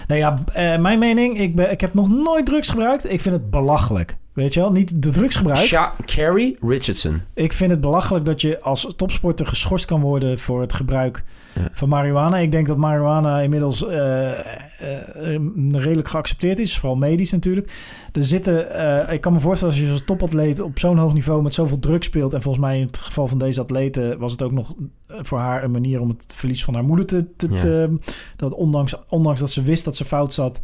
Nou 0.07 0.19
ja, 0.19 0.39
eh, 0.53 0.77
mijn 0.81 0.99
mening, 0.99 1.39
ik, 1.39 1.55
ben, 1.55 1.71
ik 1.71 1.81
heb 1.81 1.93
nog 1.93 2.09
nooit 2.09 2.45
drugs 2.45 2.69
gebruikt. 2.69 3.11
Ik 3.11 3.21
vind 3.21 3.35
het 3.35 3.49
belachelijk. 3.49 4.17
Weet 4.33 4.53
je 4.53 4.59
wel, 4.59 4.71
niet 4.71 5.01
de 5.01 5.09
drugsgebruik. 5.09 5.57
Sha 5.59 5.93
Carrie 6.05 6.57
Richardson. 6.61 7.21
Ik 7.33 7.53
vind 7.53 7.71
het 7.71 7.81
belachelijk 7.81 8.25
dat 8.25 8.41
je 8.41 8.61
als 8.61 8.93
topsporter 8.95 9.45
geschorst 9.45 9.85
kan 9.85 10.01
worden 10.01 10.39
voor 10.39 10.61
het 10.61 10.73
gebruik 10.73 11.23
Ja. 11.55 11.69
van 11.71 11.89
marihuana. 11.89 12.37
Ik 12.37 12.51
denk 12.51 12.67
dat 12.67 12.77
marihuana 12.77 13.39
inmiddels 13.39 13.87
eh, 13.87 14.31
eh, 14.31 15.41
redelijk 15.71 16.07
geaccepteerd 16.07 16.59
is, 16.59 16.77
vooral 16.77 16.97
medisch 16.97 17.31
natuurlijk. 17.31 17.71
Er 18.11 18.25
zitten, 18.25 18.67
ik 19.13 19.21
kan 19.21 19.33
me 19.33 19.39
voorstellen 19.39 19.73
als 19.75 19.83
je 19.83 19.91
als 19.91 20.03
topatleet 20.05 20.59
op 20.61 20.79
zo'n 20.79 20.97
hoog 20.97 21.13
niveau 21.13 21.41
met 21.43 21.53
zoveel 21.53 21.79
druk 21.79 22.03
speelt. 22.03 22.33
En 22.33 22.41
volgens 22.41 22.63
mij 22.65 22.79
in 22.79 22.85
het 22.85 22.97
geval 22.97 23.27
van 23.27 23.37
deze 23.37 23.61
atlete 23.61 24.15
was 24.19 24.31
het 24.31 24.41
ook 24.41 24.51
nog 24.51 24.73
voor 25.07 25.39
haar 25.39 25.63
een 25.63 25.71
manier 25.71 25.99
om 26.01 26.09
het 26.09 26.25
verlies 26.33 26.63
van 26.63 26.73
haar 26.73 26.83
moeder 26.83 27.05
te. 27.05 27.25
te, 27.35 27.47
Ja. 27.51 27.59
te- 27.59 27.97
dat 28.35 28.53
ondanks, 28.53 28.95
ondanks 29.07 29.39
dat 29.39 29.51
ze 29.51 29.61
wist 29.61 29.85
dat 29.85 29.95
ze 29.95 30.05
fout 30.05 30.33
zat. 30.33 30.59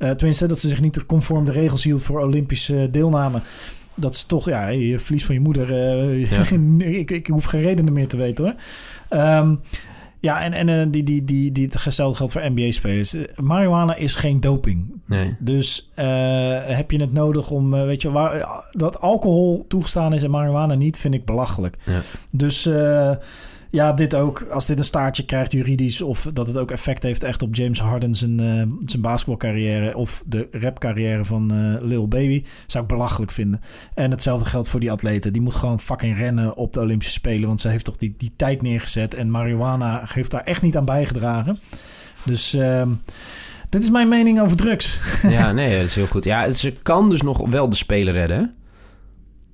Eh, 0.00 0.10
tenminste, 0.10 0.46
dat 0.46 0.58
ze 0.58 0.68
zich 0.68 0.80
niet 0.80 1.06
conform 1.06 1.44
de 1.44 1.52
regels 1.52 1.84
hield 1.84 2.02
voor 2.02 2.20
Olympische 2.20 2.88
deelname 2.90 3.40
dat 3.94 4.16
ze 4.16 4.26
toch, 4.26 4.48
ja, 4.48 4.68
je 4.68 4.98
verlies 4.98 5.24
van 5.24 5.34
je 5.34 5.40
moeder. 5.40 5.72
eh, 5.72 6.30
Ja. 6.30 6.44
ik, 7.00 7.10
ik 7.10 7.26
hoef 7.26 7.44
geen 7.44 7.60
redenen 7.60 7.92
meer 7.92 8.08
te 8.08 8.16
weten 8.16 8.44
hoor. 8.44 8.54
Ehm, 9.08 9.54
ja, 10.20 10.42
en, 10.42 10.52
en 10.52 10.68
eh, 10.68 10.86
die, 10.90 11.02
die, 11.02 11.24
die, 11.24 11.52
die, 11.52 11.68
hetzelfde 11.80 12.16
geldt 12.16 12.32
voor 12.32 12.50
NBA-spelers. 12.50 13.14
Eh, 13.14 13.22
Marijuana 13.36 13.94
is 13.94 14.14
geen 14.14 14.40
doping. 14.40 15.00
Nee. 15.06 15.36
Dus 15.38 15.90
eh, 15.94 16.06
heb 16.66 16.90
je 16.90 17.00
het 17.00 17.12
nodig 17.12 17.50
om, 17.50 17.74
eh, 17.74 17.84
weet 17.84 18.02
je, 18.02 18.10
waar, 18.10 18.64
dat 18.70 19.00
alcohol 19.00 19.64
toegestaan 19.68 20.12
is 20.12 20.22
en 20.22 20.30
marijuana 20.30 20.74
niet, 20.74 20.96
vind 20.96 21.14
ik 21.14 21.24
belachelijk. 21.24 21.76
Ja. 21.84 22.00
Dus 22.30 22.66
eh, 22.66 23.10
ja, 23.70 23.92
dit 23.92 24.14
ook. 24.14 24.46
Als 24.50 24.66
dit 24.66 24.78
een 24.78 24.84
staartje 24.84 25.24
krijgt 25.24 25.52
juridisch 25.52 26.02
of 26.02 26.28
dat 26.32 26.46
het 26.46 26.58
ook 26.58 26.70
effect 26.70 27.02
heeft 27.02 27.22
echt 27.22 27.42
op 27.42 27.54
James 27.54 27.80
Harden 27.80 28.14
zijn, 28.14 28.40
eh, 28.40 28.62
zijn 28.86 29.02
basketbalcarrière 29.02 29.96
of 29.96 30.22
de 30.26 30.48
rapcarrière 30.52 31.24
van 31.24 31.50
eh, 31.50 31.86
Lil 31.88 32.08
Baby, 32.08 32.44
zou 32.66 32.84
ik 32.84 32.90
belachelijk 32.90 33.32
vinden. 33.32 33.60
En 33.94 34.10
hetzelfde 34.10 34.48
geldt 34.48 34.68
voor 34.68 34.80
die 34.80 34.92
atleten. 34.92 35.32
Die 35.32 35.42
moet 35.42 35.54
gewoon 35.54 35.80
fucking 35.80 36.16
rennen 36.16 36.56
op 36.56 36.72
de 36.72 36.80
Olympische 36.80 37.12
Spelen, 37.12 37.48
want 37.48 37.60
ze 37.60 37.68
heeft 37.68 37.84
toch 37.84 37.96
die, 37.96 38.14
die 38.18 38.32
tijd 38.36 38.62
neergezet 38.62 39.14
en 39.14 39.30
marijuana 39.30 40.02
heeft 40.04 40.30
daar 40.30 40.44
echt 40.44 40.62
niet 40.62 40.76
aan 40.76 40.84
bijgedragen. 40.84 41.58
Dus 42.24 42.54
ehm, 42.54 42.90
dit 43.68 43.82
is 43.82 43.90
mijn 43.90 44.08
mening 44.08 44.40
over 44.40 44.56
drugs. 44.56 45.00
Ja, 45.22 45.52
nee, 45.60 45.76
dat 45.76 45.84
is 45.84 45.94
heel 45.94 46.06
goed. 46.06 46.24
Ja, 46.24 46.50
ze 46.50 46.72
kan 46.72 47.10
dus 47.10 47.22
nog 47.22 47.48
wel 47.48 47.70
de 47.70 47.76
Spelen 47.76 48.12
redden. 48.12 48.54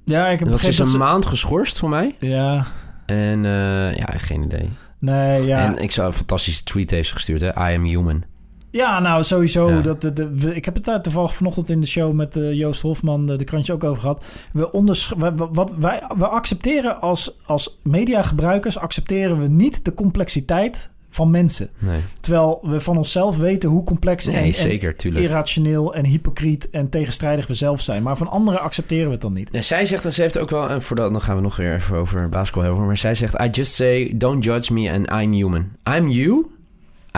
Ja, 0.04 0.28
ik 0.28 0.38
heb 0.38 0.58
ze 0.58 0.68
is 0.68 0.78
een 0.78 0.84
dat 0.84 0.96
maand 0.96 1.26
geschorst 1.26 1.78
voor 1.78 1.88
mij. 1.88 2.16
Ja, 2.18 2.66
En 3.06 3.42
ja, 3.42 3.88
ja, 3.90 4.06
geen 4.06 4.42
idee. 4.42 4.70
nee, 4.98 5.42
ja. 5.46 5.64
En 5.64 5.78
ik 5.82 5.90
zou 5.90 6.06
een 6.06 6.12
fantastische 6.12 6.64
tweet 6.64 6.90
heeft 6.90 7.12
gestuurd, 7.12 7.40
hè? 7.40 7.48
I 7.48 7.76
am 7.76 7.84
human. 7.84 8.22
Ja, 8.70 9.00
nou 9.00 9.22
sowieso. 9.22 9.70
Ja. 9.70 9.80
Dat, 9.80 10.02
de, 10.02 10.12
de- 10.34 10.54
ik 10.54 10.64
heb 10.64 10.74
het 10.74 10.84
daar 10.84 11.02
toevallig 11.02 11.34
vanochtend 11.34 11.68
in 11.70 11.80
de 11.80 11.86
show 11.86 12.12
met 12.12 12.36
eh, 12.36 12.52
Joost 12.52 12.82
Hofman, 12.82 13.26
de, 13.26 13.36
de 13.36 13.44
krantje 13.44 13.72
ook 13.72 13.84
over 13.84 14.00
gehad. 14.00 14.24
We, 14.52 14.72
onders, 14.72 15.12
we- 15.18 15.34
wat, 15.52 15.72
wij, 15.78 16.02
we 16.16 16.26
accepteren 16.26 17.00
als, 17.00 17.36
als 17.46 17.78
mediagebruikers, 17.82 18.78
accepteren 18.78 19.40
we 19.40 19.48
niet 19.48 19.84
de 19.84 19.94
complexiteit 19.94 20.90
van 21.16 21.30
mensen. 21.30 21.70
Nee, 21.78 22.00
Terwijl 22.20 22.58
we 22.62 22.80
van 22.80 22.96
onszelf 22.96 23.36
weten 23.36 23.68
hoe 23.68 23.84
complex 23.84 24.26
en, 24.26 24.32
nee 24.32 24.42
en 24.42 24.54
zeker, 24.54 24.94
irrationeel 25.04 25.94
en 25.94 26.04
hypocriet 26.04 26.70
en 26.70 26.88
tegenstrijdig 26.88 27.46
we 27.46 27.54
zelf 27.54 27.80
zijn. 27.80 28.02
Maar 28.02 28.16
van 28.16 28.28
anderen 28.28 28.60
accepteren 28.60 29.06
we 29.06 29.12
het 29.12 29.20
dan 29.20 29.32
niet. 29.32 29.48
Ja, 29.52 29.62
zij 29.62 29.86
zegt, 29.86 30.04
en 30.04 30.12
ze 30.12 30.22
heeft 30.22 30.38
ook 30.38 30.50
wel, 30.50 30.68
en 30.68 30.82
voordat, 30.82 31.12
dan 31.12 31.20
gaan 31.20 31.36
we 31.36 31.42
nog 31.42 31.56
weer 31.56 31.74
even 31.74 31.96
over 31.96 32.28
basketbal 32.28 32.62
hebben, 32.62 32.86
maar 32.86 32.96
zij 32.96 33.14
zegt, 33.14 33.40
I 33.40 33.48
just 33.50 33.74
say, 33.74 34.12
don't 34.16 34.44
judge 34.44 34.72
me 34.72 34.92
and 34.92 35.10
I'm 35.10 35.32
human. 35.32 35.72
I'm 35.96 36.08
you, 36.08 36.46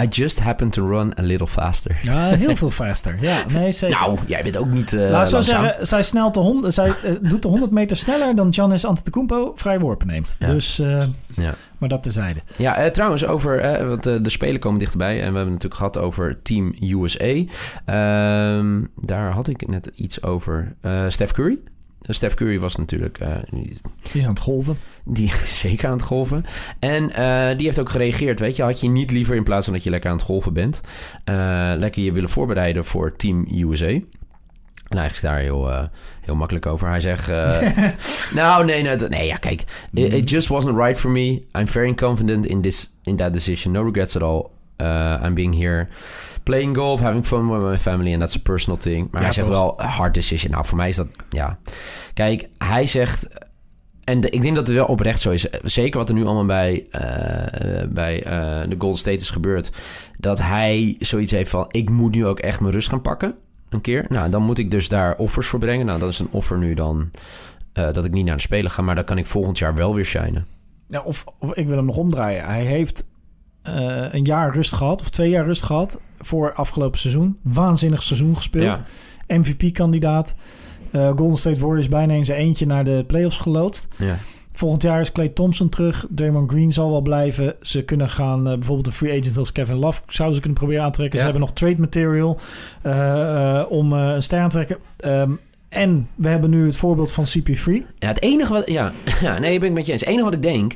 I 0.03 0.07
just 0.11 0.41
happen 0.41 0.71
to 0.71 0.87
run 0.87 1.13
a 1.19 1.23
little 1.23 1.47
faster. 1.47 2.01
Ja, 2.03 2.29
heel 2.29 2.57
veel 2.57 2.71
faster. 2.71 3.17
Ja, 3.21 3.45
nee, 3.53 3.73
zeker. 3.73 4.01
Nou, 4.01 4.19
jij 4.27 4.43
bent 4.43 4.57
ook 4.57 4.71
niet 4.71 4.93
eh 4.93 5.11
Laat 5.11 5.29
zo 5.29 5.41
zeggen, 5.41 5.87
zij, 5.87 6.03
snelt 6.03 6.35
de 6.35 6.41
hond, 6.41 6.75
zij 6.75 6.87
eh, 6.89 7.13
doet 7.21 7.43
de 7.43 7.49
100 7.49 7.71
meter 7.73 7.97
sneller 7.97 8.35
dan 8.35 8.55
Giannis 8.55 8.85
Antetokounmpo 8.85 9.53
vrij 9.55 9.79
worpen 9.79 10.07
neemt. 10.07 10.37
Ja. 10.39 10.47
Dus, 10.47 10.79
eh, 10.79 11.05
Ja. 11.35 11.55
maar 11.79 11.89
dat 11.89 12.03
terzijde. 12.03 12.41
Ja, 12.57 12.77
eh, 12.77 12.91
trouwens, 12.91 13.27
over, 13.27 13.87
want 13.89 14.03
de 14.03 14.31
Spelen 14.31 14.61
komen 14.61 14.79
dichterbij. 14.79 15.13
En 15.13 15.17
we 15.19 15.23
hebben 15.23 15.41
het 15.41 15.63
natuurlijk 15.63 15.75
gehad 15.75 15.99
over 15.99 16.43
Team 16.43 16.75
USA. 16.81 17.45
Ehm, 17.85 18.83
daar 19.01 19.31
had 19.31 19.49
ik 19.49 19.69
net 19.69 19.91
iets 19.95 20.23
over. 20.23 20.75
Steph 21.09 21.33
Curry. 21.33 21.59
Eh, 22.09 22.15
Steph 22.15 22.35
Curry 22.35 22.59
was 22.59 22.77
natuurlijk 22.77 23.19
eh, 23.19 23.29
die- 23.51 23.77
Die 24.03 24.21
is 24.21 24.23
aan 24.25 24.31
het 24.35 24.39
golven. 24.43 24.79
die, 25.05 25.33
zeker 25.65 25.87
aan 25.89 25.93
het 25.97 26.03
golven. 26.03 26.45
En 26.79 27.13
eh, 27.13 27.57
die 27.57 27.67
heeft 27.67 27.79
ook 27.81 27.91
gereageerd. 27.91 28.41
Weet 28.41 28.57
je, 28.57 28.63
had 28.63 28.81
je 28.81 28.89
niet 28.89 29.11
liever 29.13 29.37
in 29.37 29.43
plaats 29.45 29.65
van 29.65 29.75
dat 29.75 29.85
je 29.85 29.91
lekker 29.91 30.11
aan 30.11 30.17
het 30.17 30.25
golven 30.27 30.53
bent, 30.53 30.81
eh, 31.25 31.35
lekker 31.77 32.03
je 32.03 32.13
willen 32.13 32.29
voorbereiden 32.31 32.85
voor 32.85 33.17
Team 33.17 33.47
USA? 33.51 33.87
En 34.89 34.97
hij 34.97 35.07
is 35.07 35.21
daar 35.21 35.39
heel, 35.39 35.89
heel 36.21 36.35
makkelijk 36.35 36.67
over. 36.67 36.89
Hij 36.89 37.01
zegt: 37.01 37.27
Nou, 38.35 38.65
nee, 38.65 38.83
nee, 38.83 38.97
dat- 38.97 39.11
nee, 39.11 39.27
ja, 39.27 39.37
kijk. 39.37 39.65
It, 39.93 40.13
it 40.13 40.31
just 40.31 40.49
wasn't 40.49 40.77
right 40.77 40.99
for 40.99 41.11
me. 41.11 41.43
I'm 41.59 41.67
very 41.67 41.95
confident 41.95 42.47
in, 42.47 42.61
this, 42.63 42.91
in 43.03 43.17
that 43.17 43.33
decision. 43.33 43.73
No 43.73 43.83
regrets 43.85 44.17
at 44.17 44.23
all. 44.23 44.47
Uh, 44.83 45.21
I'm 45.25 45.35
being 45.35 45.55
here 45.61 45.89
playing 46.43 46.77
golf, 46.77 47.01
having 47.01 47.27
fun 47.27 47.49
with 47.51 47.61
my 47.71 47.79
family, 47.79 48.11
and 48.13 48.21
that's 48.21 48.37
a 48.37 48.41
personal 48.43 48.79
thing. 48.79 49.09
Maar 49.11 49.21
Ja, 49.21 49.27
hij 49.27 49.33
zegt 49.33 49.47
toch? 49.47 49.55
wel: 49.77 49.87
hard 49.87 50.15
decision. 50.15 50.51
Nou, 50.51 50.65
voor 50.67 50.77
mij 50.77 50.89
is 50.89 50.97
dat, 50.97 51.07
ja. 51.31 51.59
Kijk, 52.15 52.49
hij 52.59 52.87
zegt. 52.87 53.29
En 54.05 54.21
de- 54.21 54.31
ik 54.31 54.43
denk 54.43 54.55
dat 54.57 54.67
het 54.67 54.77
wel 54.77 54.87
oprecht 54.87 55.21
zo 55.21 55.31
is. 55.31 55.47
Zeker 55.63 55.99
wat 55.99 56.09
er 56.09 56.15
nu 56.15 56.25
allemaal 56.25 56.47
bij, 56.47 56.87
eh, 56.91 57.89
bij 57.89 58.23
eh, 58.23 58.69
de 58.69 58.75
Golden 58.79 58.99
State 58.99 59.17
is 59.17 59.31
gebeurd. 59.31 59.71
Dat 60.19 60.39
hij 60.39 60.97
zoiets 60.99 61.31
heeft 61.31 61.51
van... 61.51 61.65
ik 61.69 61.91
moet 61.91 62.15
nu 62.15 62.27
ook 62.27 62.39
echt 62.39 62.61
mijn 62.61 62.73
rust 62.73 62.89
gaan 62.89 63.03
pakken. 63.03 63.35
Een 63.69 63.81
keer. 63.81 64.05
Nou, 64.09 64.31
dan 64.31 64.43
moet 64.43 64.59
ik 64.59 64.71
dus 64.71 64.89
daar 64.89 65.17
offers 65.17 65.47
voor 65.47 65.59
brengen. 65.59 65.87
Nou, 65.87 65.99
dat 65.99 66.09
is 66.11 66.19
een 66.19 66.29
offer 66.31 66.59
nu 66.59 66.75
dan... 66.75 67.11
dat 67.73 68.05
ik 68.05 68.13
niet 68.13 68.25
naar 68.25 68.37
de 68.37 68.43
Spelen 68.43 68.71
ga. 68.71 68.83
Maar 68.83 68.95
dan 68.95 69.05
kan 69.05 69.19
ik 69.19 69.27
volgend 69.27 69.59
jaar 69.59 69.75
wel 69.75 69.95
weer 69.95 70.05
shinen. 70.05 70.47
Ja, 70.89 71.01
of, 71.01 71.25
of 71.39 71.55
ik 71.55 71.67
wil 71.67 71.77
hem 71.77 71.87
nog 71.87 71.97
omdraaien. 71.97 72.45
Hij 72.45 72.65
heeft 72.65 73.05
eh, 73.75 74.15
een 74.15 74.25
jaar 74.25 74.55
rust 74.55 74.73
gehad, 74.73 75.01
of 75.01 75.09
twee 75.09 75.31
jaar 75.31 75.45
rust 75.45 75.63
gehad 75.63 75.99
voor 76.19 76.53
afgelopen 76.53 76.99
seizoen. 76.99 77.37
Waanzinnig 77.43 78.03
seizoen 78.03 78.37
gespeeld. 78.37 78.81
Ja. 79.27 79.37
MVP-kandidaat. 79.37 80.35
Eh, 80.91 81.13
Golden 81.17 81.39
State 81.39 81.61
Warriors 81.61 81.89
bijna 81.89 82.15
in 82.15 82.25
zijn 82.25 82.39
eentje 82.39 82.67
naar 82.67 82.85
de 82.85 83.05
playoffs 83.07 83.39
geloodst. 83.39 83.89
Ja. 83.97 84.19
Volgend 84.53 84.83
jaar 84.83 85.01
is 85.01 85.13
Clay 85.13 85.29
Thompson 85.29 85.69
terug. 85.69 86.07
Draymond 86.11 86.51
Green 86.51 86.73
zal 86.73 86.91
wel 86.91 87.01
blijven. 87.01 87.55
Ze 87.61 87.83
kunnen 87.83 88.09
gaan, 88.09 88.47
eh, 88.47 88.53
bijvoorbeeld 88.53 88.87
een 88.87 88.93
free 88.93 89.21
agent 89.21 89.37
als 89.37 89.53
Kevin 89.53 89.77
Love... 89.77 90.01
zouden 90.07 90.37
ze 90.37 90.43
kunnen 90.43 90.59
proberen 90.59 90.85
aantrekken. 90.85 91.19
Ja. 91.19 91.25
Ze 91.25 91.31
hebben 91.31 91.49
nog 91.49 91.57
trade 91.57 91.81
material 91.81 92.41
om 93.69 93.93
een 93.93 94.23
ster 94.23 94.41
aan 94.41 94.49
te 94.49 94.55
trekken. 94.55 94.77
Ehm, 94.97 95.31
en 95.69 96.09
we 96.15 96.29
hebben 96.29 96.51
nu 96.51 96.67
het 96.67 96.77
voorbeeld 96.77 97.13
van 97.13 97.25
CP3. 97.25 97.87
ja, 97.99 98.09
het 98.09 98.23
enige 98.23 98.53
wat... 98.53 98.71
Ja, 98.71 98.93
ja 99.21 99.39
nee, 99.39 99.59
ben 99.59 99.69
ik 99.69 99.75
met 99.75 99.87
je 99.87 99.93
eens. 99.93 100.01
Het 100.01 100.11
enige 100.11 100.25
wat 100.25 100.35
ik 100.35 100.43
denk... 100.43 100.75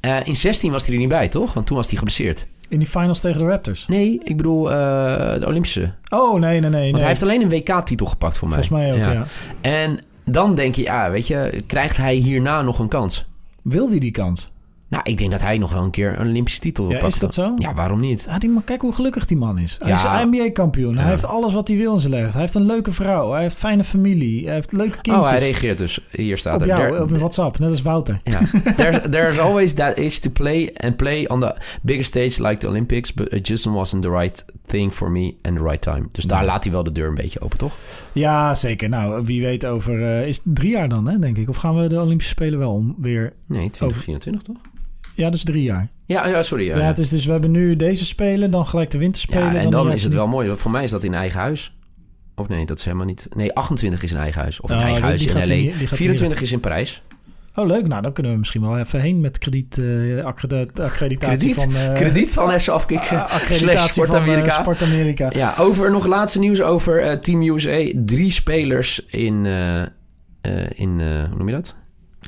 eh, 0.00 0.16
in 0.24 0.36
16 0.36 0.72
was 0.72 0.84
hij 0.84 0.94
er 0.94 1.00
niet 1.00 1.08
bij, 1.08 1.28
toch? 1.28 1.52
Want 1.52 1.66
toen 1.66 1.76
was 1.76 1.88
hij 1.88 1.98
geblesseerd. 1.98 2.46
In 2.68 2.78
die 2.78 2.88
finals 2.88 3.20
tegen 3.20 3.38
de 3.38 3.46
Raptors. 3.46 3.86
Nee, 3.86 4.20
ik 4.24 4.36
bedoel 4.36 4.70
eh, 4.70 4.76
de 5.40 5.46
Olympische. 5.46 5.94
Oh, 6.08 6.40
nee, 6.40 6.60
nee, 6.60 6.70
nee. 6.70 6.70
Want 6.70 6.92
nee. 6.92 7.00
hij 7.00 7.08
heeft 7.08 7.22
alleen 7.22 7.42
een 7.42 7.48
WK-titel 7.48 8.06
gepakt 8.06 8.38
voor 8.38 8.48
mij. 8.48 8.62
Volgens 8.62 8.82
mij 8.82 8.92
ook, 8.92 9.14
ja. 9.14 9.26
En 9.60 10.00
dan 10.24 10.54
denk 10.54 10.74
je, 10.74 10.82
ja, 10.82 11.10
weet 11.10 11.26
je, 11.26 11.62
krijgt 11.66 11.96
hij 11.96 12.14
hierna 12.14 12.62
nog 12.62 12.78
een 12.78 12.88
kans? 12.88 13.26
Wil 13.62 13.88
hij 13.88 13.98
die 13.98 14.10
kans? 14.10 14.49
Nou, 14.90 15.02
ik 15.06 15.18
denk 15.18 15.30
dat 15.30 15.40
hij 15.40 15.58
nog 15.58 15.72
wel 15.72 15.82
een 15.82 15.90
keer 15.90 16.20
een 16.20 16.28
Olympische 16.28 16.60
titel 16.60 16.90
Ja, 16.90 16.98
pakt. 16.98 17.12
is 17.12 17.18
dat 17.18 17.34
zo? 17.34 17.54
Ja, 17.56 17.74
waarom 17.74 18.00
niet? 18.00 18.26
Ah, 18.28 18.38
die 18.38 18.50
man, 18.50 18.64
kijk 18.64 18.80
hoe 18.80 18.92
gelukkig 18.92 19.26
die 19.26 19.36
man 19.36 19.58
is. 19.58 19.76
Hij 19.82 19.88
Ja. 19.88 20.20
is 20.20 20.26
NBA-kampioen. 20.26 20.94
Ja. 20.94 21.00
Hij 21.00 21.10
heeft 21.10 21.24
alles 21.24 21.52
wat 21.52 21.68
hij 21.68 21.76
wil 21.76 21.92
in 21.94 22.00
zijn 22.00 22.12
leven. 22.12 22.30
Hij 22.32 22.40
heeft 22.40 22.54
een 22.54 22.66
leuke 22.66 22.92
vrouw. 22.92 23.32
Hij 23.32 23.42
heeft 23.42 23.56
fijne 23.56 23.84
familie. 23.84 24.44
Hij 24.44 24.54
heeft 24.54 24.72
leuke 24.72 25.00
kindjes. 25.00 25.16
Oh, 25.24 25.28
hij 25.30 25.38
reageert 25.38 25.78
dus. 25.78 26.00
Hier 26.10 26.38
staat 26.38 26.54
op 26.54 26.60
er. 26.60 26.66
jou, 26.66 26.80
There- 26.90 27.02
op 27.02 27.16
WhatsApp. 27.16 27.58
Net 27.58 27.70
als 27.70 27.82
Wouter. 27.82 28.20
Ja. 28.24 28.40
there's, 28.76 28.98
there's 29.10 29.38
always 29.38 29.74
that 29.74 29.96
itch 29.98 30.18
to 30.18 30.30
play 30.30 30.70
and 30.76 30.96
play 30.96 31.28
on 31.28 31.40
the 31.40 31.56
bigger 31.82 32.04
stage 32.04 32.42
like 32.42 32.56
the 32.56 32.68
Olympics, 32.68 33.14
but 33.14 33.32
it 33.32 33.46
just 33.48 33.64
wasn't 33.66 34.02
the 34.02 34.10
right 34.10 34.44
thing 34.66 34.92
for 34.92 35.10
me 35.10 35.34
and 35.42 35.56
the 35.56 35.62
right 35.64 35.80
time. 35.82 36.08
Dus 36.12 36.24
daar 36.24 36.40
Ja. 36.40 36.46
laat 36.46 36.64
hij 36.64 36.72
wel 36.72 36.82
de 36.82 36.92
deur 36.92 37.08
een 37.08 37.14
beetje 37.14 37.40
open, 37.40 37.58
toch? 37.58 37.72
Ja, 38.12 38.54
zeker. 38.54 38.88
Nou, 38.88 39.24
wie 39.24 39.40
weet 39.40 39.66
over... 39.66 40.02
eh, 40.02 40.26
is 40.26 40.36
het 40.44 40.54
drie 40.54 40.70
jaar 40.70 40.88
dan, 40.88 41.08
hè, 41.08 41.18
denk 41.18 41.36
ik? 41.36 41.48
Of 41.48 41.56
gaan 41.56 41.76
we 41.76 41.86
de 41.88 42.00
Olympische 42.00 42.32
Spelen 42.32 42.58
wel 42.58 42.72
om 42.72 42.94
weer... 42.98 43.32
Nee, 43.46 43.70
2024 43.70 44.42
toch? 44.42 44.56
Ja, 45.14 45.30
dus 45.30 45.44
drie 45.44 45.62
jaar. 45.62 45.88
Ja, 46.06 46.26
ja 46.26 46.42
sorry. 46.42 46.64
Ja, 46.66 46.76
Ja, 46.78 46.82
het 46.84 46.98
is 46.98 47.08
dus... 47.08 47.24
We 47.24 47.32
hebben 47.32 47.50
nu 47.50 47.76
deze 47.76 48.04
Spelen, 48.04 48.50
dan 48.50 48.66
gelijk 48.66 48.90
de 48.90 48.98
winterspelen. 48.98 49.52
ja, 49.52 49.60
en 49.60 49.70
dan 49.70 49.84
jaar 49.86 49.94
is 49.94 50.02
het 50.02 50.12
niet. 50.12 50.20
wel 50.20 50.30
mooi. 50.30 50.48
want 50.48 50.60
Voor 50.60 50.70
mij 50.70 50.82
is 50.84 50.90
dat 50.90 51.04
in 51.04 51.14
eigen 51.14 51.40
huis. 51.40 51.76
Of 52.34 52.48
nee, 52.48 52.66
dat 52.66 52.78
is 52.78 52.84
helemaal 52.84 53.06
niet. 53.06 53.26
Nee, 53.36 53.54
28 53.54 54.02
is 54.02 54.10
in 54.12 54.16
eigen 54.18 54.40
huis. 54.40 54.60
Of 54.60 54.70
in 54.70 54.76
Oh, 54.76 54.82
eigen 54.82 55.02
huis 55.02 55.20
die 55.20 55.28
in 55.30 55.34
LA. 55.36 55.40
hij 55.40 55.56
niet- 55.56 55.64
die 55.64 55.72
gaat 55.72 55.88
hij 55.88 55.98
24 55.98 56.40
is 56.40 56.52
in 56.52 56.60
Parijs. 56.60 57.02
Oh, 57.54 57.66
leuk. 57.66 57.86
Nou, 57.86 58.02
dan 58.02 58.12
kunnen 58.12 58.32
we 58.32 58.38
misschien 58.38 58.60
wel 58.60 58.78
even 58.78 59.00
heen 59.00 59.20
met 59.20 59.38
krediet, 59.38 59.80
accredit- 60.24 60.80
accreditatie 60.80 61.54
Krediet? 61.54 61.54
van... 61.74 61.74
eh, 61.76 61.92
Krediet 61.94 62.32
van 62.32 62.60
SF 62.60 62.68
afkicken. 62.68 63.26
slash 63.50 63.88
Sport 63.90 64.08
van 64.08 64.16
eh, 64.18 64.22
Amerika. 64.22 64.50
Sport 64.60 64.82
Amerika. 64.82 65.30
Ja, 65.34 65.54
over 65.58 65.90
nog 65.90 66.06
laatste 66.06 66.38
nieuws 66.38 66.60
over 66.62 67.20
Team 67.20 67.42
USA. 67.42 67.90
Drie 68.04 68.30
spelers 68.30 69.06
in... 69.06 69.46
in 70.74 71.00
hoe 71.28 71.36
noem 71.38 71.48
je 71.48 71.54
dat? 71.54 71.76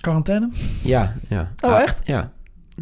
Quarantaine? 0.01 0.49
Ja, 0.83 1.15
ja. 1.29 1.53
Oh, 1.61 1.71
Ah, 1.73 1.81
echt? 1.83 2.01
Ja. 2.05 2.33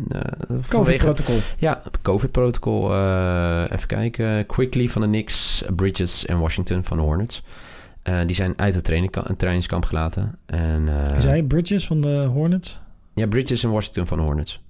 Eh, 0.09 0.20
vanwege, 0.49 0.68
COVID-protocol. 0.68 1.38
ja, 1.59 1.82
COVID-protocol. 2.03 2.93
eh, 2.93 3.64
even 3.70 3.86
kijken. 3.86 4.47
Quickly 4.47 4.88
van 4.88 5.03
de 5.03 5.09
Knicks, 5.09 5.64
Bridges 5.76 6.26
en 6.26 6.38
Washington 6.38 6.84
van 6.84 6.97
de 6.97 7.03
Hornets. 7.03 7.43
Eh, 8.03 8.18
die 8.26 8.34
zijn 8.34 8.53
uit 8.57 8.74
het 8.74 8.84
trainingskamp, 9.38 9.84
gelaten. 9.84 10.38
En, 10.47 10.88
Is 11.16 11.24
hij 11.24 11.43
Bridges 11.43 11.86
van 11.86 12.01
de 12.01 12.28
Hornets? 12.32 12.80
Ja, 13.14 13.26
Bridges 13.26 13.64
en 13.64 13.70
Washington 13.70 14.07
van 14.07 14.18
de 14.18 14.24
Hornets. 14.24 14.61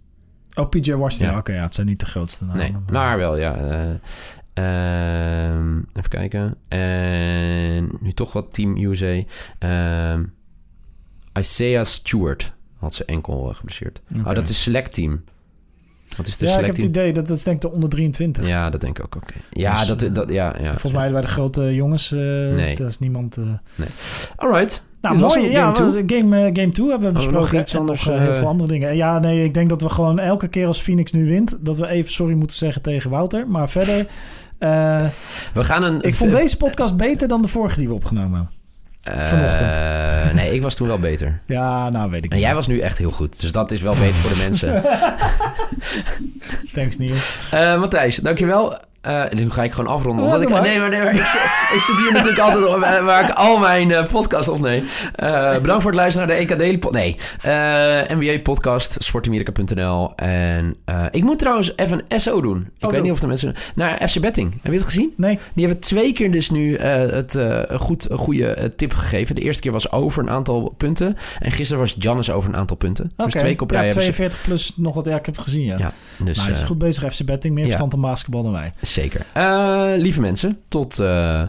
Oh, 0.54 0.68
PJ 0.68 0.92
Washington. 0.92 1.30
Ja. 1.32 1.38
Oké, 1.38 1.52
ja, 1.52 1.62
het 1.62 1.74
zijn 1.74 1.86
niet 1.86 2.00
de 2.00 2.06
grootste 2.06 2.44
namen. 2.44 2.58
Nee, 2.58 2.74
maar 2.92 3.18
wel, 3.18 3.36
ja. 3.36 3.54
eh, 3.54 3.90
ehm, 4.54 5.78
even 5.92 6.10
kijken. 6.10 6.54
En 6.68 7.90
nu 8.00 8.12
toch 8.12 8.32
wat 8.32 8.54
Team 8.54 8.76
USA. 8.76 9.22
Ehm 9.58 10.24
Isaiah 11.38 11.84
Stewart 11.84 12.52
had 12.80 12.94
zijn 12.94 13.08
enkel 13.08 13.48
eh, 13.50 13.54
geblesseerd. 13.56 14.00
Oké. 14.18 14.28
Oh, 14.28 14.34
dat 14.34 14.48
is 14.48 14.62
select 14.62 14.94
team. 14.94 15.24
Wat 16.16 16.26
is 16.26 16.36
de 16.38 16.46
ja, 16.46 16.58
ik 16.58 16.66
heb 16.66 16.74
het 16.74 16.84
idee 16.84 17.12
dat 17.12 17.28
dat 17.28 17.36
is 17.36 17.42
denk 17.44 17.56
ik 17.56 17.62
de 17.62 17.70
onder 17.70 17.88
23. 17.88 18.46
Ja, 18.48 18.70
dat 18.70 18.80
denk 18.80 18.98
ik 18.98 19.04
ook. 19.04 19.16
Oké. 19.16 19.32
Ja, 19.50 19.78
Dus, 19.78 19.86
dat, 19.86 20.02
eh, 20.02 20.12
dat, 20.14 20.28
ja, 20.30 20.54
ja. 20.60 20.70
Volgens 20.70 20.92
mij 20.92 21.10
bij 21.12 21.20
de 21.20 21.26
grote 21.26 21.74
jongens, 21.74 22.12
eh 22.12 22.18
Nee. 22.18 22.76
daar 22.76 22.86
is 22.86 22.98
niemand... 22.98 23.36
eh, 23.36 23.44
Alright. 24.36 24.82
Nou, 25.00 25.18
Dit 25.18 25.26
mooi. 25.26 25.50
Ja, 25.50 25.60
game 25.62 25.72
two. 25.72 25.84
was- 25.84 25.94
game, 26.06 26.50
game 26.52 26.70
2 26.70 26.88
hebben 26.88 27.08
we 27.08 27.14
nog 27.14 27.24
besproken. 27.24 27.60
iets 27.60 27.76
anders, 27.76 28.04
nog, 28.04 28.18
heel 28.18 28.34
veel 28.34 28.46
andere 28.46 28.70
dingen. 28.70 28.96
Ja, 28.96 29.18
nee, 29.18 29.44
ik 29.44 29.54
denk 29.54 29.68
dat 29.68 29.80
we 29.82 29.88
gewoon 29.88 30.18
elke 30.18 30.48
keer 30.48 30.66
als 30.66 30.80
Phoenix 30.82 31.12
nu 31.12 31.26
wint... 31.28 31.56
dat 31.60 31.78
we 31.78 31.86
even 31.86 32.12
sorry 32.12 32.34
moeten 32.34 32.56
zeggen 32.56 32.82
tegen 32.82 33.10
Wouter. 33.10 33.48
Maar 33.48 33.68
verder... 33.70 34.06
We 35.54 35.64
gaan 35.64 35.82
een... 35.82 36.02
ik 36.02 36.14
vond 36.14 36.32
deze 36.42 36.56
podcast 36.56 36.96
beter 36.96 37.28
dan 37.28 37.42
de 37.42 37.48
vorige 37.48 37.78
die 37.78 37.88
we 37.88 37.94
opgenomen 37.94 38.32
hebben. 38.38 38.50
Eh, 39.02 39.28
vanochtend. 39.28 39.76
nee, 40.34 40.54
ik 40.54 40.62
was 40.62 40.74
toen 40.76 40.86
wel 40.88 40.98
beter. 40.98 41.40
Ja, 41.46 41.90
nou 41.90 42.10
weet 42.10 42.24
ik 42.24 42.30
En 42.30 42.36
niet. 42.36 42.44
jij 42.44 42.54
was 42.54 42.66
nu 42.66 42.78
echt 42.80 42.98
heel 42.98 43.10
goed. 43.10 43.40
Dus 43.40 43.52
dat 43.52 43.70
is 43.70 43.80
wel 43.80 43.94
beter 43.94 44.14
voor 44.14 44.30
de 44.30 44.36
mensen. 44.42 44.82
Thanks, 46.74 46.96
Niels. 46.98 47.30
Eh 47.50 47.80
Matthijs, 47.80 48.16
dankjewel. 48.16 48.78
Eh 49.00 49.22
nu 49.30 49.50
ga 49.50 49.62
ik 49.62 49.72
gewoon 49.72 49.94
afronden. 49.94 50.24
Ja, 50.24 50.30
Omdat 50.30 50.42
ik, 50.42 50.48
maar. 50.54 50.62
nee, 50.62 50.78
maar, 50.78 50.88
nee, 50.88 51.00
maar 51.00 51.14
ik, 51.14 51.20
zit- 51.24 51.40
ik 51.74 51.80
zit 51.80 51.96
hier 51.96 52.12
natuurlijk 52.12 52.38
altijd 52.38 52.64
op, 52.66 52.78
waar 53.04 53.28
ik 53.28 53.34
al 53.36 53.58
mijn 53.58 53.90
eh, 53.92 54.06
podcast 54.06 54.48
opneem. 54.48 54.84
Eh 55.14 55.52
bedankt 55.60 55.82
voor 55.82 55.90
het 55.90 56.00
luisteren 56.00 56.28
naar 56.28 56.36
de 56.36 56.42
EK 56.42 56.58
Daily 56.58 56.78
Pod. 56.78 56.92
Nee, 56.92 57.16
eh, 57.42 57.50
NBA 58.18 58.40
podcast, 58.42 58.96
sportamerika.nl. 58.98 60.12
En 60.16 60.76
ik 61.10 61.22
moet 61.24 61.38
trouwens 61.38 61.72
even 61.76 62.02
een 62.08 62.20
SO 62.20 62.40
doen. 62.40 62.58
Ik 62.58 62.66
weet 62.80 62.90
doe. 62.90 63.00
niet 63.02 63.12
of 63.12 63.20
de 63.20 63.26
mensen... 63.26 63.54
Naar 63.74 64.08
FC 64.08 64.20
Betting. 64.20 64.52
Heb 64.62 64.72
je 64.72 64.78
het 64.78 64.86
gezien? 64.86 65.12
Nee, 65.16 65.38
Die 65.54 65.64
hebben 65.66 65.82
twee 65.82 66.12
keer 66.12 66.30
dus 66.32 66.50
nu 66.50 66.76
het 66.78 67.34
een 67.34 67.78
goed, 67.78 68.08
goede 68.12 68.72
tip 68.76 68.92
gegeven. 68.92 69.34
De 69.34 69.40
eerste 69.40 69.62
keer 69.62 69.72
was 69.72 69.92
over 69.92 70.22
een 70.22 70.30
aantal 70.30 70.74
punten. 70.76 71.16
En 71.38 71.52
gisteren 71.52 71.82
was 71.82 71.96
Giannis 71.98 72.30
over 72.30 72.50
een 72.50 72.56
aantal 72.56 72.76
punten. 72.76 73.12
Dus 73.16 73.32
twee 73.32 73.52
keer 73.52 73.62
op 73.62 73.70
rij 73.70 73.80
ja, 73.80 73.86
hebben 73.86 74.04
ze... 74.04 74.10
42 74.12 74.42
plus 74.44 74.72
nog 74.76 74.94
wat. 74.94 75.04
Ja, 75.04 75.16
ik 75.16 75.26
heb 75.26 75.34
het 75.34 75.44
gezien, 75.44 75.64
ja. 75.64 75.76
Ja, 75.78 75.92
dus, 76.24 76.36
nou, 76.36 76.48
hij 76.48 76.58
is 76.60 76.64
goed 76.66 76.78
bezig, 76.78 77.14
FC 77.14 77.24
Betting. 77.24 77.54
Meer 77.54 77.64
verstand 77.64 77.90
van 77.90 78.00
basketbal 78.00 78.42
dan 78.42 78.52
wij. 78.52 78.72
Zeker. 78.92 79.26
Eh, 79.32 79.84
lieve 79.96 80.20
mensen, 80.20 80.58
tot, 80.68 80.98
eh, 80.98 81.42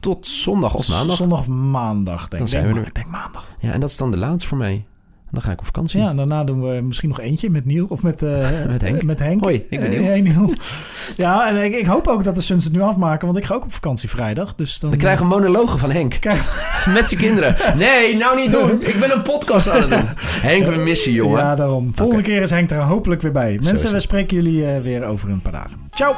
tot 0.00 0.26
zondag 0.26 0.74
of 0.74 0.88
maandag. 0.88 1.16
Zondag 1.16 1.38
of 1.38 1.46
maandag, 1.48 2.18
denk 2.18 2.30
Dan 2.30 2.40
ik. 2.40 2.48
zijn 2.48 2.62
Denk 2.62 2.74
we 2.76 2.84
er. 2.84 2.92
denk 2.94 3.06
maandag. 3.06 3.46
Ja, 3.60 3.72
en 3.72 3.80
dat 3.80 3.90
is 3.90 3.96
dan 3.96 4.10
de 4.10 4.16
laatste 4.16 4.48
voor 4.48 4.58
mij. 4.58 4.84
Dan 5.30 5.42
ga 5.42 5.50
ik 5.52 5.58
op 5.58 5.64
vakantie. 5.64 6.00
Ja, 6.00 6.10
en 6.10 6.16
daarna 6.16 6.44
doen 6.44 6.62
we 6.62 6.80
misschien 6.80 7.08
nog 7.08 7.20
eentje 7.20 7.50
met 7.50 7.64
Niel. 7.64 7.86
Of 7.88 8.02
met, 8.02 8.22
eh, 8.22 8.38
Met 8.66 8.82
Henk. 8.82 9.02
Met 9.02 9.18
Henk. 9.18 9.40
Hoi, 9.42 9.66
ik 9.70 9.80
ben 9.80 9.90
Niel. 9.90 10.02
hey, 10.04 10.20
Niel. 10.20 10.52
ja, 11.16 11.48
en 11.48 11.64
ik, 11.64 11.74
ik 11.74 11.86
hoop 11.86 12.06
ook 12.08 12.24
dat 12.24 12.34
de 12.34 12.40
Suns 12.40 12.64
het 12.64 12.72
nu 12.72 12.80
afmaken. 12.80 13.26
Want 13.26 13.38
ik 13.38 13.44
ga 13.44 13.54
ook 13.54 13.64
op 13.64 13.72
vakantie 13.72 14.08
vrijdag. 14.08 14.54
Dus 14.54 14.78
dan, 14.78 14.90
We 14.90 14.96
krijgen 14.96 15.26
monologen 15.26 15.78
van 15.78 15.90
Henk. 15.90 16.18
Met 16.94 17.08
zijn 17.08 17.20
kinderen. 17.20 17.56
Nee, 17.76 18.16
nou 18.16 18.36
niet 18.40 18.50
doen. 18.52 18.82
Ik 18.82 19.00
ben 19.00 19.10
een 19.12 19.22
podcast 19.22 19.70
aan 19.70 19.80
het 19.80 19.90
doen. 19.90 20.08
Henk, 20.18 20.66
we 20.66 20.76
missen 20.76 21.10
je, 21.10 21.16
jongen. 21.16 21.38
Ja, 21.40 21.54
daarom. 21.54 21.92
Volgende 21.94 22.22
keer 22.22 22.42
is 22.42 22.50
Henk 22.50 22.70
er 22.70 22.80
hopelijk 22.80 23.22
weer 23.22 23.32
bij. 23.32 23.58
Mensen, 23.62 23.92
we 23.92 24.00
spreken 24.00 24.36
jullie 24.42 24.64
weer 24.66 25.04
over 25.04 25.28
een 25.30 25.42
paar 25.42 25.52
dagen. 25.52 25.78
Ciao! 25.90 26.14